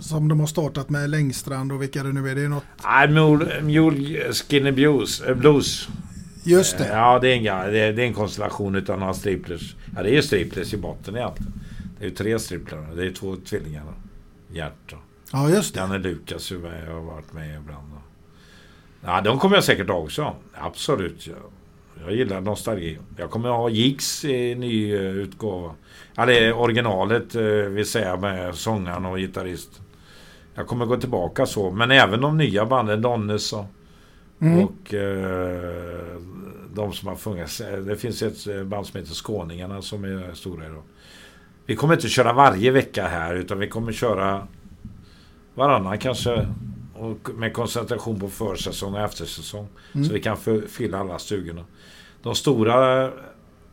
som 0.02 0.28
de 0.28 0.40
har 0.40 0.48
startat 0.48 0.90
med 0.90 1.10
Längstrand 1.10 1.72
och 1.72 1.82
vilka 1.82 2.04
det 2.04 2.12
nu 2.14 2.30
är? 2.30 2.36
Det 2.36 2.42
är 2.42 2.50
något... 2.50 2.64
Nej, 2.84 3.08
Mule, 3.12 3.62
Mule 3.62 4.34
Skinny 4.34 4.72
Blues. 4.72 5.22
eh, 5.22 5.36
blues. 5.36 5.88
Just 6.44 6.78
det. 6.78 6.86
Eh, 6.86 6.92
Ja, 6.98 7.20
det 7.20 7.30
är, 7.34 7.38
en, 7.38 7.44
det 7.74 7.80
är, 7.80 7.94
det 7.94 8.04
är 8.04 8.08
en 8.08 8.14
konstellation 8.14 8.76
utav 8.76 9.00
några 9.00 9.14
striplers. 9.14 9.76
Ja, 9.96 10.04
det 10.04 10.10
är 10.10 10.14
ju 10.14 10.22
striplers 10.22 10.74
i 10.74 10.78
botten 10.78 11.16
egentligen. 11.16 11.54
Det 12.00 12.06
är 12.06 12.10
ju 12.10 12.16
tre 12.16 12.40
striplare. 12.40 12.96
Det 12.96 13.06
är 13.08 13.12
två 13.12 13.36
tvillingar. 13.36 13.84
och 13.84 14.56
Ja, 15.32 15.50
just 15.50 15.74
det. 15.74 15.80
Janne 15.80 15.98
Lukas 15.98 16.52
har 16.52 17.02
varit 17.02 17.34
med 17.34 17.58
ibland. 17.60 17.88
Ja, 19.06 19.22
de 19.22 19.40
kommer 19.40 19.56
jag 19.56 19.64
säkert 19.64 19.88
ha 19.90 19.96
också. 19.96 20.34
Absolut. 20.54 21.28
Jag, 21.28 21.38
jag 22.06 22.16
gillar 22.16 22.42
nostalgi. 22.42 23.00
Jag 23.18 23.30
kommer 23.30 23.50
ha 23.50 23.70
Jigs 23.70 24.26
i 24.26 24.56
ny 24.56 24.94
eh, 24.96 25.02
utgåva. 25.02 25.72
Ja, 26.16 26.26
det 26.26 26.40
är 26.46 26.54
originalet 26.54 27.36
eh, 27.36 27.42
vill 27.44 27.86
säga 27.86 28.18
med 28.18 28.56
sångaren 28.56 29.06
och 29.06 29.18
gitarrist. 29.18 29.82
Jag 30.56 30.68
kommer 30.68 30.86
gå 30.86 30.98
tillbaka 30.98 31.46
så. 31.46 31.72
Men 31.72 31.92
även 31.92 32.22
de 32.22 32.38
nya 32.38 32.66
banden, 32.66 33.02
Donnes 33.02 33.54
och, 33.54 33.66
Mm. 34.42 34.64
och 34.64 34.94
eh, 34.94 36.18
de 36.74 36.94
som 36.94 37.08
har 37.08 37.16
funnits. 37.16 37.62
Det 37.86 37.96
finns 37.96 38.22
ett 38.22 38.66
band 38.68 38.86
som 38.88 39.00
heter 39.00 39.14
Skåningarna 39.14 39.82
som 39.82 40.04
är 40.04 40.34
stora 40.34 40.66
idag. 40.66 40.82
Vi 41.66 41.76
kommer 41.76 41.94
inte 41.94 42.08
köra 42.10 42.34
varje 42.34 42.72
vecka 42.72 43.08
här 43.08 43.36
utan 43.36 43.60
vi 43.60 43.68
kommer 43.68 43.92
köra 43.92 44.48
varannan 45.54 45.98
kanske. 45.98 46.48
Och 46.96 47.30
med 47.36 47.54
koncentration 47.54 48.20
på 48.20 48.30
försäsong 48.30 48.94
och 48.94 49.00
eftersäsong. 49.00 49.68
Mm. 49.94 50.08
Så 50.08 50.14
vi 50.14 50.22
kan 50.22 50.38
fy- 50.38 50.68
fylla 50.68 50.98
alla 51.00 51.20
stugorna. 51.20 51.66
De 52.22 52.36
stora 52.36 53.12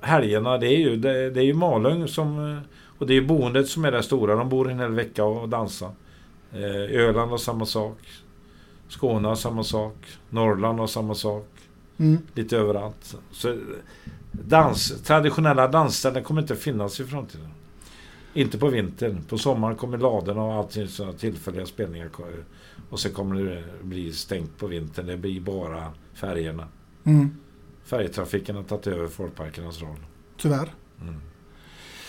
helgerna 0.00 0.58
det 0.58 0.66
är 0.66 0.78
ju, 0.78 0.96
det, 0.96 1.30
det 1.30 1.40
är 1.40 1.44
ju 1.44 1.54
Malung 1.54 2.08
som... 2.08 2.50
eh, 2.52 2.58
Och 2.98 3.06
det 3.06 3.12
är 3.12 3.20
ju 3.20 3.26
boendet 3.26 3.68
som 3.68 3.84
är 3.84 3.92
det 3.92 4.02
stora. 4.02 4.34
De 4.36 4.48
bor 4.48 4.70
en 4.70 4.78
hel 4.78 4.92
vecka 4.92 5.24
och 5.24 5.48
dansar. 5.48 5.90
Eh, 6.52 7.00
Öland 7.00 7.30
har 7.30 7.38
samma 7.38 7.66
sak. 7.66 7.98
Skåne 8.88 9.28
har 9.28 9.34
samma 9.34 9.64
sak. 9.64 9.94
Norrland 10.30 10.78
har 10.78 10.86
samma 10.86 11.14
sak. 11.14 11.48
Mm. 11.98 12.18
Lite 12.34 12.56
överallt. 12.56 13.16
Så 13.32 13.58
dans, 14.32 15.02
traditionella 15.02 15.68
dansställen 15.68 16.24
kommer 16.24 16.40
inte 16.42 16.56
finnas 16.56 17.00
i 17.00 17.04
framtiden. 17.04 17.48
Inte 18.34 18.58
på 18.58 18.68
vintern. 18.68 19.24
På 19.28 19.38
sommaren 19.38 19.76
kommer 19.76 19.98
ladorna 19.98 20.42
och 20.44 20.52
allting 20.54 20.88
sådana 20.88 21.12
tillfälliga 21.12 21.66
spelningar. 21.66 22.08
Och 22.90 23.00
så 23.00 23.10
kommer 23.10 23.44
det 23.44 23.64
bli 23.82 24.12
stängt 24.12 24.58
på 24.58 24.66
vintern. 24.66 25.06
Det 25.06 25.16
blir 25.16 25.40
bara 25.40 25.92
färgerna. 26.14 26.68
Mm. 27.04 27.36
Färjetrafiken 27.84 28.56
har 28.56 28.62
tagit 28.62 28.86
över 28.86 29.08
folkparkernas 29.08 29.82
roll. 29.82 29.98
Tyvärr. 30.36 30.68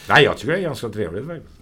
Nej, 0.10 0.24
jag 0.24 0.38
tycker 0.38 0.52
det 0.52 0.58
är 0.58 0.62
ganska 0.62 0.90
trevligt 0.90 1.26
faktiskt. 1.28 1.60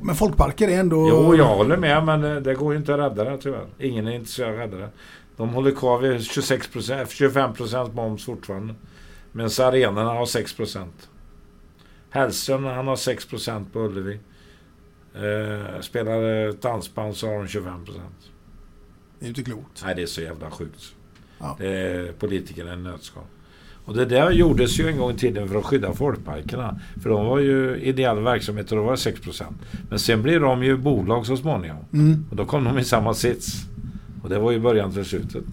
Men 0.00 0.14
folkparker 0.14 0.68
är 0.68 0.80
ändå... 0.80 1.08
Jo, 1.08 1.36
jag 1.36 1.56
håller 1.56 1.76
med 1.76 2.04
men 2.04 2.24
eh, 2.24 2.36
det 2.36 2.54
går 2.54 2.72
ju 2.72 2.78
inte 2.78 2.94
att 2.94 3.00
rädda 3.00 3.24
det 3.24 3.38
tyvärr. 3.38 3.66
Ingen 3.78 4.06
är 4.06 4.12
intresserad 4.12 4.48
av 4.48 4.54
att 4.54 4.60
rädda 4.60 4.76
det. 4.76 4.90
De 5.36 5.48
håller 5.48 5.70
kvar 5.70 5.98
vid 5.98 6.12
26%, 6.12 7.04
25% 7.04 7.94
moms 7.94 8.24
fortfarande. 8.24 8.74
Medan 9.32 9.50
arenorna 9.60 10.12
har 10.12 10.24
6%. 10.24 10.86
Hellström 12.10 12.64
han 12.64 12.86
har 12.86 12.96
6% 12.96 13.64
på 13.72 13.80
Ullevi. 13.80 14.18
Eh, 15.18 15.80
spelar 15.80 16.48
ett 16.48 16.62
dansband 16.62 17.16
så 17.16 17.26
har 17.26 17.34
de 17.34 17.46
25%. 17.46 17.84
Det 19.18 19.24
är 19.24 19.24
ju 19.24 19.28
inte 19.28 19.42
klokt. 19.42 19.82
Nej, 19.84 19.94
det 19.94 20.02
är 20.02 20.06
så 20.06 20.20
jävla 20.20 20.50
sjukt. 20.50 20.94
Ja. 21.38 21.56
Det 21.58 21.68
är 21.68 22.12
politikerna 22.12 22.74
i 22.74 22.76
nötskal. 22.76 23.24
Och 23.84 23.94
det 23.96 24.04
där 24.04 24.30
gjordes 24.30 24.80
ju 24.80 24.88
en 24.88 24.98
gång 24.98 25.10
i 25.10 25.16
tiden 25.16 25.48
för 25.48 25.58
att 25.58 25.64
skydda 25.64 25.92
folkparkerna. 25.92 26.80
För 27.02 27.10
de 27.10 27.26
var 27.26 27.38
ju 27.38 27.76
ideella 27.76 28.20
verksamheter 28.20 28.76
och 28.76 28.82
då 28.82 28.86
var 28.86 28.92
det 28.92 29.30
6%. 29.30 29.44
Men 29.90 29.98
sen 29.98 30.22
blev 30.22 30.40
de 30.40 30.64
ju 30.64 30.76
bolag 30.76 31.26
så 31.26 31.36
småningom. 31.36 31.84
Mm. 31.92 32.24
Och 32.30 32.36
då 32.36 32.44
kom 32.44 32.64
de 32.64 32.78
i 32.78 32.84
samma 32.84 33.14
sits. 33.14 33.66
Och 34.22 34.28
det 34.28 34.38
var 34.38 34.52
ju 34.52 34.60
början 34.60 34.92
till 34.92 35.04
slutet. 35.04 35.44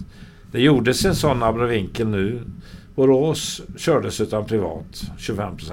Det 0.51 0.61
gjordes 0.61 1.05
en 1.05 1.15
sån 1.15 1.43
abrovinkel 1.43 2.07
nu. 2.07 2.41
Borås 2.95 3.61
kördes 3.77 4.21
utan 4.21 4.45
privat, 4.45 5.11
25%. 5.17 5.71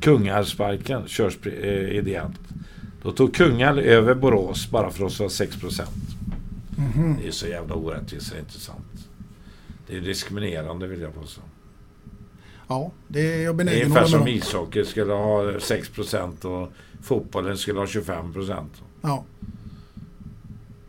Kungälvsparken 0.00 1.02
körs 1.06 1.38
eh, 1.46 1.96
ideellt. 1.96 2.40
Då 3.06 3.12
tog 3.12 3.34
Kungälv 3.34 3.78
över 3.78 4.14
Borås 4.14 4.70
bara 4.70 4.90
för 4.90 5.04
oss 5.04 5.20
var 5.20 5.28
6%. 5.28 5.82
Mhm. 6.76 7.16
Det 7.22 7.28
är 7.28 7.32
så 7.32 7.46
jävla 7.46 7.74
orättvist, 7.74 8.30
det 8.30 8.36
är 8.36 8.40
inte 8.40 8.60
sant. 8.60 9.08
Det 9.86 9.96
är 9.96 10.00
diskriminerande 10.00 10.86
vill 10.86 11.00
jag 11.00 11.14
påstå. 11.14 11.40
Ja, 12.68 12.92
det 13.08 13.20
är 13.34 13.44
jag 13.44 13.56
Det 13.56 13.62
är 13.62 13.64
benägen 13.64 13.82
ungefär 13.82 14.02
att 14.04 14.10
hålla 14.10 14.18
som 14.18 14.24
med 14.24 14.32
om. 14.32 14.38
ishockey 14.38 14.84
skulle 14.84 15.12
ha 15.12 15.42
6% 15.42 16.44
och 16.44 16.72
fotbollen 17.02 17.56
skulle 17.58 17.78
ha 17.78 17.86
25%. 17.86 18.64
Ja. 19.02 19.24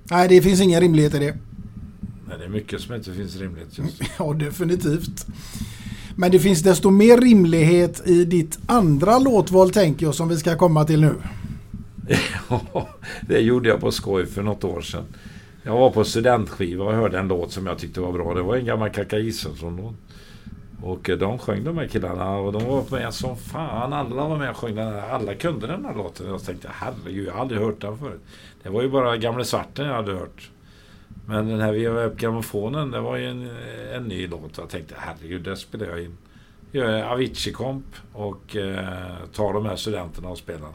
Nej, 0.04 0.28
det 0.28 0.42
finns 0.42 0.62
ingen 0.62 0.82
rimlighet 0.82 1.14
i 1.16 1.20
det. 1.20 1.38
Nej, 2.28 2.38
det 2.38 2.46
är 2.46 2.50
mycket 2.50 2.82
som 2.82 2.96
inte 2.96 3.14
finns 3.14 3.36
rimligt 3.36 3.78
just 3.78 4.02
Ja, 4.20 4.34
definitivt. 4.34 5.26
Men 6.16 6.32
det 6.32 6.40
finns 6.40 6.62
desto 6.64 6.90
mer 6.90 7.18
rimlighet 7.18 8.02
i 8.08 8.26
ditt 8.26 8.60
andra 8.66 9.20
låtval 9.20 9.72
tänker 9.72 10.06
jag 10.06 10.16
som 10.16 10.30
vi 10.30 10.38
ska 10.38 10.56
komma 10.58 10.86
till 10.86 11.02
nu. 11.02 11.16
Ja, 12.50 12.88
det 13.22 13.40
gjorde 13.40 13.70
jag 13.70 13.80
på 13.80 13.92
skoj 13.92 14.26
för 14.26 14.44
något 14.44 14.64
år 14.64 14.82
sedan. 14.82 15.06
Jag 15.64 15.78
var 15.78 15.92
på 15.92 16.04
studentskiva 16.04 16.86
och 16.86 16.94
hörde 16.94 17.20
en 17.20 17.28
låt 17.28 17.52
som 17.52 17.68
jag 17.68 17.78
tyckte 17.78 18.02
var 18.02 18.12
bra. 18.12 18.34
Det 18.34 18.42
var 18.42 18.56
en 18.56 18.66
gammal 18.66 18.90
Kaka 18.90 19.20
Israelsson-låt. 19.20 19.96
Och 20.82 21.10
eh, 21.10 21.18
de 21.18 21.40
sjöng 21.40 21.64
de 21.64 21.78
här 21.78 21.88
killarna 21.88 22.38
och 22.38 22.54
de 22.54 22.66
var 22.66 22.84
med 22.92 23.14
som 23.14 23.38
fan. 23.38 23.94
Alla 23.94 24.28
var 24.28 24.38
med 24.38 24.50
och 24.50 24.58
sjöng 24.58 24.76
den 24.76 24.94
här. 24.94 25.10
Alla 25.10 25.36
kunde 25.36 25.68
den 25.68 25.86
här 25.86 25.96
låten. 25.96 26.28
Jag 26.28 26.44
tänkte 26.44 26.70
herregud, 26.72 27.28
jag 27.28 27.34
har 27.34 27.42
aldrig 27.42 27.62
hört 27.62 27.82
den 27.82 27.98
förut. 27.98 28.22
Det 28.64 28.70
var 28.70 28.82
ju 28.82 28.90
bara 28.90 29.18
Gamle 29.18 29.46
Svarten 29.46 29.86
jag 29.86 29.94
hade 29.94 30.14
hört. 30.14 30.50
Men 31.26 31.48
den 31.48 31.62
här 31.62 31.72
Veva 31.72 32.04
upp 32.04 32.18
grammofonen, 32.18 32.92
det 32.92 33.00
var 33.00 33.18
ju 33.18 33.26
en, 33.26 33.50
en 33.94 34.04
ny 34.04 34.28
låt. 34.28 34.58
Jag 34.58 34.70
tänkte 34.70 34.96
herregud, 34.98 35.44
det 35.44 35.58
spelar 35.58 35.86
jag 35.86 36.04
in. 36.04 36.18
Jag 36.72 36.92
är 36.92 37.04
Avicii-komp 37.04 37.86
och 38.14 38.56
eh, 38.56 39.16
tar 39.34 39.54
de 39.54 39.66
här 39.66 39.76
studenterna 39.76 40.30
och 40.30 40.38
spelar. 40.38 40.70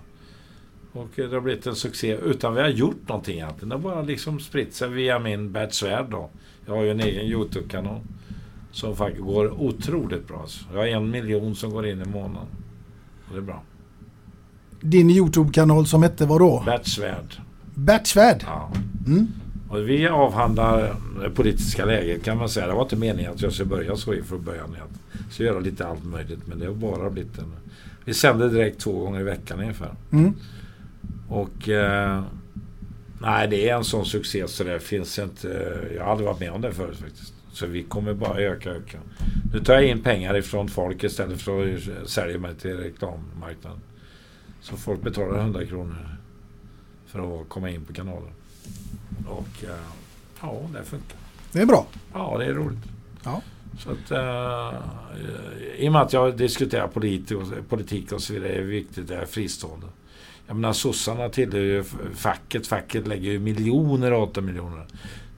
Och 0.92 1.08
det 1.16 1.22
har 1.32 1.40
blivit 1.40 1.66
en 1.66 1.74
succé 1.76 2.16
utan 2.24 2.54
vi 2.54 2.60
har 2.60 2.68
gjort 2.68 3.08
någonting 3.08 3.34
egentligen. 3.34 3.68
Det 3.68 3.74
har 3.74 3.82
bara 3.82 4.02
liksom 4.02 4.40
spritt 4.40 4.74
sig 4.74 4.88
via 4.88 5.18
min 5.18 5.52
Bert 5.52 5.72
Svärd 5.72 6.06
då. 6.10 6.30
Jag 6.66 6.74
har 6.74 6.82
ju 6.82 6.90
en 6.90 7.00
egen 7.00 7.26
YouTube-kanal. 7.26 8.00
Som 8.72 8.96
faktiskt 8.96 9.24
går 9.24 9.62
otroligt 9.62 10.28
bra. 10.28 10.40
Alltså. 10.40 10.64
Jag 10.72 10.78
har 10.78 10.86
en 10.86 11.10
miljon 11.10 11.54
som 11.54 11.70
går 11.70 11.86
in 11.86 12.02
i 12.02 12.04
månaden. 12.04 12.46
Och 13.28 13.32
det 13.32 13.36
är 13.38 13.42
bra. 13.42 13.62
Din 14.80 15.10
YouTube-kanal 15.10 15.86
som 15.86 16.02
hette 16.02 16.26
vad 16.26 16.40
då? 16.40 16.62
Bert 16.66 16.86
Svärd. 16.86 17.40
Bert 17.74 18.06
Svärd? 18.06 18.42
Ja. 18.46 18.72
Mm. 19.06 19.26
Och 19.68 19.88
vi 19.88 20.08
avhandlar 20.08 20.94
det 21.22 21.30
politiska 21.30 21.84
läget 21.84 22.24
kan 22.24 22.38
man 22.38 22.48
säga. 22.48 22.66
Det 22.66 22.72
var 22.74 22.82
inte 22.82 22.96
meningen 22.96 23.32
att 23.32 23.42
jag 23.42 23.52
skulle 23.52 23.68
börja 23.68 23.96
så 23.96 24.14
i 24.14 24.22
från 24.22 24.44
början. 24.44 24.64
att- 24.84 25.32
Så 25.32 25.42
göra 25.42 25.60
lite 25.60 25.86
allt 25.86 26.04
möjligt. 26.04 26.46
Men 26.46 26.58
det 26.58 26.66
har 26.66 26.74
bara 26.74 27.10
blivit 27.10 27.38
en... 27.38 27.52
Vi 28.04 28.14
sänder 28.14 28.48
direkt 28.48 28.80
två 28.80 28.92
gånger 28.98 29.20
i 29.20 29.24
veckan 29.24 29.60
ungefär. 29.60 29.94
Mm. 30.12 30.34
Och... 31.32 31.68
Eh, 31.68 32.22
nej, 33.20 33.48
det 33.48 33.68
är 33.68 33.76
en 33.76 33.84
sån 33.84 34.06
succé 34.06 34.48
så 34.48 34.64
det 34.64 34.80
finns 34.80 35.18
inte... 35.18 35.78
Jag 35.96 36.04
har 36.04 36.10
aldrig 36.10 36.28
varit 36.28 36.40
med 36.40 36.52
om 36.52 36.60
det 36.60 36.72
förut 36.72 36.96
faktiskt. 36.96 37.34
Så 37.52 37.66
vi 37.66 37.82
kommer 37.82 38.14
bara 38.14 38.38
öka, 38.38 38.70
öka. 38.70 38.98
Nu 39.52 39.60
tar 39.60 39.74
jag 39.74 39.84
in 39.84 40.02
pengar 40.02 40.36
ifrån 40.36 40.68
folk 40.68 41.04
istället 41.04 41.42
för 41.42 41.74
att 42.02 42.08
sälja 42.08 42.38
mig 42.38 42.54
till 42.54 42.76
reklammarknaden. 42.76 43.80
Så 44.60 44.76
folk 44.76 45.02
betalar 45.02 45.38
100 45.38 45.66
kronor 45.66 46.18
för 47.06 47.40
att 47.40 47.48
komma 47.48 47.70
in 47.70 47.84
på 47.84 47.92
kanalen. 47.92 48.32
Och 49.28 49.64
eh, 49.64 49.70
ja, 50.40 50.60
det 50.72 50.84
funkar. 50.84 51.18
Det 51.52 51.60
är 51.60 51.66
bra. 51.66 51.86
Ja, 52.12 52.38
det 52.38 52.44
är 52.44 52.54
roligt. 52.54 52.84
Ja. 53.24 53.42
Så 53.78 53.90
att, 53.90 54.10
eh, 54.10 54.80
I 55.78 55.88
och 55.88 55.92
med 55.92 56.02
att 56.02 56.12
jag 56.12 56.36
diskuterar 56.36 56.88
politik 56.88 57.30
och, 57.30 57.68
politik 57.68 58.12
och 58.12 58.22
så 58.22 58.32
vidare 58.32 58.52
är 58.52 58.58
det 58.58 58.64
viktigt 58.64 59.04
att 59.04 59.10
jag 59.10 59.22
är 59.22 59.26
fristående. 59.26 59.86
Jag 60.52 60.56
menar 60.56 60.72
sossarna 60.72 61.28
tillhör 61.28 61.60
ju 61.60 61.84
facket. 62.14 62.66
Facket 62.66 63.06
lägger 63.06 63.30
ju 63.32 63.38
miljoner 63.38 64.12
och 64.12 64.22
åtta 64.22 64.40
miljoner. 64.40 64.86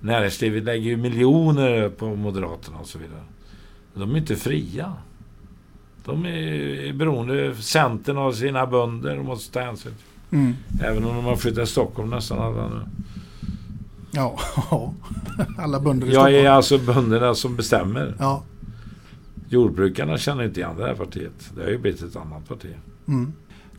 Näringslivet 0.01 0.65
lägger 0.65 0.91
ju 0.91 0.97
miljoner 0.97 1.89
på 1.89 2.17
Moderaterna 2.17 2.79
och 2.79 2.87
så 2.87 2.99
vidare. 2.99 3.21
De 3.95 4.15
är 4.15 4.19
inte 4.19 4.37
fria. 4.37 4.93
De 6.05 6.27
är 6.27 6.93
beroende, 6.93 7.57
Centern 7.57 8.19
av 8.19 8.33
sina 8.33 8.67
bönder 8.67 9.19
och 9.19 9.25
måste 9.25 9.53
ta 9.53 9.61
hänsyn 9.61 9.93
till. 9.93 10.39
Mm. 10.39 10.55
Även 10.83 11.05
om 11.05 11.17
de 11.17 11.25
har 11.25 11.37
flyttat 11.37 11.65
till 11.65 11.73
Stockholm 11.73 12.11
nästan 12.11 12.39
alla 12.39 12.69
nu. 12.69 12.81
Ja, 14.11 14.39
alla 15.59 15.81
bönder 15.81 16.07
i 16.07 16.13
Jag 16.13 16.33
är 16.33 16.33
Stockholm. 16.33 16.57
alltså 16.57 16.79
bönderna 16.79 17.35
som 17.35 17.57
bestämmer. 17.57 18.15
Ja. 18.19 18.43
Jordbrukarna 19.49 20.19
känner 20.19 20.45
inte 20.45 20.61
igen 20.61 20.77
det 20.79 20.85
här 20.87 20.95
partiet. 20.95 21.51
Det 21.57 21.63
har 21.63 21.71
ju 21.71 21.79
blivit 21.79 22.03
ett 22.03 22.17
annat 22.17 22.49
parti. 22.49 22.69
Mm. 23.09 23.33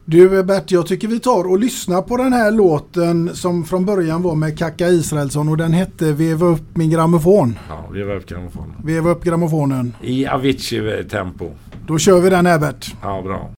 Du 0.08 0.44
Bert, 0.44 0.72
jag 0.72 0.88
tycker 0.88 1.08
vi 1.08 1.20
tar 1.20 1.52
och 1.52 1.60
lyssnar 1.60 2.02
på 2.02 2.18
den 2.18 2.34
här 2.34 2.52
låten 2.52 3.36
som 3.36 3.64
från 3.64 3.86
början 3.86 4.22
var 4.22 4.36
med 4.36 4.58
Kaka 4.58 4.88
Israelsson 4.88 5.50
och 5.50 5.58
den 5.58 5.74
hette 5.74 6.12
Veva 6.12 6.46
upp 6.46 6.78
min 6.78 6.90
grammofon. 6.90 7.60
Ja, 7.70 7.90
vi 7.94 8.04
var 8.04 8.16
upp 8.16 8.26
grammofonen. 8.26 8.76
Veva 8.84 9.10
upp 9.10 9.24
grammofonen. 9.24 9.96
I 10.02 10.28
Avicii-tempo. 10.28 11.52
Då 11.88 11.98
kör 11.98 12.22
vi 12.22 12.30
den 12.30 12.46
här 12.46 12.60
Bert. 12.60 12.94
Ja, 13.02 13.22
bra. 13.22 13.52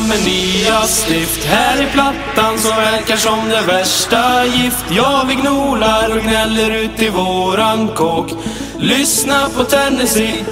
Med 0.00 0.24
nya 0.24 0.82
stift 0.82 1.44
Här 1.44 1.82
i 1.82 1.86
plattan 1.86 2.58
som 2.58 2.76
verkar 2.76 3.16
som 3.16 3.48
det 3.48 3.62
värsta 3.72 4.46
gift. 4.46 4.84
Ja, 4.90 5.24
vi 5.28 5.34
gnolar 5.34 6.16
och 6.16 6.22
gnäller 6.22 6.70
ut 6.70 7.02
i 7.02 7.08
våran 7.08 7.88
kåk. 7.88 8.32
Lyssna 8.78 9.48
på 9.56 9.64
Tennessee 9.64 10.44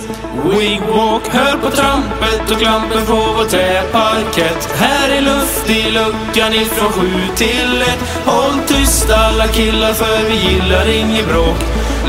Wigwalk 0.45 1.29
Hör 1.29 1.57
på 1.57 1.71
trampet 1.71 2.51
och 2.51 2.59
klampen 2.59 3.07
på 3.07 3.15
vår 3.15 3.45
träparkett. 3.45 4.69
Här 4.77 5.09
är 5.09 5.21
luft 5.21 5.71
i 5.71 5.91
luckan 5.91 6.53
ifrån 6.53 6.93
sju 6.93 7.13
till 7.37 7.83
ett. 7.83 8.25
Håll 8.25 8.59
tyst 8.67 9.11
alla 9.11 9.49
killar 9.49 9.93
för 9.93 10.29
vi 10.29 10.53
gillar 10.53 10.89
inget 10.89 11.29
bråk. 11.29 11.59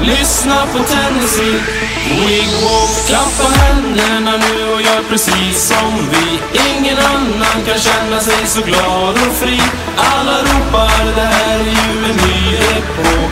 Lyssna 0.01 0.65
på 0.73 0.79
Tennessee. 0.79 1.61
Wigwalk 2.09 3.07
Klappa 3.07 3.49
händerna 3.59 4.37
nu 4.37 4.73
och 4.73 4.81
gör 4.81 5.03
precis 5.09 5.67
som 5.67 6.09
vi. 6.11 6.39
Ingen 6.69 6.97
annan 6.97 7.65
kan 7.67 7.79
känna 7.79 8.19
sig 8.19 8.45
så 8.45 8.61
glad 8.61 9.15
och 9.27 9.33
fri. 9.33 9.61
Alla 9.97 10.37
ropar 10.37 11.15
det 11.15 11.21
här 11.21 11.59
är 11.59 11.63
ju 11.63 12.05
en 12.05 12.17
ny 12.17 12.55
epok. 12.55 13.31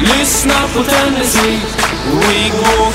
Lyssna 0.00 0.54
på 0.74 0.82
Tennessee. 0.84 1.60
Wigwalk 2.06 2.94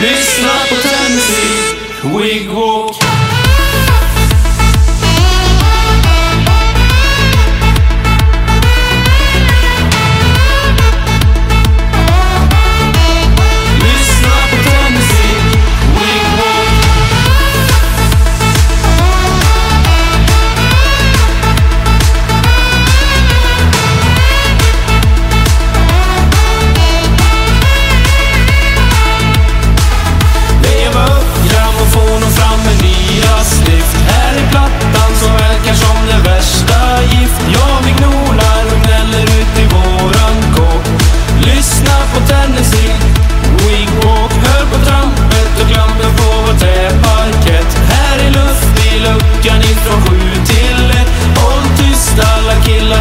Lyssna 0.00 0.52
på 0.68 0.74
Tennessee. 0.88 1.79
Wigwalk 2.02 2.96
Lyssna 2.96 3.09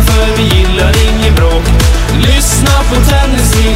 för 0.07 0.37
vi 0.37 0.43
gillar 0.43 0.93
inget 1.07 1.35
bråk. 1.35 1.63
Lyssna 2.21 2.75
på 2.89 2.95
Tennessee. 2.95 3.75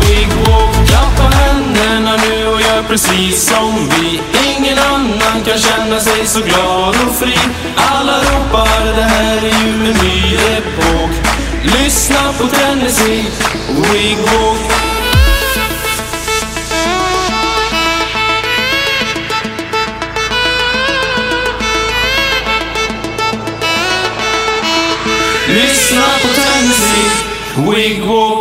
Wigwalk 0.00 0.88
Klappa 0.88 1.36
händerna 1.36 2.16
nu 2.16 2.46
och 2.46 2.60
gör 2.60 2.82
precis 2.88 3.48
som 3.48 3.88
vi. 3.88 4.20
Ingen 4.56 4.78
annan 4.78 5.44
kan 5.46 5.58
känna 5.58 6.00
sig 6.00 6.26
så 6.26 6.40
glad 6.40 6.96
och 7.06 7.14
fri. 7.14 7.38
Alla 7.76 8.18
ropar 8.18 8.96
det 8.96 9.02
här 9.02 9.36
är 9.36 9.64
ju 9.64 9.72
en 9.74 9.82
ny 9.82 10.36
epok. 10.56 11.10
Lyssna 11.62 12.32
på 12.38 12.46
Tennessee. 12.46 13.24
Wigwalk 13.68 14.91
Tennessee 27.72 28.00
Wigwalk 28.00 28.31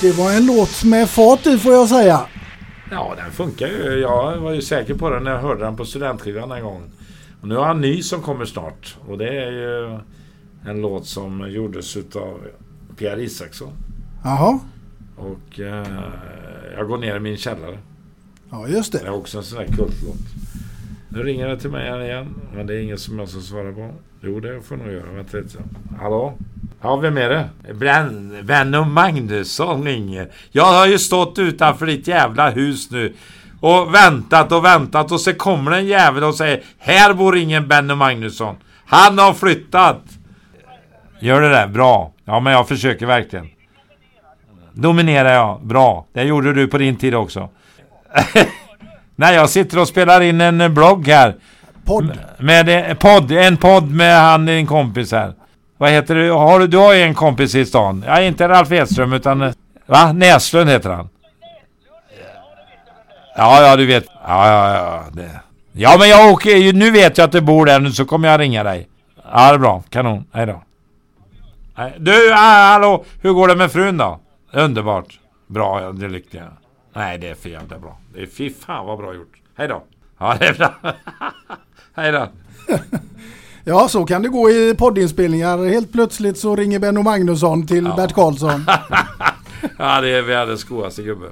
det 0.00 0.12
var 0.18 0.32
en 0.32 0.46
låt 0.46 0.84
med 0.84 1.08
fart 1.08 1.46
i 1.46 1.58
får 1.58 1.72
jag 1.72 1.88
säga. 1.88 2.20
Ja, 2.90 3.14
den 3.16 3.30
funkar 3.30 3.66
ju. 3.66 3.98
Jag 4.00 4.36
var 4.36 4.52
ju 4.52 4.62
säker 4.62 4.94
på 4.94 5.10
den 5.10 5.24
när 5.24 5.30
jag 5.30 5.38
hörde 5.40 5.64
den 5.64 5.76
på 5.76 5.84
studentskivan 5.84 6.52
en 6.52 6.62
gång. 6.64 6.82
Och 7.40 7.48
nu 7.48 7.56
har 7.56 7.64
han 7.66 7.80
ny 7.80 8.02
som 8.02 8.22
kommer 8.22 8.44
snart. 8.44 8.96
Och 9.08 9.18
det 9.18 9.28
är 9.28 9.50
ju 9.50 9.98
en 10.70 10.80
låt 10.80 11.06
som 11.06 11.50
gjordes 11.50 11.96
utav 11.96 12.40
Pierre 12.96 13.22
Isaksson. 13.22 13.72
Jaha, 14.24 14.58
Och 15.16 15.60
eh, 15.60 15.86
jag 16.76 16.88
går 16.88 16.98
ner 16.98 17.16
i 17.16 17.20
min 17.20 17.36
källare. 17.36 17.78
ja 18.50 18.68
just 18.68 18.92
Det 18.92 18.98
det. 18.98 19.06
är 19.06 19.10
också 19.14 19.38
en 19.38 19.44
sån 19.44 19.58
där 19.58 19.66
kultlåt. 19.66 20.16
Nu 21.08 21.22
ringer 21.22 21.48
det 21.48 21.58
till 21.60 21.70
mig 21.70 21.90
här 21.90 22.00
igen. 22.00 22.34
Men 22.54 22.66
det 22.66 22.74
är 22.74 22.80
ingen 22.80 22.98
som 22.98 23.18
jag 23.18 23.28
ska 23.28 23.40
svara 23.40 23.72
på. 23.72 23.90
Jo, 24.20 24.40
det 24.40 24.60
får 24.62 24.78
jag 24.78 24.86
nog 24.86 24.94
göra. 24.94 25.12
Vänta 25.12 25.36
lite. 25.36 25.58
Hallå? 26.00 26.34
Ja, 26.82 26.96
vem 26.96 27.18
är 27.18 27.28
det? 27.28 27.74
Brän, 27.74 28.38
Benno 28.42 28.84
Magnusson 28.84 29.84
ringer. 29.84 30.28
Jag 30.50 30.64
har 30.64 30.86
ju 30.86 30.98
stått 30.98 31.38
utanför 31.38 31.86
ditt 31.86 32.08
jävla 32.08 32.50
hus 32.50 32.90
nu. 32.90 33.14
Och 33.60 33.94
väntat 33.94 34.52
och 34.52 34.64
väntat 34.64 35.12
och 35.12 35.20
så 35.20 35.34
kommer 35.34 35.70
en 35.70 35.86
jävel 35.86 36.24
och 36.24 36.34
säger 36.34 36.62
Här 36.78 37.14
bor 37.14 37.36
ingen 37.36 37.68
Benno 37.68 37.94
Magnusson. 37.94 38.56
Han 38.86 39.18
har 39.18 39.34
flyttat. 39.34 40.02
Gör 41.20 41.40
det 41.40 41.48
där? 41.48 41.66
Bra. 41.66 42.12
Ja, 42.24 42.40
men 42.40 42.52
jag 42.52 42.68
försöker 42.68 43.06
verkligen. 43.06 43.48
Dominerar 44.72 45.32
jag. 45.34 45.66
Bra. 45.66 46.06
Det 46.12 46.22
gjorde 46.22 46.52
du 46.52 46.66
på 46.66 46.78
din 46.78 46.96
tid 46.96 47.14
också. 47.14 47.48
Nej, 49.16 49.34
jag 49.34 49.50
sitter 49.50 49.78
och 49.78 49.88
spelar 49.88 50.20
in 50.20 50.40
en 50.40 50.74
blogg 50.74 51.08
här. 51.08 51.34
Podd. 51.84 52.18
Med 52.38 52.68
en 52.68 52.96
podd, 52.96 53.32
en 53.32 53.56
podd 53.56 53.90
med 53.90 54.20
han 54.20 54.46
din 54.46 54.66
kompis 54.66 55.12
här. 55.12 55.34
Vad 55.78 55.90
heter 55.90 56.14
du? 56.14 56.30
Har 56.30 56.60
du, 56.60 56.66
du 56.66 56.76
har 56.76 56.94
ju 56.94 57.02
en 57.02 57.14
kompis 57.14 57.54
i 57.54 57.66
stan. 57.66 58.04
Ja, 58.06 58.20
inte 58.20 58.48
Ralf 58.48 58.72
Edström 58.72 59.12
utan... 59.12 59.52
Va? 59.86 60.12
Näslund 60.12 60.70
heter 60.70 60.90
han. 60.90 61.08
Ja, 63.36 63.62
ja, 63.62 63.76
du 63.76 63.86
vet. 63.86 64.04
Ja, 64.06 64.48
ja, 64.48 64.74
ja. 64.74 65.04
Det. 65.12 65.40
Ja, 65.72 65.96
men 65.98 66.08
jag 66.08 66.32
åker 66.32 66.56
ju. 66.56 66.72
Nu 66.72 66.90
vet 66.90 67.18
jag 67.18 67.24
att 67.24 67.32
du 67.32 67.40
bor 67.40 67.66
där 67.66 67.80
nu 67.80 67.92
så 67.92 68.04
kommer 68.04 68.28
jag 68.28 68.40
ringa 68.40 68.64
dig. 68.64 68.88
Ja, 69.32 69.48
det 69.48 69.54
är 69.54 69.58
bra. 69.58 69.82
Kanon. 69.90 70.24
Hej 70.32 70.46
då. 70.46 70.62
Du, 71.98 72.32
ah, 72.32 72.72
hallå! 72.72 73.04
Hur 73.20 73.32
går 73.32 73.48
det 73.48 73.56
med 73.56 73.72
frun 73.72 73.96
då? 73.96 74.20
Underbart. 74.52 75.18
Bra, 75.46 75.92
det 75.92 76.08
lyckliga. 76.08 76.44
Nej, 76.94 77.18
det 77.18 77.28
är 77.28 77.34
för 77.34 77.48
jävla 77.48 77.78
bra. 77.78 77.98
Det 78.14 78.22
är 78.22 78.26
fy 78.26 78.50
fan 78.50 78.86
vad 78.86 78.98
bra 78.98 79.14
gjort. 79.14 79.36
Hej 79.56 79.68
då. 79.68 79.82
Ja, 80.18 80.36
det 80.38 80.46
är 80.46 80.54
bra. 80.54 80.74
Hej 81.94 82.12
då. 82.12 82.28
Ja, 83.68 83.88
så 83.88 84.04
kan 84.04 84.22
det 84.22 84.28
gå 84.28 84.50
i 84.50 84.74
poddinspelningar. 84.78 85.68
Helt 85.68 85.92
plötsligt 85.92 86.38
så 86.38 86.56
ringer 86.56 86.78
Benno 86.78 87.02
Magnusson 87.02 87.66
till 87.66 87.92
Bert 87.96 88.12
Karlsson. 88.14 88.64
Ja, 89.78 90.00
det 90.00 90.08
är 90.08 90.22
världens 90.22 90.64
godaste 90.64 91.02
gubbe. 91.02 91.26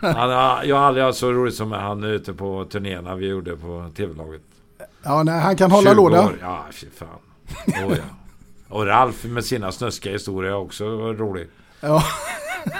Han, 0.00 0.30
jag 0.68 0.76
har 0.76 0.82
aldrig 0.86 1.04
haft 1.04 1.18
så 1.18 1.32
roligt 1.32 1.54
som 1.54 1.72
han 1.72 2.04
ute 2.04 2.32
på 2.32 2.64
turnéerna 2.64 3.14
vi 3.14 3.26
gjorde 3.28 3.56
på 3.56 3.90
TV-laget. 3.96 4.40
Ja, 5.02 5.22
nej, 5.22 5.40
han 5.40 5.56
kan 5.56 5.70
hålla 5.70 5.90
20 5.90 5.96
låda. 5.96 6.24
år. 6.24 6.38
Ja, 6.40 6.64
fy 6.72 6.86
fan. 6.96 7.08
Oh, 7.66 7.96
ja. 7.96 8.04
Och 8.68 8.86
Ralf 8.86 9.24
med 9.24 9.44
sina 9.44 9.72
snuskiga 9.72 10.12
historier 10.12 10.54
också 10.54 10.84
rolig. 11.12 11.48
Ja, 11.80 12.02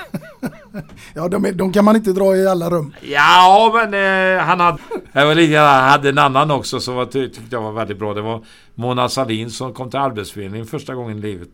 ja 1.15 1.29
de, 1.29 1.45
är, 1.45 1.53
de 1.53 1.73
kan 1.73 1.85
man 1.85 1.97
inte 1.97 2.13
dra 2.13 2.37
i 2.37 2.47
alla 2.47 2.71
rum. 2.71 2.95
Ja, 3.01 3.71
men 3.75 3.95
eh, 3.95 4.43
han 4.45 4.61
hade... 4.61 4.79
Jag 5.13 5.27
var 5.27 5.35
lite, 5.35 5.59
hade 5.59 6.09
en 6.09 6.19
annan 6.19 6.51
också 6.51 6.81
som 6.81 6.95
var, 6.95 7.07
tyckte 7.07 7.41
jag 7.51 7.63
var 7.63 7.73
väldigt 7.73 7.99
bra. 7.99 8.15
Det 8.15 8.21
var 8.21 8.45
Mona 8.75 9.09
Sahlin 9.09 9.51
som 9.51 9.75
kom 9.75 9.91
till 9.91 10.01
Arbetsförmedlingen 10.01 10.67
första 10.67 10.95
gången 10.95 11.19
i 11.19 11.21
livet. 11.21 11.49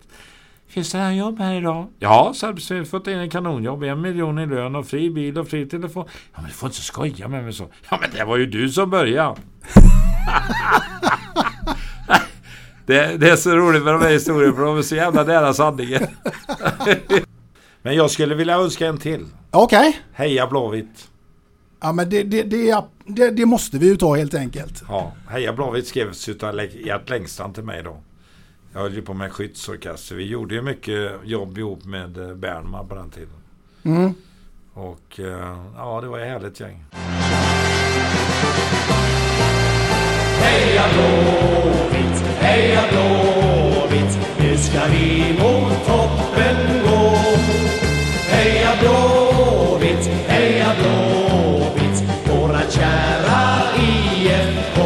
Finns 0.69 0.93
det 0.93 0.99
här 0.99 1.13
jobb 1.13 1.39
här 1.39 1.55
idag? 1.55 1.87
Ja, 1.99 2.33
så 2.35 2.47
Arbetsförmedlingen 2.47 2.91
fått 2.91 3.07
in 3.07 3.19
en 3.19 3.31
kanonjobb. 3.31 3.83
En 3.83 4.01
miljon 4.01 4.39
i 4.39 4.47
lön 4.47 4.77
och 4.77 4.87
fri 4.87 5.11
bil 5.11 5.39
och 5.39 5.49
fri 5.49 5.67
telefon. 5.67 6.05
Ja, 6.35 6.41
men 6.41 6.45
du 6.45 6.53
får 6.53 6.67
inte 6.67 6.81
skoja 6.81 7.29
med 7.29 7.45
mig 7.45 7.53
så. 7.53 7.69
Ja, 7.91 7.99
men 8.01 8.11
det 8.11 8.25
var 8.25 8.37
ju 8.37 8.47
du 8.47 8.69
som 8.69 8.91
började. 8.91 9.37
det, 12.87 13.17
det 13.17 13.31
är 13.31 13.37
så 13.37 13.51
roligt 13.51 13.85
med 13.85 13.95
de 13.95 14.03
här 14.03 14.11
historierna 14.11 14.57
för 14.57 14.65
de 14.65 14.79
är 14.79 14.83
så 14.83 14.95
jävla 14.95 15.23
nära 15.23 15.55
sanningen. 15.55 16.07
men 17.87 17.95
jag 17.95 18.11
skulle 18.11 18.35
vilja 18.35 18.55
önska 18.55 18.87
en 18.87 18.99
till. 18.99 19.27
Okej. 19.51 20.01
Heja 20.13 20.47
Blåvitt! 20.47 21.09
Ja, 21.81 21.93
men 21.93 22.11
det, 22.11 22.23
det, 22.23 22.43
det, 22.43 22.85
det, 23.07 23.31
det 23.31 23.47
måste 23.47 23.79
vi 23.79 23.87
ju 23.87 23.97
ta 23.97 24.17
helt 24.17 24.35
enkelt. 24.35 24.83
Ja, 24.89 25.13
Heja 25.29 25.53
Blåvitt 25.53 25.87
skrevs 25.87 26.29
utav 26.29 26.61
Gert 26.85 27.11
Längstrand 27.11 27.55
till 27.55 27.65
mig 27.65 27.83
då. 27.83 27.97
Jag 28.73 28.81
höll 28.81 28.95
ju 28.95 29.03
på 29.03 29.15
med 29.15 29.33
skyddsorkester. 29.33 30.15
Vi 30.17 30.25
gjorde 30.25 30.55
ju 30.55 30.63
mycket 30.63 31.13
jobb 31.25 31.59
ihop 31.59 31.85
med 31.85 32.19
eh, 32.19 32.35
Bernman 32.35 32.89
på 32.89 32.95
den 32.95 33.11
tiden. 33.11 33.29
Mm. 33.83 34.15
Och 34.75 35.21
eh, 35.21 35.57
ja, 35.77 36.01
det 36.01 36.09
var 36.09 36.19
ett 36.19 36.29
härligt 36.29 36.61
gäng. 36.61 36.85
Heja 40.41 40.85
Blåvitt, 40.93 42.21
heja 42.39 42.83
Blåvitt, 42.91 44.19
nu 44.39 44.57
ska 44.57 44.87
vi 44.87 45.37
mot 45.39 45.87
toppen 45.87 46.26
gå. 46.26 46.26
Heja 48.31 48.73
Blåvitt, 48.81 50.11
heja 50.29 50.73
Blåvitt, 50.79 52.03
våra 52.25 52.61
kära 52.71 53.63
IFK. 53.79 54.83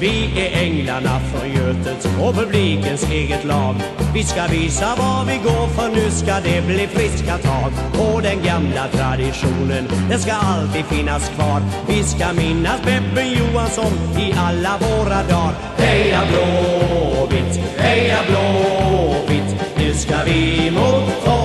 Vi 0.00 0.40
är 0.40 0.62
änglarna 0.62 1.20
från 1.20 1.50
Götet 1.50 2.08
och 2.22 2.34
publikens 2.34 3.10
eget 3.10 3.44
lag. 3.44 3.74
Vi 4.14 4.24
ska 4.24 4.46
visa 4.46 4.86
var 4.96 5.24
vi 5.24 5.36
går 5.36 5.66
för 5.66 5.88
nu 5.88 6.10
ska 6.10 6.34
det 6.40 6.66
bli 6.66 6.86
friska 6.86 7.38
tag. 7.38 7.72
Och 7.98 8.22
den 8.22 8.42
gamla 8.42 8.88
traditionen, 8.88 9.88
den 10.10 10.18
ska 10.18 10.32
alltid 10.32 10.84
finnas 10.84 11.28
kvar. 11.28 11.62
Vi 11.88 12.02
ska 12.02 12.32
minnas 12.32 12.82
Beppe 12.82 13.22
Johansson 13.22 13.92
i 14.18 14.34
alla 14.38 14.78
våra 14.78 15.22
dagar. 15.22 15.54
Heja 15.76 16.20
Blåvitt, 16.30 17.60
heja 17.76 18.18
Blåvitt, 18.28 19.56
nu 19.76 19.94
ska 19.94 20.16
vi 20.24 20.70
mot 20.70 21.37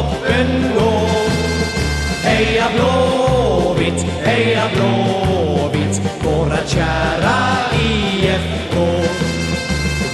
toppen 0.43 0.73
gå. 0.75 1.07
Heja 2.23 2.65
Blåvitt, 2.75 4.05
heja 4.23 4.63
Blåvitt, 4.73 6.01
våra 6.23 6.57
kära 6.67 7.35
IFK. 7.83 8.77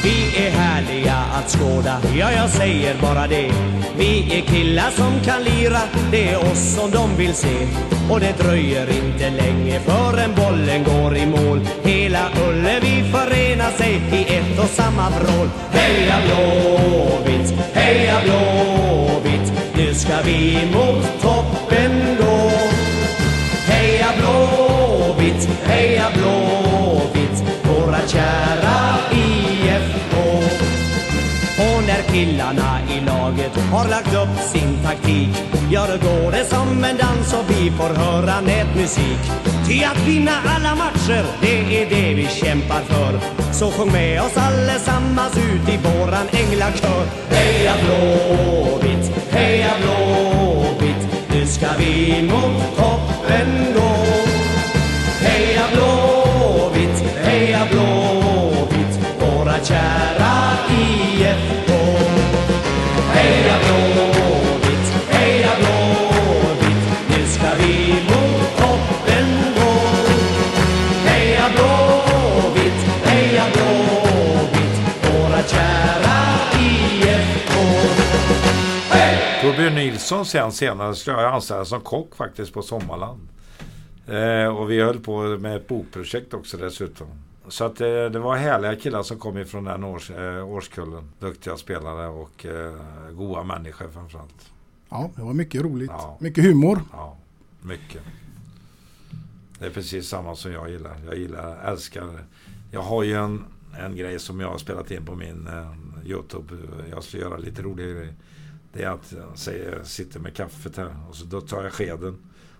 Vi 0.04 0.46
är 0.46 0.52
härliga 0.52 1.16
att 1.34 1.50
skåda, 1.50 2.02
ja 2.20 2.32
jag 2.32 2.50
säger 2.50 2.96
bara 3.02 3.28
det. 3.28 3.52
Vi 3.98 4.38
är 4.38 4.42
killar 4.42 4.90
som 4.90 5.20
kan 5.26 5.44
lira, 5.44 5.80
det 6.12 6.30
är 6.30 6.38
oss 6.38 6.76
som 6.76 6.92
de 6.92 7.18
vill 7.18 7.34
se. 7.34 7.68
Och 8.10 8.20
det 8.20 8.44
dröjer 8.44 8.88
inte 8.90 9.30
länge 9.30 9.80
förrän 9.80 10.36
bollen 10.36 10.84
går 10.84 11.18
i 11.18 11.26
mål. 11.26 11.68
Hela 11.84 12.30
Ullevi 12.48 13.12
förenar 13.12 13.72
sig 13.72 14.02
i 14.12 14.36
ett 14.36 14.60
och 14.60 14.70
samma 14.70 15.10
vrål. 15.10 15.50
Heja 15.72 16.16
Blåvitt, 16.26 17.54
heja 17.74 18.16
Blåvitt, 18.24 18.89
ska 20.10 20.22
vi 20.22 20.66
mot 20.74 21.22
toppen 21.22 22.18
gå. 22.20 22.52
Heja 23.68 24.08
Blåvitt, 24.18 25.50
heja 25.64 26.06
Blåvitt, 26.14 27.44
våra 27.64 28.08
kära 28.08 29.00
IFK. 29.12 30.18
Och 31.58 31.84
när 31.88 32.02
killarna 32.14 32.79
laget 33.40 33.72
har 33.72 33.90
lagt 33.90 34.14
upp 34.14 34.40
sin 34.52 34.78
taktik. 34.84 35.44
Ja, 35.72 35.86
då 35.88 36.08
går 36.08 36.32
det 36.32 36.46
som 36.46 36.84
en 36.84 36.98
dans 36.98 37.34
och 37.34 37.46
vi 37.50 37.72
får 37.72 37.90
höra 37.90 38.42
nätmusik 38.42 39.20
Ty 39.68 39.84
att 39.84 40.08
vinna 40.08 40.32
alla 40.46 40.76
matcher, 40.76 41.26
det 41.42 41.82
är 41.82 41.90
det 41.90 42.14
vi 42.14 42.28
kämpar 42.28 42.82
för. 42.82 43.20
Så 43.54 43.72
sjung 43.72 43.92
med 43.92 44.22
oss 44.22 44.38
allesammans 44.38 45.38
ut 45.38 45.74
i 45.74 45.78
våran 45.78 46.28
änglakör. 46.32 47.06
Heja 47.30 47.74
Blåvitt, 47.84 49.12
heja 49.32 49.72
Blåvitt 49.82 51.08
Nu 51.34 51.46
ska 51.46 51.68
vi 51.80 52.22
mot 52.22 52.78
toppen 52.78 53.74
gå. 53.76 53.96
Heja 55.20 55.64
Blåvitt, 55.74 57.04
heja 57.24 57.68
Blåvitt 57.72 59.00
Våra 59.20 59.60
kära 59.64 60.58
IFK 60.72 61.69
Nilsson 80.00 80.26
sen 80.26 80.52
senare 80.52 80.96
jag 81.06 81.34
anställa 81.34 81.66
som 81.66 81.82
kock 81.82 82.16
faktiskt 82.16 82.54
på 82.54 82.62
Sommarland. 82.62 83.28
Eh, 84.08 84.58
och 84.58 84.72
vi 84.72 84.82
höll 84.82 85.00
på 85.00 85.22
med 85.22 85.56
ett 85.56 85.68
bokprojekt 85.68 86.34
också 86.34 86.58
dessutom. 86.58 87.08
Så 87.48 87.64
att 87.64 87.82
eh, 87.82 87.88
det 87.88 88.20
var 88.20 88.36
härliga 88.36 88.76
killar 88.76 89.04
som 89.04 89.20
kom 89.20 89.38
ifrån 89.38 89.64
den 89.64 89.84
års, 89.84 90.12
eh, 90.12 90.50
årskullen. 90.50 91.12
Duktiga 91.20 91.58
spelare 91.58 92.08
och 92.08 92.46
eh, 92.46 92.74
goda 93.12 93.44
människor 93.44 93.88
framförallt. 93.88 94.52
Ja, 94.90 95.10
det 95.16 95.22
var 95.22 95.34
mycket 95.34 95.62
roligt. 95.62 95.92
Ja. 95.94 96.18
Mycket 96.20 96.44
humor. 96.44 96.82
Ja, 96.92 97.18
mycket. 97.62 98.02
Det 99.60 99.66
är 99.66 99.70
precis 99.70 100.08
samma 100.08 100.36
som 100.36 100.52
jag 100.52 100.70
gillar. 100.70 100.96
Jag 101.06 101.18
gillar, 101.18 101.72
älskar... 101.72 102.26
Jag 102.72 102.82
har 102.82 103.04
ju 103.04 103.14
en, 103.14 103.44
en 103.80 103.96
grej 103.96 104.20
som 104.20 104.40
jag 104.40 104.48
har 104.48 104.58
spelat 104.58 104.92
in 104.92 105.06
på 105.06 105.16
min 105.16 105.48
eh, 105.48 106.10
Youtube. 106.10 106.56
Jag 106.90 107.04
ska 107.04 107.18
göra 107.18 107.38
lite 107.38 107.62
rolig 107.62 107.96
grej. 107.96 108.14
Det 108.74 108.84
är 108.84 108.90
att 108.90 109.12
jag 109.12 109.38
säger, 109.38 109.84
sitter 109.84 110.20
med 110.20 110.36
kaffet 110.36 110.78
här 110.78 110.96
och 111.10 111.16
så 111.16 111.26
då 111.26 111.42
tar 111.42 111.64
jag 111.64 111.74
skeden. 111.74 112.18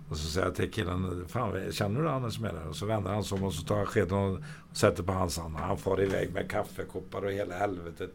Och 0.10 0.18
så 0.18 0.28
säger 0.28 0.48
jag 0.48 0.56
till 0.56 0.72
killen, 0.72 1.26
fan 1.28 1.72
känner 1.72 2.02
du 2.02 2.08
han 2.08 2.32
som 2.32 2.46
är 2.46 2.54
där? 2.54 2.68
Och 2.68 2.76
så 2.76 2.86
vänder 2.86 3.12
han 3.12 3.24
sig 3.24 3.38
om 3.38 3.44
och 3.44 3.54
så 3.54 3.64
tar 3.64 3.78
jag 3.78 3.88
skeden 3.88 4.18
och 4.18 4.40
sätter 4.74 5.04
på 5.04 5.12
hans 5.12 5.38
hand. 5.38 5.56
Han 5.56 5.78
far 5.78 6.02
iväg 6.02 6.34
med 6.34 6.52
kaffekoppar 6.52 7.26
och 7.26 7.32
hela 7.32 7.58
helvetet. 7.58 8.12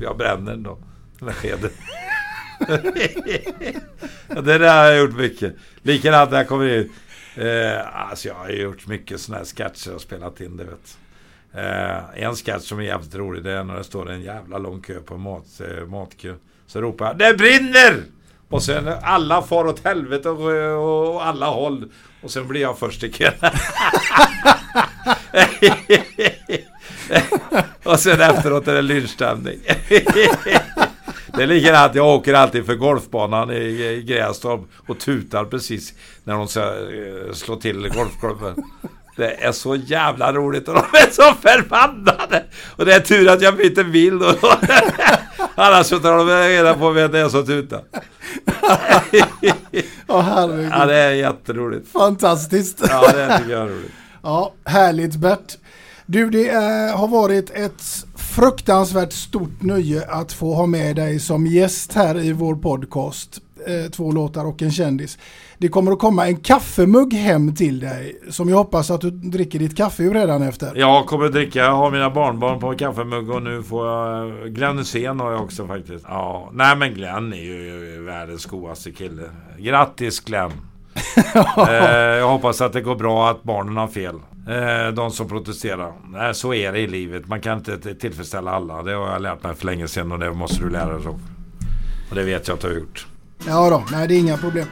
Jag 0.00 0.16
bränner 0.16 0.50
den 0.50 0.62
då, 0.62 0.78
den 1.18 1.26
där 1.26 1.34
skeden. 1.34 1.70
Det 4.44 4.58
där 4.58 4.82
har 4.82 4.90
jag 4.90 4.98
gjort 4.98 5.16
mycket. 5.16 5.54
Likadant 5.82 6.30
när 6.30 6.38
jag 6.38 6.48
kommer 6.48 6.78
in. 6.78 6.92
Eh, 7.36 8.08
alltså 8.08 8.28
jag 8.28 8.34
har 8.34 8.48
gjort 8.48 8.86
mycket 8.86 9.20
sådana 9.20 9.38
här 9.38 9.44
sketcher 9.44 9.94
och 9.94 10.00
spelat 10.00 10.40
in 10.40 10.56
det 10.56 10.64
vet. 10.64 10.98
Eh, 11.52 12.22
en 12.24 12.34
sketch 12.34 12.62
som 12.62 12.78
är 12.78 12.82
jävligt 12.82 13.14
rolig 13.14 13.44
det 13.44 13.52
är 13.52 13.64
när 13.64 13.76
det 13.76 13.84
står 13.84 14.10
en 14.10 14.22
jävla 14.22 14.58
lång 14.58 14.80
kö 14.80 15.00
på 15.00 15.16
mat, 15.16 15.60
eh, 15.60 15.86
matkö. 15.86 16.34
Så 16.66 16.80
ropar 16.80 17.06
jag 17.06 17.18
Det 17.18 17.34
brinner! 17.34 18.02
Och 18.48 18.62
sen 18.62 18.88
alla 19.02 19.42
far 19.42 19.66
åt 19.66 19.84
helvete 19.84 20.30
och, 20.30 20.50
och, 20.50 21.14
och 21.14 21.26
alla 21.26 21.46
håll. 21.46 21.90
Och 22.22 22.30
sen 22.30 22.48
blir 22.48 22.60
jag 22.60 22.78
först 22.78 23.02
i 23.02 23.12
kön. 23.12 23.32
och 27.82 28.00
sen 28.00 28.20
efteråt 28.20 28.68
är 28.68 28.74
det 28.74 28.82
lynchstämning. 28.82 29.58
Det 31.36 31.42
är 31.42 31.46
likadant, 31.46 31.94
jag 31.94 32.06
åker 32.06 32.34
alltid 32.34 32.66
för 32.66 32.74
golfbanan 32.74 33.50
i, 33.50 33.54
i 33.54 34.02
Grästorp 34.02 34.60
och 34.86 34.98
tutar 34.98 35.44
precis 35.44 35.94
när 36.24 36.34
de 36.34 36.48
ska 36.48 36.60
eh, 36.62 37.32
slå 37.32 37.56
till 37.56 37.88
golfklubben. 37.88 38.64
Det 39.16 39.44
är 39.44 39.52
så 39.52 39.76
jävla 39.76 40.32
roligt 40.32 40.68
och 40.68 40.74
de 40.74 40.80
är 40.80 41.10
så 41.10 41.22
förbannade! 41.22 42.44
Och 42.76 42.84
det 42.86 42.92
är 42.94 43.00
tur 43.00 43.28
att 43.28 43.42
jag 43.42 43.56
byter 43.56 43.84
bil 43.84 44.18
då. 44.18 44.34
Annars 45.54 45.86
så 45.86 45.98
tar 45.98 46.16
de 46.16 46.28
reda 46.48 46.74
på 46.74 46.90
vem 46.90 47.12
det 47.12 47.18
är 47.18 47.28
som 47.28 47.46
tutar. 47.46 47.80
Ja, 50.06 50.20
herregud. 50.20 50.70
Ja, 50.72 50.86
det 50.86 50.94
är 50.96 51.10
jätteroligt. 51.10 51.92
Fantastiskt. 51.92 52.82
Ja, 52.88 53.12
det 53.12 53.38
tycker 53.38 53.50
jag 53.52 53.62
är 53.62 53.66
roligt. 53.68 53.92
Ja, 54.22 54.52
härligt 54.64 55.16
Bert. 55.16 55.56
Du, 56.06 56.30
det 56.30 56.48
eh, 56.48 56.98
har 56.98 57.08
varit 57.08 57.50
ett 57.50 57.82
fruktansvärt 58.16 59.12
stort 59.12 59.62
nöje 59.62 60.06
att 60.08 60.32
få 60.32 60.54
ha 60.54 60.66
med 60.66 60.96
dig 60.96 61.20
som 61.20 61.46
gäst 61.46 61.92
här 61.92 62.18
i 62.24 62.32
vår 62.32 62.54
podcast. 62.56 63.38
eh, 63.66 63.90
två 63.90 64.12
låtar 64.12 64.44
och 64.44 64.62
en 64.62 64.72
kändis. 64.72 65.18
Det 65.58 65.68
kommer 65.68 65.92
att 65.92 65.98
komma 65.98 66.26
en 66.26 66.36
kaffemugg 66.36 67.14
hem 67.14 67.54
till 67.54 67.80
dig 67.80 68.20
som 68.30 68.48
jag 68.48 68.56
hoppas 68.56 68.90
att 68.90 69.00
du 69.00 69.10
dricker 69.10 69.58
ditt 69.58 69.76
kaffe 69.76 70.02
ur 70.02 70.14
redan 70.14 70.42
efter. 70.42 70.72
Jag 70.74 71.06
kommer 71.06 71.26
att 71.26 71.32
dricka, 71.32 71.58
jag 71.58 71.72
har 71.72 71.90
mina 71.90 72.10
barnbarn 72.10 72.60
på 72.60 72.74
kaffemugg 72.74 73.30
och 73.30 73.42
nu 73.42 73.62
får 73.62 73.86
jag... 73.86 74.32
Glenn 74.54 74.78
Hysén 74.78 75.20
har 75.20 75.32
jag 75.32 75.42
också 75.42 75.66
faktiskt. 75.66 76.04
Ja, 76.08 76.50
nej 76.52 76.76
men 76.76 76.94
Glenn 76.94 77.32
är 77.32 77.36
ju 77.36 78.02
världens 78.02 78.46
godaste 78.46 78.92
kille. 78.92 79.22
Grattis 79.58 80.20
Glenn! 80.20 80.52
eh, 81.68 81.74
jag 81.74 82.28
hoppas 82.28 82.60
att 82.60 82.72
det 82.72 82.80
går 82.80 82.96
bra 82.96 83.30
att 83.30 83.42
barnen 83.42 83.76
har 83.76 83.88
fel. 83.88 84.14
Eh, 84.48 84.94
de 84.94 85.10
som 85.10 85.28
protesterar. 85.28 85.92
Nej, 86.12 86.34
så 86.34 86.54
är 86.54 86.72
det 86.72 86.78
i 86.78 86.86
livet. 86.86 87.28
Man 87.28 87.40
kan 87.40 87.58
inte 87.58 87.94
tillfredsställa 87.94 88.50
alla. 88.50 88.82
Det 88.82 88.92
har 88.92 89.12
jag 89.12 89.22
lärt 89.22 89.42
mig 89.42 89.54
för 89.54 89.66
länge 89.66 89.88
sedan 89.88 90.12
och 90.12 90.18
det 90.18 90.32
måste 90.32 90.64
du 90.64 90.70
lära 90.70 90.98
dig. 90.98 91.06
Och 92.10 92.14
det 92.14 92.22
vet 92.22 92.48
jag 92.48 92.54
att 92.54 92.60
du 92.60 92.66
har 92.66 92.74
gjort. 92.74 93.06
Ja 93.46 93.70
då, 93.70 93.82
nej 93.92 94.08
det 94.08 94.14
är 94.14 94.18
inga 94.18 94.36
problem. 94.36 94.66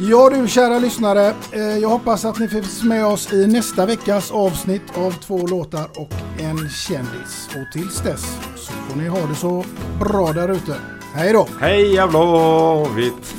Ja 0.00 0.30
du 0.30 0.48
kära 0.48 0.78
lyssnare, 0.78 1.34
eh, 1.52 1.78
jag 1.78 1.88
hoppas 1.88 2.24
att 2.24 2.38
ni 2.38 2.48
finns 2.48 2.82
med 2.82 3.06
oss 3.06 3.32
i 3.32 3.46
nästa 3.46 3.86
veckas 3.86 4.30
avsnitt 4.30 4.82
av 4.96 5.10
två 5.10 5.46
låtar 5.46 5.86
och 5.96 6.12
en 6.38 6.68
kändis. 6.68 7.48
Och 7.48 7.72
tills 7.72 8.00
dess 8.00 8.38
så 8.56 8.72
får 8.72 8.96
ni 9.00 9.08
ha 9.08 9.26
det 9.26 9.34
så 9.34 9.64
bra 10.00 10.32
där 10.32 10.48
ute. 10.48 10.74
Hej 11.14 11.32
då! 11.32 11.48
Heja 11.60 12.06
Blåvitt! 12.06 13.34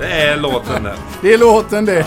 Det 0.00 0.06
är 0.06 0.36
låten 0.36 0.82
där. 0.82 0.96
Det 1.22 1.34
är 1.34 1.38
låten 1.38 1.84
det. 1.84 2.06